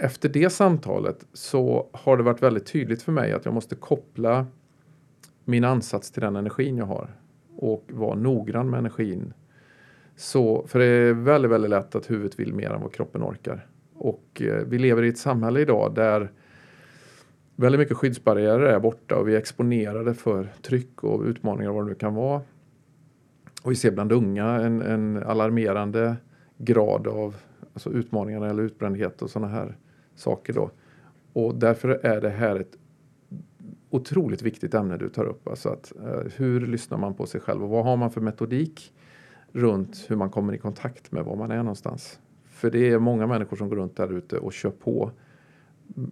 efter 0.00 0.28
det 0.28 0.50
samtalet 0.50 1.26
så 1.32 1.88
har 1.92 2.16
det 2.16 2.22
varit 2.22 2.42
väldigt 2.42 2.66
tydligt 2.66 3.02
för 3.02 3.12
mig 3.12 3.32
att 3.32 3.44
jag 3.44 3.54
måste 3.54 3.74
koppla 3.74 4.46
min 5.44 5.64
ansats 5.64 6.10
till 6.10 6.22
den 6.22 6.36
energin 6.36 6.76
jag 6.76 6.86
har 6.86 7.10
och 7.56 7.84
vara 7.92 8.14
noggrann 8.14 8.70
med 8.70 8.78
energin 8.78 9.32
Så, 10.16 10.66
för 10.66 10.78
det 10.78 10.84
är 10.84 11.12
väldigt, 11.12 11.50
väldigt 11.50 11.70
lätt 11.70 11.94
att 11.94 12.10
huvudet 12.10 12.40
vill 12.40 12.54
mer 12.54 12.70
än 12.70 12.80
vad 12.80 12.92
kroppen 12.92 13.22
orkar. 13.22 13.66
Och 13.94 14.42
eh, 14.42 14.64
vi 14.66 14.78
lever 14.78 15.02
i 15.02 15.08
ett 15.08 15.18
samhälle 15.18 15.60
idag 15.60 15.94
där 15.94 16.30
väldigt 17.56 17.78
mycket 17.78 17.96
skyddsbarriärer 17.96 18.66
är 18.66 18.80
borta 18.80 19.16
och 19.16 19.28
vi 19.28 19.34
är 19.34 19.38
exponerade 19.38 20.14
för 20.14 20.52
tryck 20.62 21.04
och 21.04 21.22
utmaningar 21.22 21.70
vad 21.70 21.84
det 21.84 21.88
nu 21.88 21.94
kan 21.94 22.14
vara. 22.14 22.42
Och 23.64 23.70
vi 23.70 23.76
ser 23.76 23.90
bland 23.90 24.12
unga 24.12 24.46
en, 24.46 24.82
en 24.82 25.22
alarmerande 25.22 26.16
grad 26.58 27.06
av 27.06 27.36
alltså 27.72 27.90
utmaningar 27.90 28.42
eller 28.42 28.62
utbrändhet 28.62 29.22
och 29.22 29.30
sådana 29.30 29.52
här 29.52 29.76
saker 30.14 30.52
då. 30.52 30.70
Och 31.32 31.54
därför 31.54 31.88
är 31.88 32.20
det 32.20 32.30
här 32.30 32.60
ett 32.60 32.76
otroligt 33.90 34.42
viktigt 34.42 34.74
ämne 34.74 34.96
du 34.96 35.08
tar 35.08 35.24
upp. 35.24 35.48
Alltså 35.48 35.68
att, 35.68 35.92
eh, 35.96 36.32
hur 36.36 36.66
lyssnar 36.66 36.98
man 36.98 37.14
på 37.14 37.26
sig 37.26 37.40
själv 37.40 37.62
och 37.62 37.68
vad 37.68 37.84
har 37.84 37.96
man 37.96 38.10
för 38.10 38.20
metodik 38.20 38.92
runt 39.52 40.04
hur 40.08 40.16
man 40.16 40.30
kommer 40.30 40.52
i 40.52 40.58
kontakt 40.58 41.12
med 41.12 41.24
var 41.24 41.36
man 41.36 41.50
är 41.50 41.56
någonstans. 41.56 42.20
För 42.44 42.70
det 42.70 42.90
är 42.90 42.98
många 42.98 43.26
människor 43.26 43.56
som 43.56 43.68
går 43.68 43.76
runt 43.76 43.96
där 43.96 44.12
ute 44.12 44.38
och 44.38 44.52
kör 44.52 44.70
på 44.70 45.10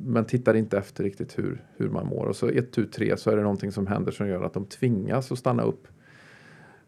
men 0.00 0.24
tittar 0.24 0.54
inte 0.54 0.78
efter 0.78 1.04
riktigt 1.04 1.38
hur, 1.38 1.64
hur 1.76 1.88
man 1.88 2.06
mår. 2.06 2.26
Och 2.26 2.36
så 2.36 2.48
ett, 2.48 2.72
tu, 2.72 2.86
tre 2.86 3.16
så 3.16 3.30
är 3.30 3.36
det 3.36 3.42
någonting 3.42 3.72
som 3.72 3.86
händer 3.86 4.12
som 4.12 4.28
gör 4.28 4.42
att 4.42 4.54
de 4.54 4.64
tvingas 4.64 5.32
att 5.32 5.38
stanna 5.38 5.62
upp. 5.62 5.88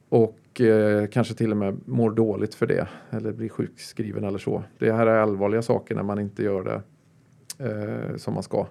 Och 0.08 0.60
eh, 0.60 1.06
kanske 1.06 1.34
till 1.34 1.50
och 1.50 1.56
med 1.56 1.80
mår 1.84 2.10
dåligt 2.10 2.54
för 2.54 2.66
det. 2.66 2.88
Eller 3.10 3.32
blir 3.32 3.48
sjukskriven 3.48 4.24
eller 4.24 4.38
så. 4.38 4.62
Det 4.78 4.92
här 4.92 5.06
är 5.06 5.18
allvarliga 5.18 5.62
saker 5.62 5.94
när 5.94 6.02
man 6.02 6.18
inte 6.18 6.42
gör 6.42 6.64
det 6.64 6.82
eh, 7.64 8.16
som 8.16 8.34
man 8.34 8.42
ska. 8.42 8.66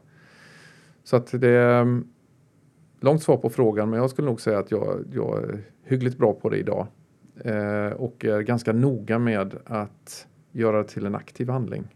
Så 1.04 1.16
att 1.16 1.32
det 1.32 1.50
är 1.50 2.02
långt 3.00 3.24
svar 3.24 3.38
på 3.38 3.50
frågan 3.50 3.90
men 3.90 4.00
jag 4.00 4.10
skulle 4.10 4.28
nog 4.28 4.42
säga 4.42 4.60
att 4.60 4.72
jag, 4.72 5.06
jag 5.14 5.44
är 5.44 5.64
hyggligt 5.84 6.18
bra 6.18 6.34
på 6.34 6.50
det 6.50 6.58
idag. 6.58 6.88
Eh, 7.44 7.92
och 7.92 8.26
är 8.26 8.42
ganska 8.42 8.74
noga 8.74 9.20
med 9.20 9.56
att 9.66 10.28
göra 10.52 10.78
det 10.78 10.88
till 10.88 11.06
en 11.06 11.16
aktiv 11.16 11.50
handling. 11.50 11.88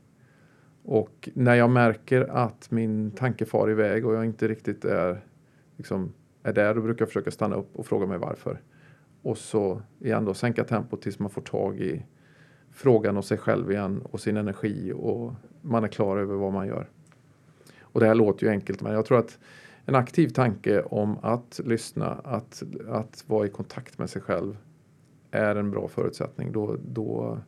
Och 0.83 1.29
när 1.33 1.55
jag 1.55 1.69
märker 1.69 2.21
att 2.21 2.71
min 2.71 3.11
tanke 3.11 3.45
far 3.45 3.71
iväg 3.71 4.05
och 4.05 4.15
jag 4.15 4.25
inte 4.25 4.47
riktigt 4.47 4.85
är, 4.85 5.21
liksom, 5.77 6.13
är 6.43 6.53
där, 6.53 6.75
då 6.75 6.81
brukar 6.81 7.01
jag 7.01 7.09
försöka 7.09 7.31
stanna 7.31 7.55
upp 7.55 7.75
och 7.75 7.85
fråga 7.85 8.05
mig 8.05 8.17
varför. 8.17 8.61
Och 9.27 9.37
så 9.37 9.81
igen 9.99 10.25
då 10.25 10.33
sänka 10.33 10.63
tempot 10.63 11.01
tills 11.01 11.19
man 11.19 11.29
får 11.29 11.41
tag 11.41 11.79
i 11.79 12.05
frågan 12.71 13.17
och 13.17 13.25
sig 13.25 13.37
själv 13.37 13.71
igen 13.71 14.01
och 14.01 14.19
sin 14.19 14.37
energi 14.37 14.93
och 14.95 15.33
man 15.61 15.83
är 15.83 15.87
klar 15.87 16.17
över 16.17 16.35
vad 16.35 16.53
man 16.53 16.67
gör. 16.67 16.89
Och 17.79 17.99
det 17.99 18.05
här 18.07 18.15
låter 18.15 18.45
ju 18.45 18.51
enkelt 18.51 18.81
men 18.81 18.93
jag 18.93 19.05
tror 19.05 19.19
att 19.19 19.39
en 19.85 19.95
aktiv 19.95 20.29
tanke 20.29 20.81
om 20.81 21.17
att 21.21 21.59
lyssna, 21.65 22.07
att, 22.07 22.63
att 22.87 23.23
vara 23.27 23.45
i 23.45 23.49
kontakt 23.49 23.97
med 23.97 24.09
sig 24.09 24.21
själv 24.21 24.57
är 25.31 25.55
en 25.55 25.71
bra 25.71 25.87
förutsättning. 25.87 26.51
Då, 26.51 26.77
då, 26.87 27.39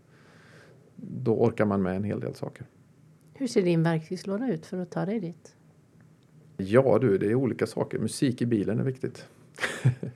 då 0.96 1.44
orkar 1.44 1.66
man 1.66 1.82
med 1.82 1.96
en 1.96 2.04
hel 2.04 2.20
del 2.20 2.36
saker. 2.36 2.66
Hur 3.34 3.48
ser 3.48 3.62
din 3.62 3.84
verktygslåda 3.84 4.52
ut 4.52 4.66
för 4.66 4.78
att 4.78 4.92
ta 4.92 5.06
dig 5.06 5.20
dit? 5.20 5.56
Ja 6.58 6.98
du, 7.02 7.18
det 7.18 7.26
är 7.26 7.36
olika 7.36 7.68
saker. 7.68 8.00
Musik 8.00 8.42
i 8.42 8.46
bilen 8.46 8.80
är 8.80 8.84
viktigt. 8.84 9.26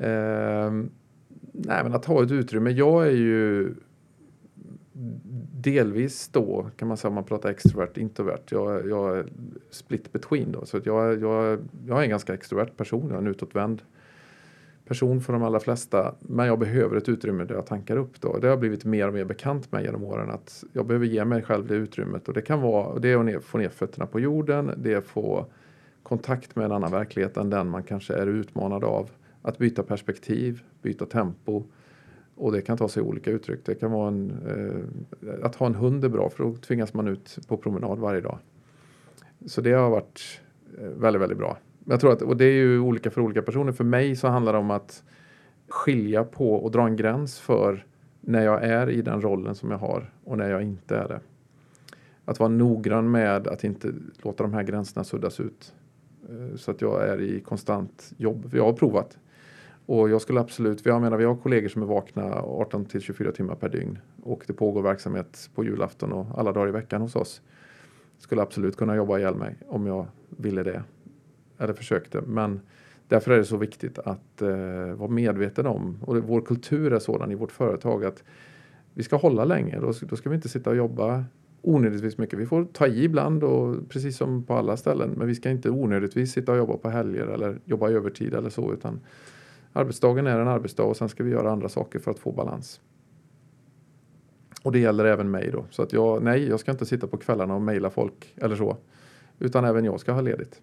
Ehm, 0.00 0.90
nej 1.52 1.82
men 1.82 1.94
att 1.94 2.04
ha 2.04 2.22
ett 2.22 2.30
utrymme. 2.30 2.70
Jag 2.70 3.06
är 3.06 3.10
ju 3.10 3.74
delvis 5.60 6.28
då 6.28 6.70
kan 6.76 6.88
man 6.88 6.96
säga 6.96 7.08
om 7.08 7.14
man 7.14 7.24
pratar 7.24 7.50
extrovert 7.50 7.96
introvert. 7.96 8.42
Jag, 8.50 8.88
jag 8.88 9.18
är 9.18 9.26
split 9.70 10.12
between 10.12 10.52
då. 10.52 10.64
Så 10.64 10.76
att 10.76 10.86
jag, 10.86 11.20
jag, 11.20 11.58
jag 11.86 11.98
är 11.98 12.02
en 12.02 12.10
ganska 12.10 12.34
extrovert 12.34 12.76
person. 12.76 13.06
Jag 13.08 13.14
är 13.14 13.18
en 13.18 13.26
utåtvänd 13.26 13.82
person 14.84 15.20
för 15.20 15.32
de 15.32 15.42
allra 15.42 15.60
flesta. 15.60 16.14
Men 16.20 16.46
jag 16.46 16.58
behöver 16.58 16.96
ett 16.96 17.08
utrymme 17.08 17.44
där 17.44 17.54
jag 17.54 17.66
tankar 17.66 17.96
upp 17.96 18.20
då. 18.20 18.38
Det 18.38 18.48
har 18.48 18.56
blivit 18.56 18.84
mer 18.84 19.08
och 19.08 19.14
mer 19.14 19.24
bekant 19.24 19.72
med 19.72 19.84
genom 19.84 20.04
åren 20.04 20.30
att 20.30 20.64
jag 20.72 20.86
behöver 20.86 21.06
ge 21.06 21.24
mig 21.24 21.42
själv 21.42 21.66
det 21.66 21.74
utrymmet. 21.74 22.28
Och 22.28 22.34
det 22.34 22.42
kan 22.42 22.60
vara 22.60 22.98
det 22.98 23.08
är 23.12 23.36
att 23.36 23.44
få 23.44 23.58
ner 23.58 23.68
fötterna 23.68 24.06
på 24.06 24.20
jorden. 24.20 24.70
Det 24.76 24.92
är 24.92 24.96
att 24.96 25.06
få 25.06 25.46
kontakt 26.02 26.56
med 26.56 26.64
en 26.64 26.72
annan 26.72 26.90
verklighet 26.90 27.36
än 27.36 27.50
den 27.50 27.68
man 27.68 27.82
kanske 27.82 28.14
är 28.14 28.26
utmanad 28.26 28.84
av. 28.84 29.10
Att 29.42 29.58
byta 29.58 29.82
perspektiv, 29.82 30.62
byta 30.82 31.06
tempo. 31.06 31.64
Och 32.34 32.52
det 32.52 32.62
kan 32.62 32.78
ta 32.78 32.88
sig 32.88 33.02
olika 33.02 33.30
uttryck. 33.30 33.60
Det 33.64 33.74
kan 33.74 33.92
vara 33.92 34.08
en, 34.08 34.30
eh, 34.46 35.44
att 35.44 35.54
ha 35.54 35.66
en 35.66 35.74
hund 35.74 36.04
är 36.04 36.08
bra 36.08 36.30
för 36.30 36.44
då 36.44 36.56
tvingas 36.56 36.94
man 36.94 37.08
ut 37.08 37.38
på 37.48 37.56
promenad 37.56 37.98
varje 37.98 38.20
dag. 38.20 38.38
Så 39.46 39.60
det 39.60 39.72
har 39.72 39.90
varit 39.90 40.40
eh, 40.78 40.88
väldigt, 40.88 41.22
väldigt 41.22 41.38
bra. 41.38 41.58
Jag 41.84 42.00
tror 42.00 42.12
att, 42.12 42.22
och 42.22 42.36
det 42.36 42.44
är 42.44 42.52
ju 42.52 42.78
olika 42.78 43.10
för 43.10 43.20
olika 43.20 43.42
personer. 43.42 43.72
För 43.72 43.84
mig 43.84 44.16
så 44.16 44.28
handlar 44.28 44.52
det 44.52 44.58
om 44.58 44.70
att 44.70 45.02
skilja 45.68 46.24
på 46.24 46.54
och 46.54 46.70
dra 46.70 46.86
en 46.86 46.96
gräns 46.96 47.38
för 47.38 47.86
när 48.20 48.44
jag 48.44 48.64
är 48.64 48.90
i 48.90 49.02
den 49.02 49.22
rollen 49.22 49.54
som 49.54 49.70
jag 49.70 49.78
har 49.78 50.12
och 50.24 50.38
när 50.38 50.50
jag 50.50 50.62
inte 50.62 50.96
är 50.96 51.08
det. 51.08 51.20
Att 52.24 52.38
vara 52.40 52.48
noggrann 52.48 53.10
med 53.10 53.48
att 53.48 53.64
inte 53.64 53.92
låta 54.22 54.42
de 54.42 54.54
här 54.54 54.62
gränserna 54.62 55.04
suddas 55.04 55.40
ut. 55.40 55.74
Eh, 56.28 56.56
så 56.56 56.70
att 56.70 56.80
jag 56.80 57.08
är 57.08 57.20
i 57.20 57.40
konstant 57.40 58.12
jobb. 58.16 58.50
Jag 58.52 58.64
har 58.64 58.72
provat. 58.72 59.18
Och 59.90 60.10
jag 60.10 60.22
skulle 60.22 60.40
absolut, 60.40 60.86
jag 60.86 61.00
menar 61.00 61.16
vi 61.16 61.24
har 61.24 61.36
kollegor 61.36 61.68
som 61.68 61.82
är 61.82 61.86
vakna 61.86 62.22
18 62.42 62.84
till 62.84 63.00
24 63.00 63.32
timmar 63.32 63.54
per 63.54 63.68
dygn 63.68 63.98
och 64.22 64.44
det 64.46 64.52
pågår 64.52 64.82
verksamhet 64.82 65.50
på 65.54 65.64
julafton 65.64 66.12
och 66.12 66.26
alla 66.38 66.52
dagar 66.52 66.68
i 66.68 66.72
veckan 66.72 67.00
hos 67.00 67.16
oss. 67.16 67.42
Skulle 68.18 68.42
absolut 68.42 68.76
kunna 68.76 68.96
jobba 68.96 69.18
ihjäl 69.18 69.34
mig 69.34 69.56
om 69.68 69.86
jag 69.86 70.06
ville 70.28 70.62
det 70.62 70.82
eller 71.58 71.74
försökte. 71.74 72.20
Men 72.20 72.60
därför 73.08 73.30
är 73.30 73.38
det 73.38 73.44
så 73.44 73.56
viktigt 73.56 73.98
att 73.98 74.42
eh, 74.42 74.94
vara 74.94 75.10
medveten 75.10 75.66
om, 75.66 75.98
och 76.02 76.16
vår 76.16 76.40
kultur 76.40 76.92
är 76.92 76.98
sådan 76.98 77.30
i 77.30 77.34
vårt 77.34 77.52
företag 77.52 78.04
att 78.04 78.24
vi 78.94 79.02
ska 79.02 79.16
hålla 79.16 79.44
länge. 79.44 79.80
Då, 79.80 79.92
då 80.02 80.16
ska 80.16 80.28
vi 80.28 80.36
inte 80.36 80.48
sitta 80.48 80.70
och 80.70 80.76
jobba 80.76 81.24
onödigtvis 81.62 82.18
mycket. 82.18 82.38
Vi 82.38 82.46
får 82.46 82.64
ta 82.64 82.86
i 82.86 83.04
ibland 83.04 83.44
och 83.44 83.88
precis 83.88 84.16
som 84.16 84.44
på 84.44 84.54
alla 84.54 84.76
ställen. 84.76 85.10
Men 85.16 85.26
vi 85.26 85.34
ska 85.34 85.50
inte 85.50 85.70
onödigtvis 85.70 86.32
sitta 86.32 86.52
och 86.52 86.58
jobba 86.58 86.76
på 86.76 86.88
helger 86.88 87.26
eller 87.26 87.58
jobba 87.64 87.90
övertid 87.90 88.34
eller 88.34 88.50
så. 88.50 88.72
Utan 88.72 89.00
arbetsdagen 89.72 90.26
är 90.26 90.38
en 90.38 90.48
arbetsdag 90.48 90.82
och 90.84 90.96
sen 90.96 91.08
ska 91.08 91.24
vi 91.24 91.30
göra 91.30 91.52
andra 91.52 91.68
saker 91.68 91.98
för 91.98 92.10
att 92.10 92.18
få 92.18 92.32
balans. 92.32 92.80
Och 94.62 94.72
det 94.72 94.78
gäller 94.78 95.04
även 95.04 95.30
mig 95.30 95.50
då. 95.50 95.64
Så 95.70 95.82
att 95.82 95.92
jag, 95.92 96.22
nej, 96.22 96.48
jag 96.48 96.60
ska 96.60 96.70
inte 96.70 96.86
sitta 96.86 97.06
på 97.06 97.16
kvällarna 97.16 97.54
och 97.54 97.62
mejla 97.62 97.90
folk 97.90 98.34
eller 98.36 98.56
så. 98.56 98.76
Utan 99.38 99.64
även 99.64 99.84
jag 99.84 100.00
ska 100.00 100.12
ha 100.12 100.20
ledigt. 100.20 100.62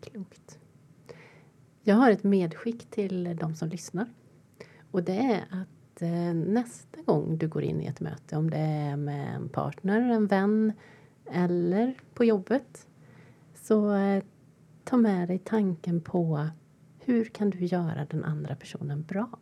Klokt. 0.00 0.58
Jag 1.82 1.94
har 1.94 2.10
ett 2.10 2.24
medskick 2.24 2.90
till 2.90 3.36
de 3.36 3.54
som 3.54 3.68
lyssnar. 3.68 4.06
Och 4.90 5.02
det 5.02 5.18
är 5.18 5.44
att 5.50 6.02
eh, 6.02 6.34
nästa 6.34 7.02
gång 7.02 7.38
du 7.38 7.48
går 7.48 7.62
in 7.62 7.80
i 7.80 7.86
ett 7.86 8.00
möte, 8.00 8.36
om 8.36 8.50
det 8.50 8.58
är 8.58 8.96
med 8.96 9.34
en 9.34 9.48
partner, 9.48 10.00
en 10.00 10.26
vän 10.26 10.72
eller 11.32 11.94
på 12.14 12.24
jobbet, 12.24 12.86
så 13.54 13.94
eh, 13.94 14.22
ta 14.84 14.96
med 14.96 15.28
dig 15.28 15.38
tanken 15.38 16.00
på 16.00 16.48
hur 16.98 17.24
kan 17.24 17.50
du 17.50 17.64
göra 17.64 18.06
den 18.10 18.24
andra 18.24 18.56
personen 18.56 19.02
bra? 19.02 19.38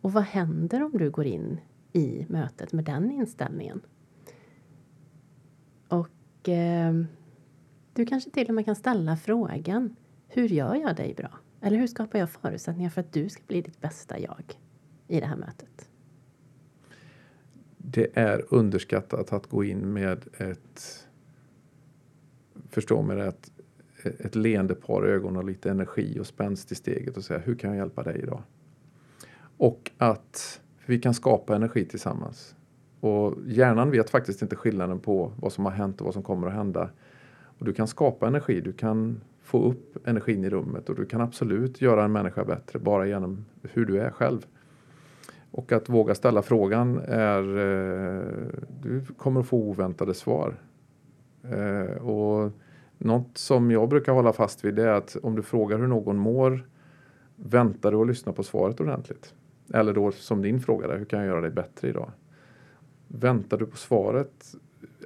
Och 0.00 0.12
vad 0.12 0.22
händer 0.22 0.82
om 0.82 0.92
du 0.98 1.10
går 1.10 1.26
in 1.26 1.60
i 1.92 2.26
mötet 2.28 2.72
med 2.72 2.84
den 2.84 3.10
inställningen? 3.10 3.80
Och 5.88 6.48
eh, 6.48 6.94
du 7.92 8.06
kanske 8.06 8.30
till 8.30 8.48
och 8.48 8.54
med 8.54 8.64
kan 8.64 8.76
ställa 8.76 9.16
frågan 9.16 9.96
Hur 10.28 10.48
gör 10.48 10.74
jag 10.74 10.96
dig 10.96 11.14
bra? 11.14 11.38
Eller 11.60 11.76
hur 11.76 11.86
skapar 11.86 12.18
jag 12.18 12.30
förutsättningar 12.30 12.90
för 12.90 13.00
att 13.00 13.12
du 13.12 13.28
ska 13.28 13.42
bli 13.46 13.62
ditt 13.62 13.80
bästa 13.80 14.18
jag 14.18 14.58
i 15.08 15.20
det 15.20 15.26
här 15.26 15.36
mötet? 15.36 15.88
Det 17.76 18.18
är 18.18 18.54
underskattat 18.54 19.32
att 19.32 19.46
gå 19.46 19.64
in 19.64 19.92
med 19.92 20.28
ett 20.38 21.08
förstå 22.70 23.02
mig 23.02 23.16
rätt, 23.16 23.52
ett 24.18 24.34
leende 24.34 24.74
par 24.74 25.02
ögon 25.02 25.36
och 25.36 25.44
lite 25.44 25.70
energi 25.70 26.18
och 26.20 26.26
spänst 26.26 26.72
i 26.72 26.74
steget 26.74 27.16
och 27.16 27.24
säga 27.24 27.38
hur 27.38 27.54
kan 27.54 27.70
jag 27.70 27.76
hjälpa 27.76 28.02
dig 28.02 28.20
idag? 28.22 28.42
Och 29.58 29.90
att 29.98 30.60
vi 30.86 30.98
kan 30.98 31.14
skapa 31.14 31.56
energi 31.56 31.84
tillsammans. 31.84 32.54
Och 33.00 33.34
hjärnan 33.46 33.90
vet 33.90 34.10
faktiskt 34.10 34.42
inte 34.42 34.56
skillnaden 34.56 34.98
på 34.98 35.32
vad 35.36 35.52
som 35.52 35.64
har 35.64 35.72
hänt 35.72 36.00
och 36.00 36.04
vad 36.04 36.14
som 36.14 36.22
kommer 36.22 36.46
att 36.46 36.52
hända. 36.52 36.90
Och 37.58 37.64
du 37.64 37.72
kan 37.72 37.86
skapa 37.86 38.26
energi, 38.26 38.60
du 38.60 38.72
kan 38.72 39.20
få 39.42 39.62
upp 39.62 40.08
energin 40.08 40.44
i 40.44 40.50
rummet 40.50 40.88
och 40.88 40.96
du 40.96 41.06
kan 41.06 41.20
absolut 41.20 41.80
göra 41.80 42.04
en 42.04 42.12
människa 42.12 42.44
bättre 42.44 42.78
bara 42.78 43.06
genom 43.06 43.44
hur 43.62 43.86
du 43.86 44.00
är 44.00 44.10
själv. 44.10 44.46
Och 45.50 45.72
att 45.72 45.88
våga 45.88 46.14
ställa 46.14 46.42
frågan 46.42 47.00
är, 47.08 47.42
eh, 47.58 48.22
du 48.82 49.04
kommer 49.16 49.40
att 49.40 49.46
få 49.46 49.56
oväntade 49.56 50.14
svar. 50.14 50.54
Eh, 51.42 52.06
och 52.06 52.52
något 52.98 53.38
som 53.38 53.70
jag 53.70 53.88
brukar 53.88 54.12
hålla 54.12 54.32
fast 54.32 54.64
vid 54.64 54.78
är 54.78 54.88
att 54.88 55.16
om 55.22 55.36
du 55.36 55.42
frågar 55.42 55.78
hur 55.78 55.86
någon 55.86 56.16
mår, 56.16 56.68
väntar 57.36 57.90
du 57.90 57.96
och 57.96 58.06
lyssnar 58.06 58.32
på 58.32 58.42
svaret 58.42 58.80
ordentligt. 58.80 59.34
Eller 59.74 59.92
då 59.92 60.12
som 60.12 60.42
din 60.42 60.60
fråga 60.60 60.86
där, 60.86 60.98
hur 60.98 61.04
kan 61.04 61.18
jag 61.18 61.28
göra 61.28 61.40
dig 61.40 61.50
bättre 61.50 61.88
idag? 61.88 62.10
Väntar 63.08 63.58
du 63.58 63.66
på 63.66 63.76
svaret 63.76 64.54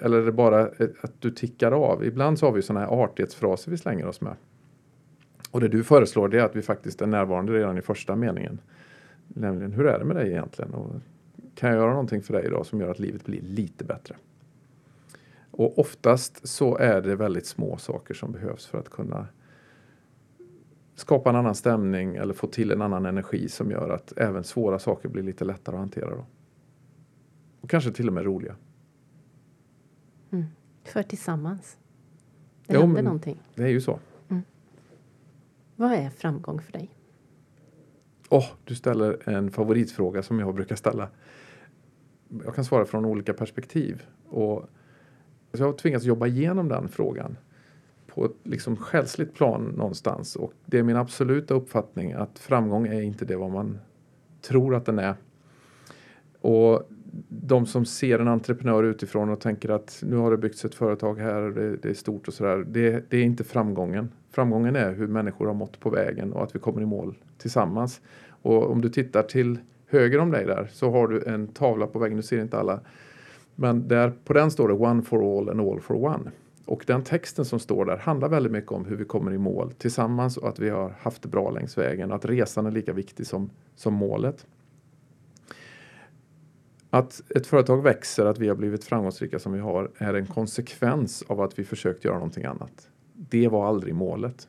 eller 0.02 0.18
är 0.18 0.26
det 0.26 0.32
bara 0.32 0.60
eh, 0.60 0.88
att 1.00 1.20
du 1.20 1.30
tickar 1.30 1.72
av? 1.72 2.04
Ibland 2.04 2.38
så 2.38 2.46
har 2.46 2.52
vi 2.52 2.62
sådana 2.62 2.86
här 2.86 2.92
artighetsfraser 2.92 3.70
vi 3.70 3.76
slänger 3.76 4.06
oss 4.06 4.20
med. 4.20 4.36
Och 5.50 5.60
det 5.60 5.68
du 5.68 5.84
föreslår 5.84 6.28
det 6.28 6.38
är 6.38 6.44
att 6.44 6.56
vi 6.56 6.62
faktiskt 6.62 7.02
är 7.02 7.06
närvarande 7.06 7.52
redan 7.52 7.78
i 7.78 7.82
första 7.82 8.16
meningen. 8.16 8.60
Nämligen, 9.28 9.72
hur 9.72 9.86
är 9.86 9.98
det 9.98 10.04
med 10.04 10.16
dig 10.16 10.30
egentligen? 10.30 10.74
Och 10.74 10.94
kan 11.54 11.70
jag 11.70 11.78
göra 11.78 11.90
någonting 11.90 12.22
för 12.22 12.32
dig 12.32 12.46
idag 12.46 12.66
som 12.66 12.80
gör 12.80 12.90
att 12.90 12.98
livet 12.98 13.24
blir 13.24 13.40
lite 13.40 13.84
bättre? 13.84 14.16
Och 15.52 15.78
oftast 15.78 16.48
så 16.48 16.76
är 16.76 17.02
det 17.02 17.16
väldigt 17.16 17.46
små 17.46 17.76
saker 17.76 18.14
som 18.14 18.32
behövs 18.32 18.66
för 18.66 18.78
att 18.78 18.88
kunna 18.88 19.26
skapa 20.94 21.30
en 21.30 21.36
annan 21.36 21.54
stämning 21.54 22.16
eller 22.16 22.34
få 22.34 22.46
till 22.46 22.70
en 22.70 22.82
annan 22.82 23.06
energi 23.06 23.48
som 23.48 23.70
gör 23.70 23.90
att 23.90 24.12
även 24.16 24.44
svåra 24.44 24.78
saker 24.78 25.08
blir 25.08 25.22
lite 25.22 25.44
lättare 25.44 25.76
att 25.76 25.80
hantera. 25.80 26.10
Då. 26.10 26.26
Och 27.60 27.70
kanske 27.70 27.92
till 27.92 28.08
och 28.08 28.14
med 28.14 28.24
roliga. 28.24 28.56
Mm. 30.30 30.44
För 30.84 31.02
tillsammans. 31.02 31.78
Det 32.66 32.74
jo, 32.74 32.80
händer 32.80 33.02
någonting. 33.02 33.38
Det 33.54 33.62
är 33.62 33.68
ju 33.68 33.80
så. 33.80 33.98
Mm. 34.28 34.42
Vad 35.76 35.92
är 35.92 36.10
framgång 36.10 36.60
för 36.60 36.72
dig? 36.72 36.94
Oh, 38.30 38.46
du 38.64 38.74
ställer 38.74 39.28
en 39.28 39.50
favoritfråga 39.50 40.22
som 40.22 40.40
jag 40.40 40.54
brukar 40.54 40.76
ställa. 40.76 41.08
Jag 42.44 42.54
kan 42.54 42.64
svara 42.64 42.84
från 42.84 43.04
olika 43.04 43.34
perspektiv. 43.34 44.02
Och 44.28 44.68
jag 45.58 45.66
har 45.66 45.72
tvingats 45.72 46.04
jobba 46.04 46.26
igenom 46.26 46.68
den 46.68 46.88
frågan 46.88 47.36
på 48.06 48.24
ett 48.24 48.36
liksom 48.42 48.76
själsligt 48.76 49.34
plan 49.34 49.74
någonstans. 49.76 50.36
Och 50.36 50.52
det 50.66 50.78
är 50.78 50.82
min 50.82 50.96
absoluta 50.96 51.54
uppfattning 51.54 52.12
att 52.12 52.38
framgång 52.38 52.86
är 52.86 53.02
inte 53.02 53.24
det 53.24 53.36
vad 53.36 53.50
man 53.50 53.78
tror 54.40 54.74
att 54.74 54.86
den 54.86 54.98
är. 54.98 55.14
Och 56.40 56.88
de 57.28 57.66
som 57.66 57.84
ser 57.84 58.18
en 58.18 58.28
entreprenör 58.28 58.82
utifrån 58.82 59.30
och 59.30 59.40
tänker 59.40 59.68
att 59.68 60.02
nu 60.06 60.16
har 60.16 60.30
det 60.30 60.36
byggts 60.36 60.64
ett 60.64 60.74
företag 60.74 61.18
här 61.18 61.42
och 61.42 61.52
det, 61.52 61.76
det 61.76 61.90
är 61.90 61.94
stort 61.94 62.28
och 62.28 62.34
sådär. 62.34 62.64
Det, 62.68 63.10
det, 63.10 63.16
är 63.16 63.22
inte 63.22 63.44
framgången. 63.44 64.08
Framgången 64.30 64.76
är 64.76 64.92
hur 64.92 65.06
människor 65.06 65.46
har 65.46 65.54
mått 65.54 65.80
på 65.80 65.90
vägen 65.90 66.32
och 66.32 66.42
att 66.42 66.54
vi 66.54 66.58
kommer 66.58 66.82
i 66.82 66.86
mål 66.86 67.18
tillsammans. 67.38 68.00
Och 68.28 68.70
om 68.70 68.80
du 68.80 68.88
tittar 68.88 69.22
till 69.22 69.58
höger 69.86 70.18
om 70.18 70.30
dig 70.30 70.46
där 70.46 70.68
så 70.72 70.90
har 70.90 71.08
du 71.08 71.24
en 71.24 71.48
tavla 71.48 71.86
på 71.86 71.98
väggen, 71.98 72.16
du 72.16 72.22
ser 72.22 72.42
inte 72.42 72.58
alla. 72.58 72.80
Men 73.54 73.88
där, 73.88 74.12
på 74.24 74.32
den 74.32 74.50
står 74.50 74.68
det 74.68 74.74
One 74.74 75.02
for 75.02 75.38
all 75.38 75.48
and 75.48 75.60
all 75.60 75.80
for 75.80 76.04
one. 76.04 76.30
Och 76.64 76.84
den 76.86 77.02
texten 77.02 77.44
som 77.44 77.58
står 77.58 77.84
där 77.84 77.96
handlar 77.96 78.28
väldigt 78.28 78.52
mycket 78.52 78.72
om 78.72 78.84
hur 78.84 78.96
vi 78.96 79.04
kommer 79.04 79.32
i 79.32 79.38
mål 79.38 79.72
tillsammans 79.72 80.36
och 80.36 80.48
att 80.48 80.58
vi 80.58 80.70
har 80.70 80.94
haft 81.00 81.22
det 81.22 81.28
bra 81.28 81.50
längs 81.50 81.78
vägen 81.78 82.10
och 82.10 82.16
att 82.16 82.24
resan 82.24 82.66
är 82.66 82.70
lika 82.70 82.92
viktig 82.92 83.26
som, 83.26 83.50
som 83.74 83.94
målet. 83.94 84.46
Att 86.90 87.22
ett 87.30 87.46
företag 87.46 87.82
växer, 87.82 88.26
att 88.26 88.38
vi 88.38 88.48
har 88.48 88.54
blivit 88.54 88.84
framgångsrika 88.84 89.38
som 89.38 89.52
vi 89.52 89.60
har, 89.60 89.90
är 89.98 90.14
en 90.14 90.26
konsekvens 90.26 91.24
av 91.28 91.40
att 91.40 91.58
vi 91.58 91.64
försökt 91.64 92.04
göra 92.04 92.14
någonting 92.14 92.44
annat. 92.44 92.88
Det 93.14 93.48
var 93.48 93.66
aldrig 93.66 93.94
målet. 93.94 94.48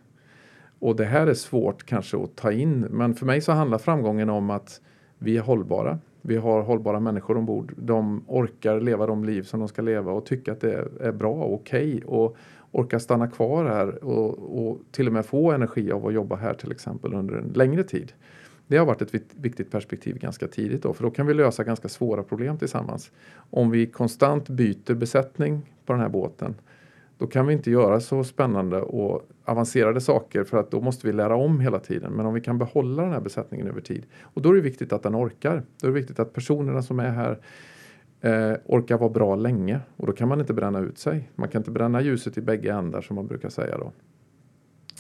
Och 0.80 0.96
det 0.96 1.06
här 1.06 1.28
är 1.28 1.34
svårt 1.34 1.84
kanske 1.86 2.24
att 2.24 2.36
ta 2.36 2.52
in, 2.52 2.80
men 2.80 3.16
för 3.16 3.26
mig 3.26 3.42
så 3.42 3.52
handlar 3.52 3.78
framgången 3.78 4.30
om 4.30 4.50
att 4.50 4.82
vi 5.18 5.38
är 5.38 5.42
hållbara. 5.42 6.00
Vi 6.26 6.36
har 6.36 6.62
hållbara 6.62 7.00
människor 7.00 7.38
ombord. 7.38 7.74
De 7.78 8.24
orkar 8.28 8.82
leva 8.82 9.08
de 9.08 9.24
liv 9.24 9.44
som 9.44 9.60
de 9.60 9.70
ska 9.70 9.82
leva 9.82 10.12
och 10.12 10.26
tycka 10.26 10.52
att 10.52 10.62
det 10.62 10.88
är 11.00 11.12
bra 11.12 11.34
och 11.34 11.54
okej 11.54 11.96
okay 11.96 12.04
och 12.06 12.38
orkar 12.72 13.00
stanna 13.00 13.28
kvar 13.28 13.66
här 13.66 14.04
och, 14.04 14.68
och 14.68 14.80
till 14.92 15.08
och 15.08 15.14
med 15.14 15.26
få 15.26 15.52
energi 15.52 15.92
av 15.92 16.08
att 16.08 16.14
jobba 16.14 16.36
här 16.36 16.54
till 16.54 16.72
exempel 16.72 17.14
under 17.14 17.36
en 17.36 17.48
längre 17.56 17.84
tid. 17.84 18.14
Det 18.68 18.78
har 18.78 18.86
varit 18.86 19.02
ett 19.02 19.36
viktigt 19.36 19.72
perspektiv 19.72 20.20
ganska 20.20 20.48
tidigt 20.48 20.84
då, 20.84 20.94
för 20.94 21.04
då 21.04 21.12
kan 21.12 21.28
vi 21.28 21.34
lösa 21.34 21.64
ganska 21.64 21.90
svåra 21.90 22.24
problem 22.24 22.58
tillsammans. 22.58 23.12
Om 23.36 23.72
vi 23.72 23.86
konstant 23.86 24.50
byter 24.50 24.94
besättning 24.94 25.74
på 25.86 25.94
den 25.94 26.02
här 26.02 26.10
båten, 26.10 26.56
då 27.18 27.28
kan 27.28 27.48
vi 27.48 27.54
inte 27.54 27.72
göra 27.72 28.00
så 28.00 28.24
spännande 28.24 28.82
och 28.82 29.30
avancerade 29.46 30.02
saker 30.02 30.44
för 30.44 30.58
att 30.58 30.72
då 30.72 30.82
måste 30.82 31.08
vi 31.08 31.14
lära 31.14 31.36
om 31.36 31.60
hela 31.60 31.80
tiden. 31.80 32.14
Men 32.14 32.26
om 32.26 32.34
vi 32.34 32.42
kan 32.42 32.58
behålla 32.58 33.04
den 33.04 33.12
här 33.12 33.22
besättningen 33.22 33.68
över 33.68 33.82
tid 33.82 34.06
och 34.22 34.42
då 34.42 34.50
är 34.50 34.54
det 34.54 34.62
viktigt 34.62 34.94
att 34.94 35.04
den 35.04 35.16
orkar. 35.16 35.64
Då 35.82 35.88
är 35.88 35.92
det 35.92 36.00
viktigt 36.00 36.20
att 36.20 36.34
personerna 36.34 36.82
som 36.82 37.00
är 37.00 37.10
här 37.10 37.40
eh, 38.22 38.58
orkar 38.66 38.98
vara 38.98 39.10
bra 39.10 39.36
länge 39.36 39.80
och 39.98 40.08
då 40.08 40.14
kan 40.14 40.28
man 40.28 40.40
inte 40.40 40.54
bränna 40.54 40.80
ut 40.80 40.98
sig. 40.98 41.30
Man 41.36 41.50
kan 41.50 41.62
inte 41.62 41.72
bränna 41.72 42.02
ljuset 42.02 42.38
i 42.38 42.42
bägge 42.42 42.72
ändar 42.72 43.02
som 43.02 43.16
man 43.16 43.28
brukar 43.28 43.50
säga 43.50 43.78
då. 43.78 43.92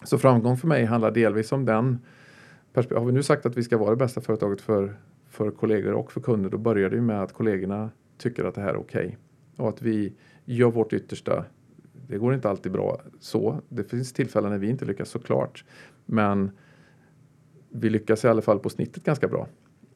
Så 0.03 0.18
framgång 0.18 0.57
för 0.57 0.68
mig 0.68 0.86
handlar 0.86 1.11
delvis 1.11 1.51
om 1.51 1.66
den 1.66 1.99
har 2.76 3.05
vi 3.05 3.11
nu 3.11 3.24
sagt 3.24 3.45
att 3.45 3.57
vi 3.57 3.64
ska 3.64 3.78
vara 3.78 3.89
det 3.89 3.95
bästa 3.95 4.22
företaget 4.22 4.61
för, 4.61 4.95
för 5.30 5.51
kollegor 5.51 5.93
och 5.93 6.11
för 6.11 6.22
kunder, 6.22 6.49
då 6.49 6.57
börjar 6.57 6.89
det 6.89 6.95
ju 6.95 7.01
med 7.01 7.24
att 7.24 7.34
kollegorna 7.34 7.89
tycker 8.18 8.45
att 8.45 8.55
det 8.55 8.61
här 8.61 8.70
är 8.70 8.78
okej. 8.78 9.05
Okay. 9.05 9.16
Och 9.57 9.70
att 9.70 9.82
vi 9.82 10.14
gör 10.45 10.72
vårt 10.72 10.93
yttersta. 10.93 11.45
Det 12.07 12.17
går 12.17 12.33
inte 12.33 12.49
alltid 12.49 12.71
bra 12.71 13.01
så. 13.19 13.61
Det 13.69 13.83
finns 13.83 14.13
tillfällen 14.13 14.51
när 14.51 14.57
vi 14.57 14.69
inte 14.69 14.85
lyckas 14.85 15.09
såklart. 15.09 15.65
Men 16.05 16.51
vi 17.69 17.89
lyckas 17.89 18.25
i 18.25 18.27
alla 18.27 18.41
fall 18.41 18.59
på 18.59 18.69
snittet 18.69 19.03
ganska 19.03 19.27
bra. 19.27 19.47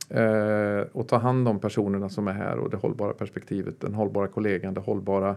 Eh, 0.09 0.81
och 0.91 1.07
ta 1.07 1.17
hand 1.17 1.47
om 1.47 1.59
personerna 1.59 2.09
som 2.09 2.27
är 2.27 2.33
här 2.33 2.57
och 2.57 2.69
det 2.69 2.77
hållbara 2.77 3.13
perspektivet, 3.13 3.79
den 3.79 3.93
hållbara 3.93 4.27
kollegan, 4.27 4.73
det 4.73 4.81
hållbara 4.81 5.35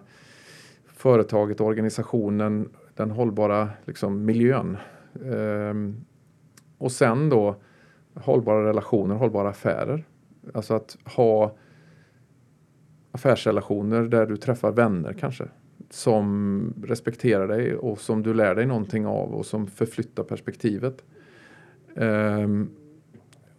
företaget, 0.86 1.60
organisationen, 1.60 2.68
den 2.94 3.10
hållbara 3.10 3.68
liksom, 3.84 4.24
miljön. 4.24 4.76
Eh, 5.24 5.74
och 6.78 6.92
sen 6.92 7.28
då 7.28 7.56
hållbara 8.14 8.68
relationer, 8.68 9.14
hållbara 9.14 9.48
affärer. 9.48 10.04
Alltså 10.54 10.74
att 10.74 10.96
ha 11.04 11.54
affärsrelationer 13.12 14.02
där 14.02 14.26
du 14.26 14.36
träffar 14.36 14.72
vänner 14.72 15.12
kanske 15.12 15.48
som 15.91 16.74
respekterar 16.82 17.49
dig 17.49 17.76
och 17.76 17.99
som 17.99 18.22
du 18.22 18.34
lär 18.34 18.55
dig 18.55 18.66
någonting 18.66 19.07
av 19.07 19.34
och 19.34 19.47
som 19.47 19.66
förflyttar 19.66 20.22
perspektivet. 20.22 21.05
Um, 21.95 22.70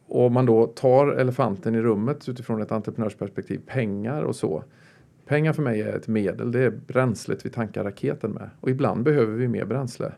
och 0.08 0.26
om 0.26 0.34
man 0.34 0.46
då 0.46 0.68
tar 0.68 1.08
elefanten 1.08 1.76
i 1.76 1.82
rummet 1.82 2.30
utifrån 2.30 2.62
ett 2.62 2.72
entreprenörsperspektiv, 2.72 3.62
pengar 3.66 4.22
och 4.22 4.36
så. 4.36 4.64
Pengar 5.26 5.54
för 5.54 5.64
mig 5.64 5.82
är 5.82 5.96
ett 5.96 6.08
medel, 6.08 6.52
det 6.52 6.60
är 6.60 6.70
bränslet 6.70 7.46
vi 7.46 7.50
tankar 7.50 7.84
raketen 7.84 8.32
med. 8.32 8.50
Och 8.60 8.70
ibland 8.70 9.04
behöver 9.04 9.34
vi 9.34 9.48
mer 9.48 9.66
bränsle. 9.66 10.12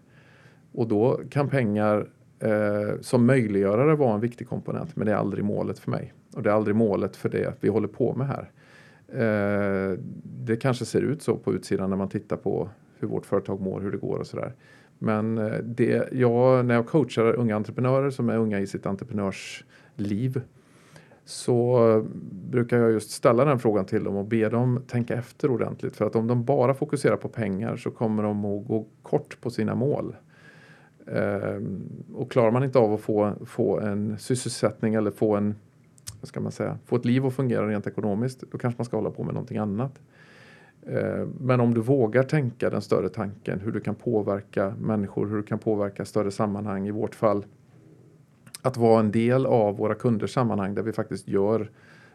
Och 0.72 0.88
då 0.88 1.22
kan 1.30 1.50
pengar 1.50 2.10
eh, 2.40 3.00
som 3.02 3.26
möjliggörare 3.26 3.96
vara 3.96 4.14
en 4.14 4.20
viktig 4.20 4.48
komponent 4.48 4.96
men 4.96 5.06
det 5.06 5.12
är 5.12 5.18
aldrig 5.18 5.46
målet 5.46 5.80
för 5.80 5.92
mig. 5.92 6.14
Och 6.36 6.44
det 6.44 6.50
är 6.50 6.54
aldrig 6.54 6.76
målet 6.76 7.16
för 7.16 7.30
det 7.30 7.54
vi 7.60 7.70
håller 7.70 7.88
på 7.88 8.16
med 8.16 8.28
här. 8.28 8.52
Eh, 9.14 10.00
det 10.24 10.56
kanske 10.56 10.86
ser 10.86 11.02
ut 11.02 11.22
så 11.22 11.38
på 11.38 11.54
utsidan 11.54 11.90
när 11.90 11.98
man 11.98 12.10
tittar 12.10 12.38
på 12.38 12.70
hur 13.00 13.08
vårt 13.08 13.26
företag 13.26 13.62
mår, 13.62 13.82
hur 13.82 13.92
det 13.92 13.98
går 13.98 14.18
och 14.18 14.28
sådär. 14.28 14.54
Men 15.00 15.38
eh, 15.38 15.58
det, 15.64 16.10
jag, 16.12 16.66
när 16.66 16.76
jag 16.76 16.88
coachar 16.88 17.34
unga 17.36 17.56
entreprenörer 17.56 18.10
som 18.10 18.30
är 18.30 18.38
unga 18.38 18.60
i 18.60 18.68
sitt 18.68 18.86
entreprenörsliv 18.86 20.42
så 21.26 22.06
brukar 22.32 22.78
jag 22.78 22.92
just 22.92 23.12
ställa 23.12 23.46
den 23.46 23.60
frågan 23.60 23.86
till 23.86 24.04
dem 24.04 24.16
och 24.16 24.26
be 24.26 24.50
dem 24.50 24.84
tänka 24.88 25.16
efter 25.16 25.52
ordentligt. 25.52 25.96
För 25.96 26.06
att 26.06 26.16
om 26.16 26.28
de 26.28 26.46
bara 26.46 26.74
fokuserar 26.74 27.18
på 27.18 27.30
pengar 27.30 27.76
så 27.76 27.92
kommer 27.92 28.24
de 28.24 28.46
att 28.46 28.68
gå 28.68 28.88
kort 29.02 29.42
på 29.42 29.50
sina 29.50 29.76
mål. 29.76 30.16
Ehm, 31.08 31.82
och 32.14 32.32
klarar 32.32 32.52
man 32.52 32.64
inte 32.64 32.80
av 32.80 32.94
att 32.94 33.02
få, 33.02 33.34
få 33.46 33.80
en 33.80 34.18
sysselsättning 34.18 34.94
eller 34.94 35.12
få 35.12 35.36
en 35.36 35.56
vad 36.24 36.28
ska 36.28 36.40
man 36.40 36.52
säga, 36.52 36.78
få 36.86 36.96
ett 36.96 37.06
liv 37.06 37.26
att 37.26 37.34
fungera 37.34 37.68
rent 37.68 37.88
ekonomiskt, 37.88 38.44
då 38.52 38.58
kanske 38.58 38.80
man 38.80 38.86
ska 38.86 38.98
hålla 38.98 39.12
på 39.12 39.24
med 39.24 39.34
någonting 39.34 39.58
annat. 39.58 40.02
Eh, 40.82 41.28
men 41.40 41.60
om 41.60 41.74
du 41.74 41.82
vågar 41.82 42.24
tänka 42.24 42.70
den 42.70 42.82
större 42.82 43.10
tanken, 43.10 43.60
hur 43.60 43.72
du 43.72 43.80
kan 43.80 43.96
påverka 43.96 44.76
människor, 44.80 45.28
hur 45.28 45.38
du 45.38 45.44
kan 45.44 45.60
påverka 45.60 46.06
större 46.06 46.32
sammanhang, 46.32 46.88
i 46.88 46.92
vårt 46.92 47.16
fall 47.16 47.46
att 48.62 48.78
vara 48.78 49.00
en 49.00 49.12
del 49.12 49.46
av 49.46 49.78
våra 49.78 49.96
kunders 49.96 50.34
sammanhang 50.34 50.76
där 50.76 50.84
vi 50.84 50.92
faktiskt 50.92 51.28
gör 51.28 51.72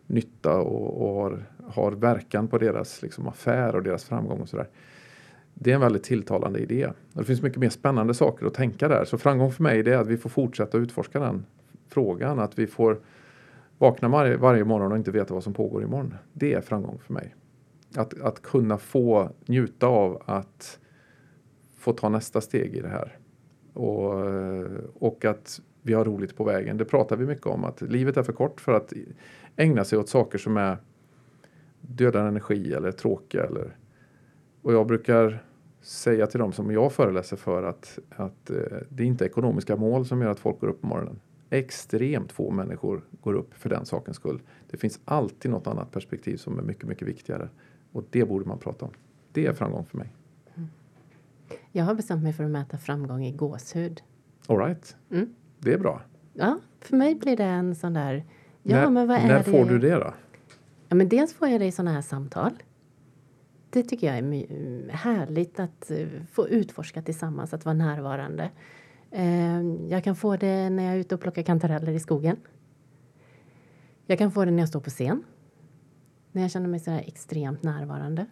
nytta 0.06 0.58
och, 0.58 1.08
och 1.08 1.14
har, 1.14 1.46
har 1.66 1.92
verkan 1.92 2.48
på 2.48 2.58
deras 2.58 3.02
liksom, 3.02 3.28
affär 3.28 3.76
och 3.76 3.82
deras 3.82 4.04
framgång 4.04 4.40
och 4.40 4.48
sådär. 4.48 4.68
Det 5.54 5.70
är 5.70 5.74
en 5.74 5.80
väldigt 5.80 6.04
tilltalande 6.04 6.58
idé. 6.58 6.86
Och 6.86 7.20
det 7.20 7.24
finns 7.24 7.42
mycket 7.42 7.58
mer 7.58 7.68
spännande 7.68 8.14
saker 8.14 8.46
att 8.46 8.54
tänka 8.54 8.88
där. 8.88 9.04
Så 9.04 9.18
framgång 9.18 9.52
för 9.52 9.62
mig 9.62 9.80
är 9.80 9.98
att 9.98 10.06
vi 10.06 10.16
får 10.16 10.30
fortsätta 10.30 10.78
utforska 10.78 11.20
den 11.20 11.44
frågan. 11.88 12.38
Att 12.38 12.58
vi 12.58 12.66
får 12.66 12.98
vakna 13.78 14.08
varje, 14.08 14.36
varje 14.36 14.64
morgon 14.64 14.92
och 14.92 14.98
inte 14.98 15.10
veta 15.10 15.34
vad 15.34 15.42
som 15.42 15.52
pågår 15.52 15.82
imorgon. 15.82 16.14
Det 16.32 16.52
är 16.52 16.60
framgång 16.60 16.98
för 16.98 17.12
mig. 17.12 17.34
Att, 17.96 18.20
att 18.20 18.42
kunna 18.42 18.78
få 18.78 19.30
njuta 19.46 19.86
av 19.86 20.22
att 20.26 20.78
få 21.76 21.92
ta 21.92 22.08
nästa 22.08 22.40
steg 22.40 22.76
i 22.76 22.80
det 22.80 22.88
här. 22.88 23.18
Och, 23.72 24.14
och 24.94 25.24
att 25.24 25.60
vi 25.82 25.94
har 25.94 26.04
roligt 26.04 26.36
på 26.36 26.44
vägen. 26.44 26.76
Det 26.76 26.84
pratar 26.84 27.16
vi 27.16 27.26
mycket 27.26 27.46
om. 27.46 27.64
Att 27.64 27.80
livet 27.80 28.16
är 28.16 28.22
för 28.22 28.32
kort 28.32 28.60
för 28.60 28.72
att 28.72 28.92
ägna 29.56 29.84
sig 29.84 29.98
åt 29.98 30.08
saker 30.08 30.38
som 30.38 30.56
är 30.56 30.76
dödar 31.80 32.26
energi 32.26 32.72
eller 32.72 32.92
tråkiga. 32.92 33.44
Eller, 33.44 33.76
och 34.62 34.72
jag 34.72 34.86
brukar 34.86 35.42
säga 35.80 36.26
till 36.26 36.40
dem 36.40 36.52
som 36.52 36.72
jag 36.72 36.92
föreläser 36.92 37.36
för 37.36 37.62
att, 37.62 37.98
att 38.10 38.50
eh, 38.50 38.56
det 38.88 39.02
är 39.02 39.06
inte 39.06 39.24
ekonomiska 39.24 39.76
mål 39.76 40.06
som 40.06 40.22
gör 40.22 40.30
att 40.30 40.40
folk 40.40 40.60
går 40.60 40.68
upp 40.68 40.80
på 40.80 40.86
morgonen. 40.86 41.20
Extremt 41.50 42.32
få 42.32 42.50
människor 42.50 43.04
går 43.20 43.34
upp 43.34 43.54
för 43.54 43.68
den 43.68 43.86
sakens 43.86 44.16
skull. 44.16 44.42
Det 44.70 44.76
finns 44.76 45.00
alltid 45.04 45.50
något 45.50 45.66
annat 45.66 45.90
perspektiv 45.90 46.36
som 46.36 46.58
är 46.58 46.62
mycket, 46.62 46.88
mycket 46.88 47.08
viktigare. 47.08 47.48
Och 47.92 48.04
det 48.10 48.24
borde 48.24 48.44
man 48.44 48.58
prata 48.58 48.84
om. 48.84 48.92
Det 49.32 49.46
är 49.46 49.52
framgång 49.52 49.86
för 49.86 49.98
mig. 49.98 50.08
Jag 51.72 51.84
har 51.84 51.94
bestämt 51.94 52.22
mig 52.22 52.32
för 52.32 52.44
att 52.44 52.50
mäta 52.50 52.78
framgång 52.78 53.24
i 53.24 53.32
gåshud. 53.32 54.02
All 54.46 54.58
right. 54.58 54.96
Mm. 55.10 55.34
Det 55.58 55.72
är 55.72 55.78
bra. 55.78 56.02
Ja, 56.34 56.58
för 56.80 56.96
mig 56.96 57.14
blir 57.14 57.36
det 57.36 57.44
en 57.44 57.74
sån 57.74 57.92
där... 57.92 58.24
Ja, 58.62 58.76
när 58.76 58.90
men 58.90 59.08
vad 59.08 59.16
är 59.16 59.26
när 59.26 59.38
det? 59.38 59.44
får 59.44 59.64
du 59.64 59.78
det 59.78 59.94
då? 59.94 60.14
Ja, 60.88 60.96
men 60.96 61.08
dels 61.08 61.34
får 61.34 61.48
jag 61.48 61.60
det 61.60 61.66
i 61.66 61.72
såna 61.72 61.92
här 61.92 62.02
samtal. 62.02 62.52
Det 63.70 63.82
tycker 63.82 64.06
jag 64.06 64.18
är 64.18 64.92
härligt 64.92 65.60
att 65.60 65.90
eh, 65.90 66.06
få 66.32 66.48
utforska 66.48 67.02
tillsammans, 67.02 67.54
att 67.54 67.64
vara 67.64 67.74
närvarande. 67.74 68.50
Eh, 69.10 69.62
Jag 69.88 70.04
kan 70.04 70.16
få 70.16 70.36
det 70.36 70.70
när 70.70 70.84
jag 70.84 70.94
är 70.94 70.98
ute 70.98 71.14
och 71.14 71.20
plockar 71.20 71.42
kantareller 71.42 71.92
i 71.92 72.00
skogen. 72.00 72.36
Jag 74.06 74.18
kan 74.18 74.30
få 74.30 74.44
det 74.44 74.50
när 74.50 74.58
jag 74.58 74.68
står 74.68 74.80
på 74.80 74.90
scen. 74.90 75.24
När 76.32 76.42
jag 76.42 76.50
känner 76.50 76.68
mig 76.68 76.80
så 76.80 76.90
här 76.90 77.02
extremt 77.06 77.62
närvarande. 77.62 78.26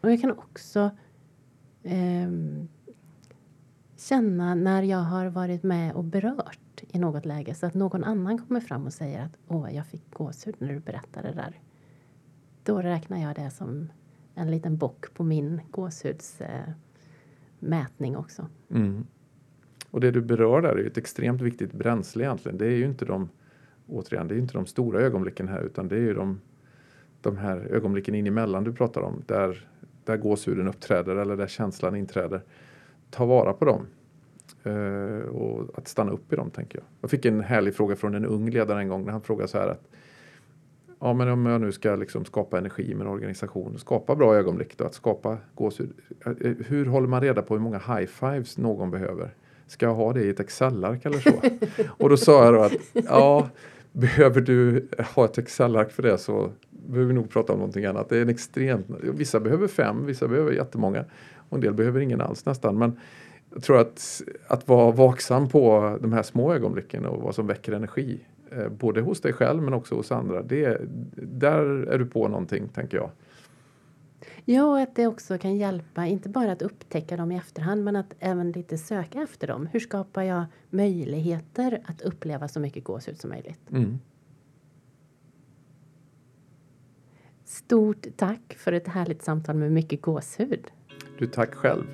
Och 0.00 0.12
jag 0.12 0.20
kan 0.20 0.30
också 0.30 0.90
eh, 1.82 2.30
känna 3.96 4.54
när 4.54 4.82
jag 4.82 4.98
har 4.98 5.26
varit 5.26 5.62
med 5.62 5.94
och 5.94 6.04
berört 6.04 6.82
i 6.88 6.98
något 6.98 7.26
läge 7.26 7.54
så 7.54 7.66
att 7.66 7.74
någon 7.74 8.04
annan 8.04 8.38
kommer 8.38 8.60
fram 8.60 8.86
och 8.86 8.92
säger 8.92 9.22
att 9.22 9.38
åh, 9.48 9.74
jag 9.74 9.86
fick 9.86 10.14
gåshud 10.14 10.54
när 10.58 10.68
du 10.68 10.80
berättade 10.80 11.28
det 11.28 11.34
där. 11.34 11.60
Då 12.62 12.82
räknar 12.82 13.22
jag 13.22 13.34
det 13.34 13.50
som 13.50 13.88
en 14.34 14.50
liten 14.50 14.76
bock 14.76 15.14
på 15.14 15.24
min 15.24 15.60
gåshudsmätning 15.70 18.14
eh, 18.14 18.20
också. 18.20 18.48
Mm. 18.70 19.06
Och 19.90 20.00
det 20.00 20.10
du 20.10 20.20
berör 20.20 20.62
där 20.62 20.72
är 20.72 20.78
ju 20.78 20.86
ett 20.86 20.98
extremt 20.98 21.42
viktigt 21.42 21.72
bränsle 21.72 22.24
egentligen. 22.24 22.58
Det 22.58 22.66
är 22.66 22.76
ju 22.76 22.84
inte 22.84 23.04
de, 23.04 23.28
återigen, 23.86 24.28
det 24.28 24.34
är 24.34 24.38
inte 24.38 24.54
de 24.54 24.66
stora 24.66 25.00
ögonblicken 25.00 25.48
här 25.48 25.62
utan 25.62 25.88
det 25.88 25.96
är 25.96 26.00
ju 26.00 26.14
de, 26.14 26.40
de 27.20 27.36
här 27.36 27.56
ögonblicken 27.70 28.14
in 28.14 28.26
emellan 28.26 28.64
du 28.64 28.72
pratar 28.72 29.00
om. 29.00 29.22
Där, 29.26 29.68
där 30.04 30.16
gåshuden 30.16 30.68
uppträder 30.68 31.16
eller 31.16 31.36
där 31.36 31.46
känslan 31.46 31.96
inträder. 31.96 32.40
Ta 33.10 33.24
vara 33.24 33.52
på 33.52 33.64
dem. 33.64 33.86
Eh, 34.62 35.28
och 35.28 35.78
att 35.78 35.88
stanna 35.88 36.12
upp 36.12 36.32
i 36.32 36.36
dem 36.36 36.50
tänker 36.50 36.78
jag. 36.78 36.84
Jag 37.00 37.10
fick 37.10 37.24
en 37.24 37.40
härlig 37.40 37.74
fråga 37.74 37.96
från 37.96 38.14
en 38.14 38.26
ung 38.26 38.50
ledare 38.50 38.80
en 38.80 38.88
gång 38.88 39.04
när 39.04 39.12
han 39.12 39.20
frågade 39.20 39.48
så 39.48 39.58
här 39.58 39.68
att 39.68 39.88
Ja 41.00 41.12
men 41.12 41.28
om 41.28 41.46
jag 41.46 41.60
nu 41.60 41.72
ska 41.72 41.96
liksom 41.96 42.24
skapa 42.24 42.58
energi 42.58 42.94
med 42.94 43.06
en 43.06 43.12
organisation, 43.12 43.78
skapa 43.78 44.16
bra 44.16 44.34
ögonblick 44.34 44.78
då, 44.78 44.84
att 44.84 44.94
skapa 44.94 45.38
gåshud. 45.54 45.92
Eh, 46.26 46.52
hur 46.66 46.86
håller 46.86 47.08
man 47.08 47.20
reda 47.20 47.42
på 47.42 47.54
hur 47.54 47.60
många 47.60 47.78
high 47.78 48.06
fives 48.06 48.58
någon 48.58 48.90
behöver? 48.90 49.34
Ska 49.66 49.86
jag 49.86 49.94
ha 49.94 50.12
det 50.12 50.22
i 50.22 50.28
ett 50.28 50.40
Excel-ark 50.40 51.06
eller 51.06 51.18
så? 51.18 51.32
och 51.88 52.08
då 52.08 52.16
sa 52.16 52.44
jag 52.44 52.54
då 52.54 52.60
att 52.60 52.72
ja, 53.08 53.48
behöver 53.92 54.40
du 54.40 54.88
ha 55.14 55.24
ett 55.24 55.38
Excel-ark 55.38 55.90
för 55.90 56.02
det 56.02 56.18
så 56.18 56.50
behöver 56.70 57.08
vi 57.08 57.14
nog 57.14 57.30
prata 57.30 57.52
om 57.52 57.58
någonting 57.58 57.84
annat. 57.84 58.08
Det 58.08 58.18
är 58.18 58.22
en 58.22 58.28
extremt, 58.28 58.86
vissa 59.02 59.40
behöver 59.40 59.68
fem, 59.68 60.06
vissa 60.06 60.28
behöver 60.28 60.52
jättemånga 60.52 61.04
och 61.48 61.54
en 61.54 61.60
del 61.60 61.74
behöver 61.74 62.00
ingen 62.00 62.20
alls 62.20 62.46
nästan. 62.46 62.78
Men 62.78 63.00
jag 63.54 63.62
tror 63.62 63.78
att, 63.78 64.22
att 64.46 64.68
vara 64.68 64.90
vaksam 64.90 65.48
på 65.48 65.98
de 66.00 66.12
här 66.12 66.22
små 66.22 66.54
ögonblicken 66.54 67.06
och 67.06 67.22
vad 67.22 67.34
som 67.34 67.46
väcker 67.46 67.72
energi, 67.72 68.20
eh, 68.50 68.68
både 68.68 69.00
hos 69.00 69.20
dig 69.20 69.32
själv 69.32 69.62
men 69.62 69.74
också 69.74 69.94
hos 69.94 70.12
andra, 70.12 70.42
det, 70.42 70.80
där 71.14 71.64
är 71.64 71.98
du 71.98 72.06
på 72.06 72.28
någonting 72.28 72.68
tänker 72.68 72.96
jag. 72.96 73.10
Ja, 74.48 74.64
och 74.64 74.80
att 74.80 74.94
det 74.94 75.06
också 75.06 75.38
kan 75.38 75.56
hjälpa, 75.56 76.06
inte 76.06 76.28
bara 76.28 76.52
att 76.52 76.62
upptäcka 76.62 77.16
dem 77.16 77.32
i 77.32 77.36
efterhand, 77.36 77.84
men 77.84 77.96
att 77.96 78.14
även 78.18 78.52
lite 78.52 78.78
söka 78.78 79.22
efter 79.22 79.46
dem. 79.46 79.66
Hur 79.66 79.80
skapar 79.80 80.22
jag 80.22 80.44
möjligheter 80.70 81.82
att 81.86 82.02
uppleva 82.02 82.48
så 82.48 82.60
mycket 82.60 82.84
gåshud 82.84 83.20
som 83.20 83.30
möjligt? 83.30 83.70
Mm. 83.70 83.98
Stort 87.44 88.06
tack 88.16 88.56
för 88.58 88.72
ett 88.72 88.88
härligt 88.88 89.22
samtal 89.22 89.56
med 89.56 89.72
mycket 89.72 90.02
gåshud. 90.02 90.66
Du 91.18 91.26
tack 91.26 91.54
själv. 91.54 91.84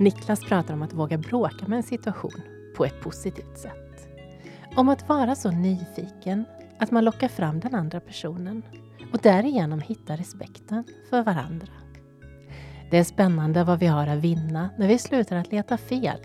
Niklas 0.00 0.40
pratar 0.40 0.74
om 0.74 0.82
att 0.82 0.92
våga 0.92 1.18
bråka 1.18 1.68
med 1.68 1.76
en 1.76 1.82
situation 1.82 2.40
på 2.76 2.84
ett 2.84 3.00
positivt 3.00 3.58
sätt. 3.58 4.08
Om 4.76 4.88
att 4.88 5.08
vara 5.08 5.34
så 5.34 5.50
nyfiken 5.50 6.44
att 6.78 6.90
man 6.90 7.04
lockar 7.04 7.28
fram 7.28 7.60
den 7.60 7.74
andra 7.74 8.00
personen 8.00 8.62
och 9.12 9.18
därigenom 9.22 9.80
hittar 9.80 10.16
respekten 10.16 10.84
för 11.10 11.22
varandra. 11.22 11.72
Det 12.90 12.98
är 12.98 13.04
spännande 13.04 13.64
vad 13.64 13.78
vi 13.78 13.86
har 13.86 14.06
att 14.06 14.18
vinna 14.18 14.70
när 14.78 14.88
vi 14.88 14.98
slutar 14.98 15.36
att 15.36 15.52
leta 15.52 15.76
fel 15.76 16.18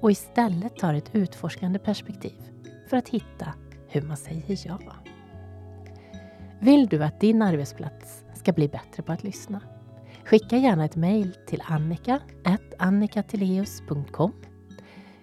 och 0.00 0.10
istället 0.10 0.76
tar 0.76 0.94
ett 0.94 1.14
utforskande 1.14 1.78
perspektiv 1.78 2.42
för 2.90 2.96
att 2.96 3.08
hitta 3.08 3.54
hur 3.88 4.02
man 4.02 4.16
säger 4.16 4.60
ja. 4.64 4.78
Vill 6.60 6.86
du 6.86 7.04
att 7.04 7.20
din 7.20 7.42
arbetsplats 7.42 8.24
ska 8.34 8.52
bli 8.52 8.68
bättre 8.68 9.02
på 9.02 9.12
att 9.12 9.24
lyssna? 9.24 9.60
Skicka 10.24 10.56
gärna 10.56 10.84
ett 10.84 10.96
mejl 10.96 11.36
till 11.46 11.62
annika.annikatileus.com. 11.66 14.32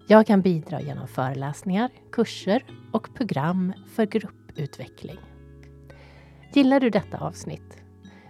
Jag 0.08 0.28
kan 0.28 0.42
bidra 0.42 0.82
genom 0.82 1.08
föreläsningar, 1.08 1.90
kurser 2.12 2.64
och 2.92 3.16
program 3.16 3.74
för 3.96 4.06
grupputveckling. 4.52 5.20
Gillar 6.54 6.80
du 6.80 6.90
detta 6.90 7.18
avsnitt 7.18 7.78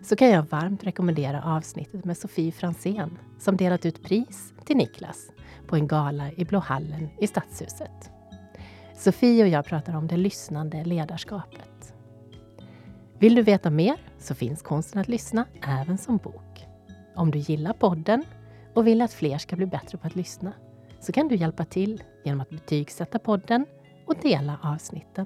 så 0.03 0.15
kan 0.15 0.30
jag 0.30 0.43
varmt 0.43 0.84
rekommendera 0.84 1.43
avsnittet 1.43 2.05
med 2.05 2.17
Sofie 2.17 2.51
Fransén 2.51 3.19
som 3.39 3.57
delat 3.57 3.86
ut 3.86 4.03
pris 4.03 4.53
till 4.65 4.78
Niklas 4.78 5.32
på 5.67 5.76
en 5.76 5.88
gala 5.88 6.32
i 6.32 6.45
Blå 6.45 6.59
hallen 6.59 7.09
i 7.19 7.28
Stadshuset. 7.28 8.11
Sofie 8.95 9.43
och 9.43 9.49
jag 9.49 9.65
pratar 9.65 9.95
om 9.95 10.07
det 10.07 10.17
lyssnande 10.17 10.84
ledarskapet. 10.84 11.93
Vill 13.19 13.36
du 13.36 13.41
veta 13.41 13.69
mer 13.69 13.97
så 14.19 14.36
finns 14.36 14.61
Konsten 14.61 15.01
att 15.01 15.07
lyssna 15.07 15.45
även 15.67 15.97
som 15.97 16.17
bok. 16.17 16.65
Om 17.15 17.32
du 17.32 17.39
gillar 17.39 17.74
podden 17.74 18.24
och 18.74 18.88
vill 18.88 19.01
att 19.01 19.13
fler 19.13 19.38
ska 19.38 19.55
bli 19.55 19.65
bättre 19.65 19.97
på 19.97 20.07
att 20.07 20.15
lyssna 20.15 20.53
så 20.99 21.11
kan 21.11 21.28
du 21.28 21.36
hjälpa 21.36 21.65
till 21.65 22.03
genom 22.24 22.41
att 22.41 22.49
betygsätta 22.49 23.19
podden 23.19 23.65
och 24.05 24.15
dela 24.22 24.59
avsnitten. 24.63 25.26